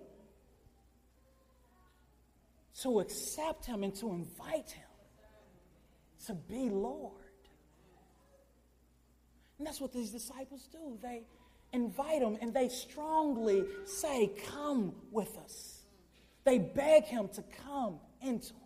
to 2.80 3.00
accept 3.00 3.66
Him 3.66 3.82
and 3.84 3.94
to 3.96 4.12
invite 4.12 4.70
Him 4.70 4.84
to 6.26 6.34
be 6.34 6.70
Lord. 6.70 7.12
And 9.58 9.66
that's 9.66 9.80
what 9.80 9.92
these 9.92 10.10
disciples 10.10 10.68
do. 10.72 10.98
They 11.02 11.22
invite 11.76 12.22
him 12.22 12.36
and 12.40 12.52
they 12.52 12.68
strongly 12.68 13.64
say, 13.84 14.32
Come 14.48 14.94
with 15.12 15.36
us. 15.38 15.82
They 16.44 16.58
beg 16.58 17.04
him 17.04 17.28
to 17.34 17.44
come 17.64 18.00
into 18.20 18.48
them. 18.48 18.62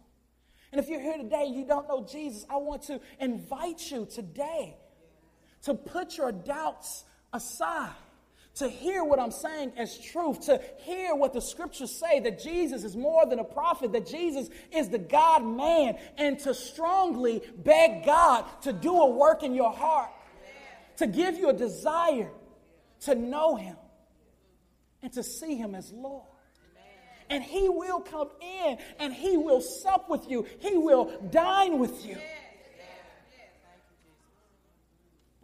And 0.72 0.80
if 0.80 0.88
you're 0.88 1.00
here 1.00 1.16
today, 1.16 1.46
you 1.46 1.66
don't 1.66 1.88
know 1.88 2.06
Jesus, 2.10 2.46
I 2.48 2.56
want 2.56 2.82
to 2.82 3.00
invite 3.18 3.90
you 3.90 4.06
today 4.06 4.76
to 5.62 5.74
put 5.74 6.16
your 6.16 6.30
doubts 6.30 7.04
aside, 7.32 7.90
to 8.54 8.68
hear 8.68 9.02
what 9.02 9.18
I'm 9.18 9.32
saying 9.32 9.72
as 9.76 9.98
truth, 9.98 10.46
to 10.46 10.60
hear 10.78 11.14
what 11.14 11.32
the 11.32 11.40
scriptures 11.40 11.90
say 11.90 12.20
that 12.20 12.40
Jesus 12.40 12.84
is 12.84 12.96
more 12.96 13.26
than 13.26 13.40
a 13.40 13.44
prophet, 13.44 13.92
that 13.92 14.06
Jesus 14.06 14.48
is 14.72 14.88
the 14.88 14.98
God 14.98 15.44
man, 15.44 15.98
and 16.16 16.38
to 16.40 16.54
strongly 16.54 17.42
beg 17.64 18.04
God 18.06 18.44
to 18.62 18.72
do 18.72 18.96
a 19.00 19.10
work 19.10 19.42
in 19.42 19.54
your 19.54 19.72
heart, 19.72 20.10
to 20.98 21.06
give 21.08 21.36
you 21.36 21.48
a 21.48 21.54
desire 21.54 22.30
to 23.00 23.14
know 23.14 23.56
Him 23.56 23.76
and 25.02 25.12
to 25.12 25.22
see 25.22 25.56
Him 25.56 25.74
as 25.74 25.92
Lord. 25.92 26.24
And 27.28 27.44
He 27.44 27.68
will 27.68 28.00
come 28.00 28.28
in 28.40 28.78
and 28.98 29.12
He 29.12 29.36
will 29.36 29.60
sup 29.60 30.08
with 30.08 30.28
you, 30.28 30.46
He 30.58 30.76
will 30.76 31.12
dine 31.30 31.78
with 31.78 32.04
you. 32.04 32.16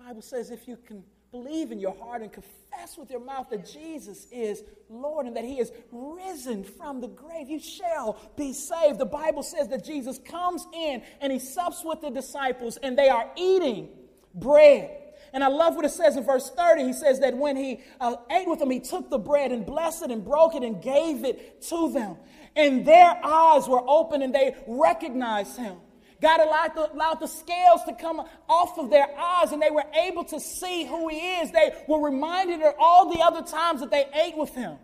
Bible 0.07 0.23
says 0.23 0.53
if 0.53 0.69
you 0.69 0.79
can 0.87 1.03
believe 1.33 1.73
in 1.73 1.81
your 1.81 1.95
heart 1.97 2.23
and 2.23 2.33
confess 2.33 2.97
with 2.97 3.11
your 3.11 3.19
mouth 3.19 3.49
that 3.51 3.69
Jesus 3.69 4.29
is 4.31 4.63
Lord 4.89 5.27
and 5.27 5.37
that 5.37 5.45
He 5.45 5.59
is 5.59 5.73
risen 5.91 6.63
from 6.63 7.01
the 7.01 7.09
grave, 7.09 7.49
you 7.49 7.59
shall 7.59 8.17
be 8.37 8.53
saved. 8.53 9.01
The 9.01 9.05
Bible 9.05 9.43
says 9.43 9.67
that 9.69 9.85
Jesus 9.85 10.21
comes 10.21 10.65
in 10.73 11.03
and 11.21 11.33
He 11.33 11.41
sups 11.41 11.83
with 11.85 12.03
the 12.03 12.11
disciples 12.11 12.77
and 12.77 12.97
they 12.97 13.09
are 13.09 13.29
eating 13.37 13.89
bread. 14.33 14.91
And 15.37 15.45
I 15.45 15.49
love 15.49 15.77
what 15.77 15.85
it 15.85 15.91
says 15.91 16.17
in 16.17 16.25
verse 16.25 16.49
30. 16.49 16.85
He 16.85 16.93
says 16.95 17.21
that 17.21 17.37
when 17.37 17.59
he 17.59 17.81
uh, 18.01 18.17
ate 18.31 18.49
with 18.49 18.59
them, 18.59 18.71
he 18.71 18.81
took 18.81 19.11
the 19.11 19.19
bread 19.19 19.53
and 19.53 19.67
blessed 19.67 20.05
it 20.05 20.11
and 20.11 20.25
broke 20.25 20.55
it 20.55 20.63
and 20.63 20.83
gave 20.83 21.27
it 21.27 21.61
to 21.65 21.93
them. 21.93 22.17
And 22.57 22.87
their 22.87 23.21
eyes 23.23 23.69
were 23.69 23.83
open 23.87 24.23
and 24.23 24.35
they 24.35 24.57
recognized 24.67 25.59
him. 25.59 25.77
God 26.23 26.41
allowed 26.41 26.75
the, 26.75 26.91
allowed 26.91 27.21
the 27.21 27.27
scales 27.27 27.85
to 27.85 27.93
come 27.93 28.23
off 28.49 28.79
of 28.79 28.89
their 28.89 29.09
eyes 29.15 29.53
and 29.53 29.61
they 29.61 29.71
were 29.71 29.85
able 30.07 30.25
to 30.25 30.41
see 30.41 30.87
who 30.87 31.09
he 31.09 31.19
is. 31.19 31.53
They 31.53 31.71
were 31.87 32.03
reminded 32.03 32.63
of 32.63 32.73
all 32.79 33.13
the 33.13 33.21
other 33.21 33.43
times 33.43 33.81
that 33.81 33.91
they 33.91 34.07
ate 34.15 34.39
with 34.39 34.55
him. 34.55 34.79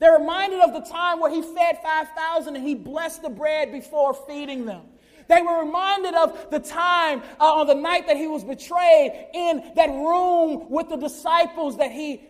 They're 0.00 0.18
reminded 0.18 0.60
of 0.60 0.74
the 0.74 0.82
time 0.82 1.18
where 1.18 1.30
he 1.30 1.40
fed 1.40 1.78
5,000 1.82 2.56
and 2.56 2.62
he 2.62 2.74
blessed 2.74 3.22
the 3.22 3.30
bread 3.30 3.72
before 3.72 4.12
feeding 4.12 4.66
them. 4.66 4.82
They 5.28 5.42
were 5.42 5.64
reminded 5.64 6.14
of 6.14 6.50
the 6.50 6.60
time 6.60 7.22
uh, 7.40 7.54
on 7.54 7.66
the 7.66 7.74
night 7.74 8.06
that 8.06 8.16
he 8.16 8.26
was 8.26 8.44
betrayed 8.44 9.28
in 9.34 9.72
that 9.76 9.90
room 9.90 10.70
with 10.70 10.88
the 10.88 10.96
disciples 10.96 11.78
that 11.78 11.92
he 11.92 12.22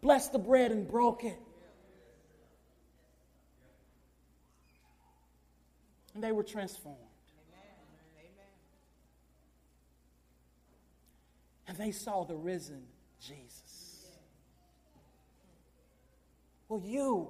blessed 0.00 0.32
the 0.32 0.38
bread 0.38 0.70
and 0.70 0.88
broke 0.88 1.24
it. 1.24 1.38
And 6.14 6.22
they 6.22 6.32
were 6.32 6.42
transformed. 6.42 6.98
And 11.68 11.76
they 11.76 11.90
saw 11.90 12.24
the 12.24 12.34
risen 12.34 12.82
Jesus. 13.20 14.06
Will 16.68 16.82
you 16.84 17.28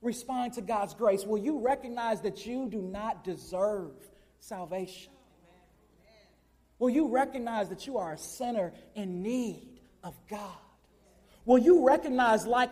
respond 0.00 0.52
to 0.54 0.60
God's 0.60 0.94
grace? 0.94 1.24
Will 1.24 1.38
you 1.38 1.58
recognize 1.58 2.20
that 2.20 2.46
you 2.46 2.68
do 2.68 2.80
not 2.80 3.24
deserve 3.24 3.92
salvation? 4.42 5.12
Will 6.80 6.90
you 6.90 7.08
recognize 7.08 7.68
that 7.68 7.86
you 7.86 7.96
are 7.96 8.14
a 8.14 8.18
sinner 8.18 8.72
in 8.96 9.22
need 9.22 9.80
of 10.02 10.14
God? 10.28 10.58
Will 11.44 11.58
you 11.58 11.86
recognize, 11.86 12.44
like 12.44 12.70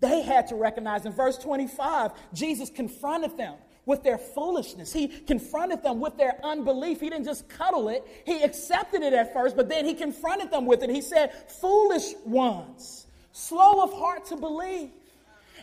they 0.00 0.22
had 0.22 0.46
to 0.48 0.54
recognize 0.54 1.04
in 1.04 1.12
verse 1.12 1.36
25, 1.36 2.12
Jesus 2.32 2.70
confronted 2.70 3.36
them 3.36 3.54
with 3.84 4.02
their 4.02 4.16
foolishness. 4.16 4.92
He 4.92 5.08
confronted 5.08 5.82
them 5.82 6.00
with 6.00 6.16
their 6.16 6.38
unbelief. 6.42 7.00
He 7.00 7.10
didn't 7.10 7.26
just 7.26 7.48
cuddle 7.50 7.90
it, 7.90 8.06
he 8.24 8.42
accepted 8.42 9.02
it 9.02 9.12
at 9.12 9.34
first, 9.34 9.56
but 9.56 9.68
then 9.68 9.84
he 9.84 9.92
confronted 9.92 10.50
them 10.50 10.64
with 10.64 10.82
it. 10.82 10.88
He 10.88 11.02
said, 11.02 11.32
Foolish 11.60 12.14
ones, 12.24 13.06
slow 13.32 13.82
of 13.82 13.92
heart 13.92 14.24
to 14.26 14.36
believe. 14.36 14.90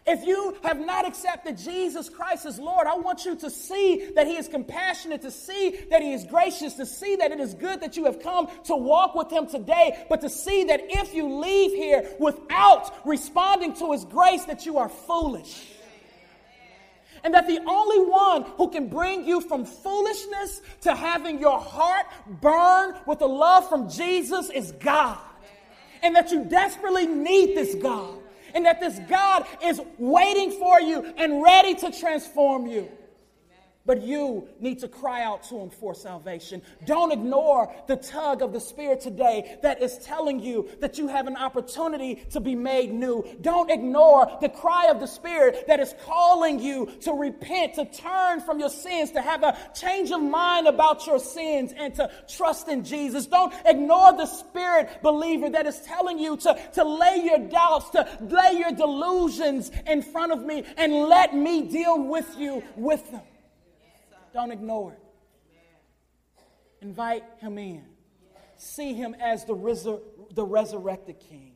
If 0.07 0.23
you 0.23 0.55
have 0.61 0.79
not 0.79 1.07
accepted 1.07 1.57
Jesus 1.57 2.09
Christ 2.09 2.45
as 2.45 2.59
Lord, 2.59 2.85
I 2.85 2.95
want 2.95 3.25
you 3.25 3.35
to 3.37 3.49
see 3.49 4.11
that 4.13 4.27
He 4.27 4.35
is 4.35 4.47
compassionate, 4.47 5.23
to 5.23 5.31
see 5.31 5.79
that 5.89 6.03
He 6.03 6.13
is 6.13 6.25
gracious, 6.25 6.75
to 6.75 6.85
see 6.85 7.15
that 7.15 7.31
it 7.31 7.39
is 7.39 7.55
good 7.55 7.81
that 7.81 7.97
you 7.97 8.05
have 8.05 8.21
come 8.21 8.47
to 8.65 8.75
walk 8.75 9.15
with 9.15 9.31
Him 9.31 9.47
today, 9.47 10.05
but 10.07 10.21
to 10.21 10.29
see 10.29 10.65
that 10.65 10.81
if 10.89 11.15
you 11.15 11.27
leave 11.27 11.71
here 11.71 12.07
without 12.19 12.93
responding 13.03 13.73
to 13.77 13.93
His 13.93 14.05
grace, 14.05 14.45
that 14.45 14.67
you 14.67 14.77
are 14.77 14.89
foolish. 14.89 15.71
And 17.23 17.33
that 17.33 17.47
the 17.47 17.59
only 17.65 18.07
one 18.07 18.43
who 18.43 18.69
can 18.69 18.87
bring 18.87 19.25
you 19.25 19.41
from 19.41 19.65
foolishness 19.65 20.61
to 20.81 20.93
having 20.93 21.39
your 21.39 21.59
heart 21.59 22.05
burn 22.27 22.93
with 23.07 23.17
the 23.17 23.27
love 23.27 23.67
from 23.67 23.89
Jesus 23.89 24.51
is 24.51 24.71
God. 24.73 25.17
And 26.03 26.15
that 26.15 26.31
you 26.31 26.45
desperately 26.45 27.07
need 27.07 27.57
this 27.57 27.73
God 27.73 28.19
and 28.55 28.65
that 28.65 28.79
this 28.79 28.99
God 29.07 29.45
is 29.61 29.79
waiting 29.99 30.51
for 30.51 30.81
you 30.81 31.13
and 31.17 31.43
ready 31.43 31.75
to 31.75 31.91
transform 31.91 32.65
you. 32.65 32.89
But 33.85 34.01
you 34.01 34.49
need 34.59 34.79
to 34.79 34.87
cry 34.87 35.23
out 35.23 35.43
to 35.49 35.59
Him 35.59 35.69
for 35.69 35.93
salvation. 35.93 36.63
Don't 36.85 37.11
ignore 37.11 37.71
the 37.87 37.97
tug 37.97 38.41
of 38.41 38.51
the 38.51 38.59
Spirit 38.59 38.99
today 38.99 39.57
that 39.61 39.79
is 39.81 39.99
telling 39.99 40.39
you 40.39 40.69
that 40.79 40.97
you 40.97 41.07
have 41.07 41.27
an 41.27 41.37
opportunity 41.37 42.15
to 42.31 42.39
be 42.39 42.55
made 42.55 42.91
new. 42.91 43.23
Don't 43.41 43.69
ignore 43.69 44.39
the 44.41 44.49
cry 44.49 44.87
of 44.87 44.99
the 44.99 45.05
Spirit 45.05 45.65
that 45.67 45.79
is 45.79 45.93
calling 46.03 46.59
you 46.59 46.91
to 47.01 47.13
repent, 47.13 47.75
to 47.75 47.85
turn 47.85 48.41
from 48.41 48.59
your 48.59 48.69
sins, 48.69 49.11
to 49.11 49.21
have 49.21 49.43
a 49.43 49.55
change 49.75 50.09
of 50.09 50.21
mind 50.21 50.67
about 50.67 51.05
your 51.05 51.19
sins, 51.19 51.71
and 51.77 51.93
to 51.93 52.09
trust 52.27 52.67
in 52.67 52.83
Jesus. 52.83 53.27
Don't 53.27 53.53
ignore 53.65 54.13
the 54.13 54.25
Spirit 54.25 54.89
believer 55.03 55.49
that 55.51 55.67
is 55.67 55.79
telling 55.81 56.17
you 56.17 56.37
to, 56.37 56.59
to 56.73 56.83
lay 56.83 57.21
your 57.23 57.39
doubts, 57.49 57.91
to 57.91 58.07
lay 58.21 58.57
your 58.57 58.71
delusions 58.71 59.69
in 59.85 60.01
front 60.01 60.31
of 60.31 60.43
me, 60.43 60.63
and 60.75 60.91
let 60.91 61.35
me 61.35 61.61
deal 61.69 62.01
with 62.01 62.35
you 62.39 62.63
with 62.75 63.11
them. 63.11 63.21
Don't 64.35 64.51
ignore 64.51 64.91
it. 64.91 64.99
Invite 66.81 67.23
him 67.39 67.57
in. 67.57 67.85
See 68.57 68.93
him 68.93 69.15
as 69.21 69.45
the, 69.45 69.55
resur- 69.55 70.01
the 70.33 70.43
resurrected 70.43 71.21
king. 71.21 71.53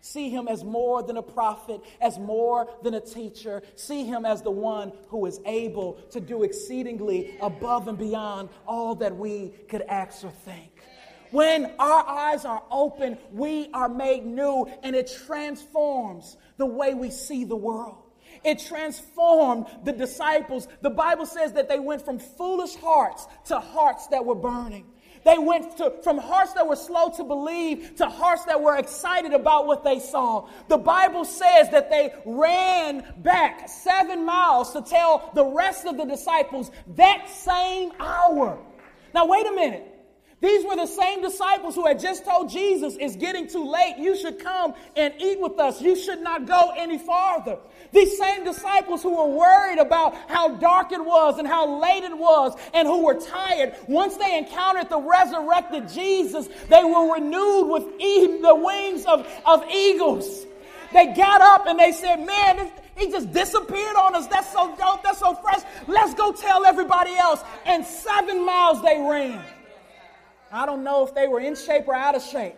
See 0.00 0.28
him 0.28 0.48
as 0.48 0.64
more 0.64 1.04
than 1.04 1.18
a 1.18 1.22
prophet, 1.22 1.80
as 2.00 2.18
more 2.18 2.68
than 2.82 2.94
a 2.94 3.00
teacher. 3.00 3.62
See 3.76 4.04
him 4.04 4.24
as 4.24 4.42
the 4.42 4.50
one 4.50 4.90
who 5.06 5.24
is 5.26 5.40
able 5.46 5.94
to 6.10 6.18
do 6.18 6.42
exceedingly 6.42 7.36
above 7.40 7.86
and 7.86 7.96
beyond 7.96 8.48
all 8.66 8.96
that 8.96 9.16
we 9.16 9.54
could 9.68 9.82
ask 9.82 10.24
or 10.24 10.30
think. 10.30 10.82
When 11.30 11.72
our 11.78 12.04
eyes 12.08 12.44
are 12.44 12.64
open, 12.72 13.18
we 13.30 13.70
are 13.72 13.88
made 13.88 14.26
new, 14.26 14.66
and 14.82 14.96
it 14.96 15.16
transforms 15.26 16.36
the 16.56 16.66
way 16.66 16.92
we 16.92 17.10
see 17.10 17.44
the 17.44 17.54
world. 17.54 18.09
It 18.44 18.58
transformed 18.58 19.66
the 19.84 19.92
disciples. 19.92 20.68
The 20.80 20.90
Bible 20.90 21.26
says 21.26 21.52
that 21.52 21.68
they 21.68 21.78
went 21.78 22.04
from 22.04 22.18
foolish 22.18 22.74
hearts 22.76 23.26
to 23.46 23.60
hearts 23.60 24.06
that 24.08 24.24
were 24.24 24.34
burning. 24.34 24.86
They 25.24 25.36
went 25.36 25.76
to, 25.76 25.92
from 26.02 26.16
hearts 26.16 26.54
that 26.54 26.66
were 26.66 26.76
slow 26.76 27.10
to 27.10 27.24
believe 27.24 27.96
to 27.96 28.06
hearts 28.06 28.46
that 28.46 28.60
were 28.60 28.76
excited 28.76 29.34
about 29.34 29.66
what 29.66 29.84
they 29.84 29.98
saw. 29.98 30.48
The 30.68 30.78
Bible 30.78 31.26
says 31.26 31.68
that 31.70 31.90
they 31.90 32.14
ran 32.24 33.04
back 33.18 33.68
seven 33.68 34.24
miles 34.24 34.72
to 34.72 34.82
tell 34.82 35.30
the 35.34 35.44
rest 35.44 35.84
of 35.84 35.98
the 35.98 36.04
disciples 36.04 36.70
that 36.96 37.28
same 37.28 37.92
hour. 38.00 38.58
Now, 39.14 39.26
wait 39.26 39.46
a 39.46 39.52
minute. 39.52 39.99
These 40.40 40.64
were 40.64 40.76
the 40.76 40.86
same 40.86 41.20
disciples 41.20 41.74
who 41.74 41.86
had 41.86 42.00
just 42.00 42.24
told 42.24 42.48
Jesus, 42.48 42.96
It's 42.98 43.16
getting 43.16 43.46
too 43.46 43.70
late. 43.70 43.96
You 43.98 44.16
should 44.16 44.38
come 44.38 44.74
and 44.96 45.12
eat 45.18 45.38
with 45.38 45.58
us. 45.58 45.82
You 45.82 45.94
should 45.94 46.22
not 46.22 46.46
go 46.46 46.72
any 46.76 46.96
farther. 46.96 47.58
These 47.92 48.16
same 48.16 48.44
disciples 48.44 49.02
who 49.02 49.16
were 49.16 49.36
worried 49.36 49.78
about 49.78 50.14
how 50.28 50.56
dark 50.56 50.92
it 50.92 51.04
was 51.04 51.38
and 51.38 51.46
how 51.46 51.80
late 51.80 52.04
it 52.04 52.16
was 52.16 52.56
and 52.72 52.88
who 52.88 53.04
were 53.04 53.20
tired, 53.20 53.74
once 53.86 54.16
they 54.16 54.38
encountered 54.38 54.88
the 54.88 55.00
resurrected 55.00 55.88
Jesus, 55.88 56.48
they 56.68 56.84
were 56.84 57.14
renewed 57.14 57.68
with 57.68 57.98
the 57.98 58.54
wings 58.54 59.04
of, 59.04 59.26
of 59.44 59.68
eagles. 59.70 60.46
They 60.92 61.12
got 61.14 61.40
up 61.42 61.66
and 61.66 61.78
they 61.78 61.92
said, 61.92 62.24
Man, 62.24 62.70
he 62.96 63.10
just 63.10 63.32
disappeared 63.32 63.96
on 63.96 64.14
us. 64.14 64.26
That's 64.26 64.50
so 64.52 64.74
dope. 64.76 65.02
That's 65.02 65.18
so 65.18 65.34
fresh. 65.34 65.60
Let's 65.86 66.14
go 66.14 66.32
tell 66.32 66.64
everybody 66.64 67.14
else. 67.14 67.42
And 67.66 67.84
seven 67.84 68.44
miles 68.44 68.82
they 68.82 68.98
ran. 68.98 69.44
I 70.52 70.66
don't 70.66 70.82
know 70.82 71.06
if 71.06 71.14
they 71.14 71.28
were 71.28 71.40
in 71.40 71.54
shape 71.54 71.86
or 71.88 71.94
out 71.94 72.14
of 72.14 72.22
shape. 72.22 72.56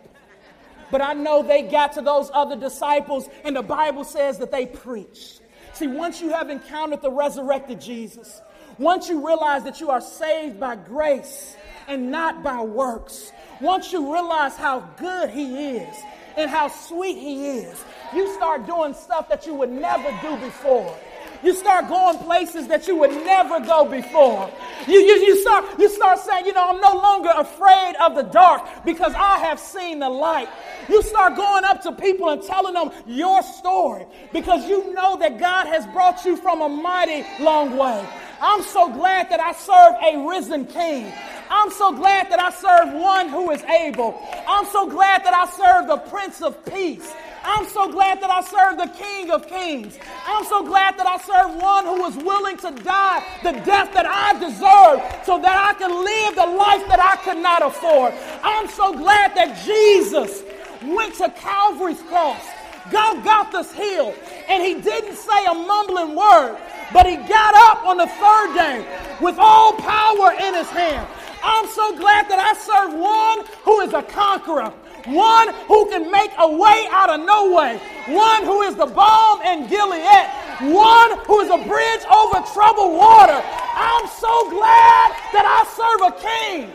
But 0.91 1.01
I 1.01 1.13
know 1.13 1.41
they 1.41 1.63
got 1.63 1.93
to 1.93 2.01
those 2.01 2.29
other 2.33 2.55
disciples, 2.55 3.27
and 3.43 3.55
the 3.55 3.63
Bible 3.63 4.03
says 4.03 4.37
that 4.39 4.51
they 4.51 4.65
preached. 4.65 5.41
See, 5.73 5.87
once 5.87 6.21
you 6.21 6.29
have 6.29 6.49
encountered 6.49 7.01
the 7.01 7.11
resurrected 7.11 7.81
Jesus, 7.81 8.41
once 8.77 9.09
you 9.09 9.25
realize 9.25 9.63
that 9.63 9.79
you 9.79 9.89
are 9.89 10.01
saved 10.01 10.59
by 10.59 10.75
grace 10.75 11.55
and 11.87 12.11
not 12.11 12.43
by 12.43 12.61
works, 12.61 13.31
once 13.61 13.91
you 13.91 14.13
realize 14.13 14.55
how 14.55 14.81
good 14.97 15.29
He 15.29 15.77
is 15.77 15.95
and 16.37 16.49
how 16.49 16.67
sweet 16.67 17.17
He 17.17 17.57
is, 17.57 17.83
you 18.13 18.31
start 18.35 18.65
doing 18.65 18.93
stuff 18.93 19.29
that 19.29 19.47
you 19.47 19.55
would 19.55 19.71
never 19.71 20.09
do 20.21 20.37
before. 20.37 20.95
You 21.43 21.53
start 21.53 21.89
going 21.89 22.17
places 22.19 22.67
that 22.67 22.87
you 22.87 22.95
would 22.97 23.11
never 23.11 23.59
go 23.59 23.85
before. 23.85 24.49
You, 24.87 24.99
you, 24.99 25.15
you, 25.25 25.41
start, 25.41 25.65
you 25.77 25.89
start 25.89 26.19
saying, 26.19 26.45
you 26.45 26.53
know, 26.53 26.69
I'm 26.69 26.79
no 26.79 26.95
longer 26.95 27.31
afraid 27.35 27.95
of 28.01 28.15
the 28.15 28.23
dark 28.23 28.63
because 28.85 29.13
I 29.13 29.39
have 29.39 29.59
seen 29.59 29.99
the 29.99 30.09
light. 30.09 30.47
You 30.89 31.01
start 31.01 31.35
going 31.35 31.63
up 31.63 31.81
to 31.83 31.91
people 31.91 32.29
and 32.29 32.41
telling 32.41 32.73
them 32.73 32.91
your 33.05 33.41
story 33.43 34.05
because 34.31 34.67
you 34.69 34.93
know 34.93 35.17
that 35.17 35.39
God 35.39 35.67
has 35.67 35.85
brought 35.87 36.23
you 36.25 36.37
from 36.37 36.61
a 36.61 36.69
mighty 36.69 37.25
long 37.43 37.77
way. 37.77 38.07
I'm 38.43 38.61
so 38.61 38.91
glad 38.91 39.29
that 39.29 39.39
I 39.39 39.53
serve 39.53 39.95
a 40.03 40.27
risen 40.27 40.65
king. 40.65 41.13
I'm 41.49 41.71
so 41.71 41.95
glad 41.95 42.29
that 42.29 42.39
I 42.39 42.51
serve 42.51 42.93
one 42.93 43.29
who 43.29 43.51
is 43.51 43.63
able. 43.63 44.19
I'm 44.45 44.65
so 44.65 44.89
glad 44.89 45.23
that 45.23 45.33
I 45.33 45.47
serve 45.47 45.87
the 45.87 45.97
Prince 46.09 46.41
of 46.41 46.63
Peace. 46.65 47.09
I'm 47.45 47.65
so 47.67 47.89
glad 47.89 48.21
that 48.21 48.29
I 48.29 48.41
serve 48.41 48.77
the 48.77 48.91
King 48.97 49.31
of 49.31 49.47
Kings. 49.47 49.97
I'm 50.27 50.43
so 50.43 50.61
glad 50.61 50.97
that 50.97 51.07
I 51.07 51.17
serve 51.19 51.61
one 51.61 51.85
who 51.85 52.01
was 52.01 52.17
willing 52.17 52.57
to 52.57 52.71
die 52.83 53.23
the 53.43 53.53
death 53.63 53.93
that 53.93 54.05
I 54.05 54.33
deserve 54.37 55.25
so 55.25 55.39
that 55.41 55.55
I 55.55 55.73
can 55.79 56.03
live 56.03 56.35
the 56.35 56.45
life 56.45 56.85
that 56.89 56.99
I 56.99 57.15
could 57.23 57.41
not 57.41 57.65
afford. 57.65 58.13
I'm 58.43 58.67
so 58.67 58.91
glad 58.91 59.35
that 59.35 59.63
Jesus 59.63 60.43
went 60.83 61.15
to 61.15 61.29
Calvary's 61.29 62.01
cross, 62.03 62.43
Golgotha's 62.91 63.71
hill, 63.71 64.13
and 64.49 64.61
he 64.61 64.81
didn't 64.81 65.15
say 65.15 65.45
a 65.45 65.53
mumbling 65.53 66.15
word, 66.15 66.57
but 66.91 67.05
he 67.05 67.15
got 67.15 67.55
up 67.55 67.85
on 67.85 67.97
the 67.97 68.07
third 68.07 68.53
day 68.55 69.17
with 69.21 69.37
all 69.39 69.73
power 69.73 70.33
in 70.33 70.53
his 70.53 70.69
hand. 70.69 71.07
I'm 71.43 71.67
so 71.67 71.95
glad 71.97 72.29
that 72.29 72.39
I 72.39 72.53
serve 72.55 72.93
one 72.99 73.45
who 73.63 73.81
is 73.81 73.93
a 73.93 74.01
conqueror, 74.01 74.71
one 75.05 75.53
who 75.67 75.89
can 75.89 76.09
make 76.09 76.31
a 76.37 76.49
way 76.49 76.87
out 76.89 77.09
of 77.09 77.25
no 77.25 77.51
way, 77.51 77.79
one 78.07 78.43
who 78.43 78.61
is 78.61 78.75
the 78.75 78.85
balm 78.85 79.41
in 79.41 79.67
Gilead, 79.67 80.27
one 80.73 81.19
who 81.25 81.41
is 81.41 81.49
a 81.49 81.57
bridge 81.67 82.05
over 82.07 82.39
troubled 82.53 82.97
water. 82.97 83.41
I'm 83.75 84.07
so 84.07 84.49
glad 84.49 85.11
that 85.33 85.43
I 85.43 85.65
serve 85.75 86.01
a 86.07 86.13
king 86.21 86.71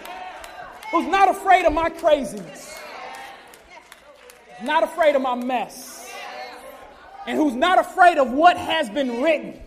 who's 0.90 1.06
not 1.06 1.30
afraid 1.30 1.64
of 1.64 1.72
my 1.72 1.88
craziness, 1.88 2.78
not 4.62 4.82
afraid 4.82 5.16
of 5.16 5.22
my 5.22 5.34
mess, 5.34 6.10
and 7.26 7.38
who's 7.38 7.54
not 7.54 7.78
afraid 7.78 8.18
of 8.18 8.32
what 8.32 8.56
has 8.56 8.90
been 8.90 9.22
written, 9.22 9.58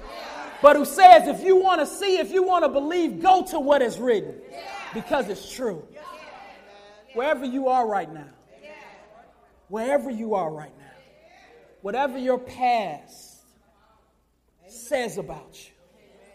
but 0.62 0.76
who 0.76 0.86
says, 0.86 1.28
if 1.28 1.44
you 1.44 1.56
want 1.56 1.82
to 1.82 1.86
see, 1.86 2.18
if 2.18 2.32
you 2.32 2.44
want 2.44 2.64
to 2.64 2.70
believe, 2.70 3.22
go 3.22 3.44
to 3.46 3.60
what 3.60 3.82
is 3.82 3.98
written 3.98 4.36
because 4.94 5.28
it's 5.30 5.52
true. 5.52 5.86
Wherever 7.14 7.46
you 7.46 7.68
are 7.68 7.88
right 7.88 8.12
now, 8.12 8.30
wherever 9.68 10.10
you 10.10 10.36
are 10.36 10.52
right 10.52 10.78
now, 10.78 10.86
whatever 11.82 12.18
your 12.18 12.38
past 12.38 13.42
says 14.68 15.18
about 15.18 15.58
you, 15.66 15.72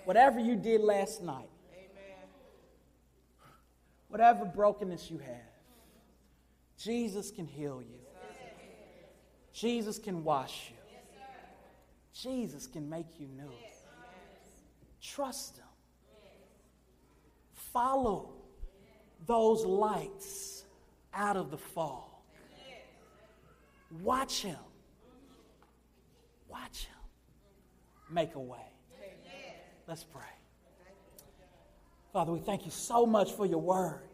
Whatever 0.06 0.38
you 0.38 0.54
did 0.54 0.82
last 0.82 1.20
night, 1.20 1.50
whatever 4.06 4.44
brokenness 4.44 5.10
you 5.10 5.18
have, 5.18 5.50
Jesus 6.78 7.32
can 7.32 7.44
heal 7.44 7.82
you. 7.82 7.98
Jesus 9.52 9.98
can 9.98 10.22
wash 10.22 10.70
you. 10.70 10.76
Jesus 12.14 12.68
can 12.68 12.88
make 12.88 13.18
you 13.18 13.26
new. 13.26 13.50
Trust 15.14 15.56
Him. 15.56 15.64
Follow 17.54 18.32
those 19.26 19.64
lights 19.64 20.64
out 21.14 21.36
of 21.36 21.50
the 21.50 21.58
fall. 21.58 22.24
Watch 24.02 24.42
Him. 24.42 24.56
Watch 26.48 26.86
Him 26.86 26.96
make 28.10 28.34
a 28.34 28.40
way. 28.40 28.58
Let's 29.86 30.04
pray. 30.04 30.22
Father, 32.12 32.32
we 32.32 32.40
thank 32.40 32.64
you 32.64 32.70
so 32.70 33.06
much 33.06 33.32
for 33.32 33.46
your 33.46 33.60
word. 33.60 34.05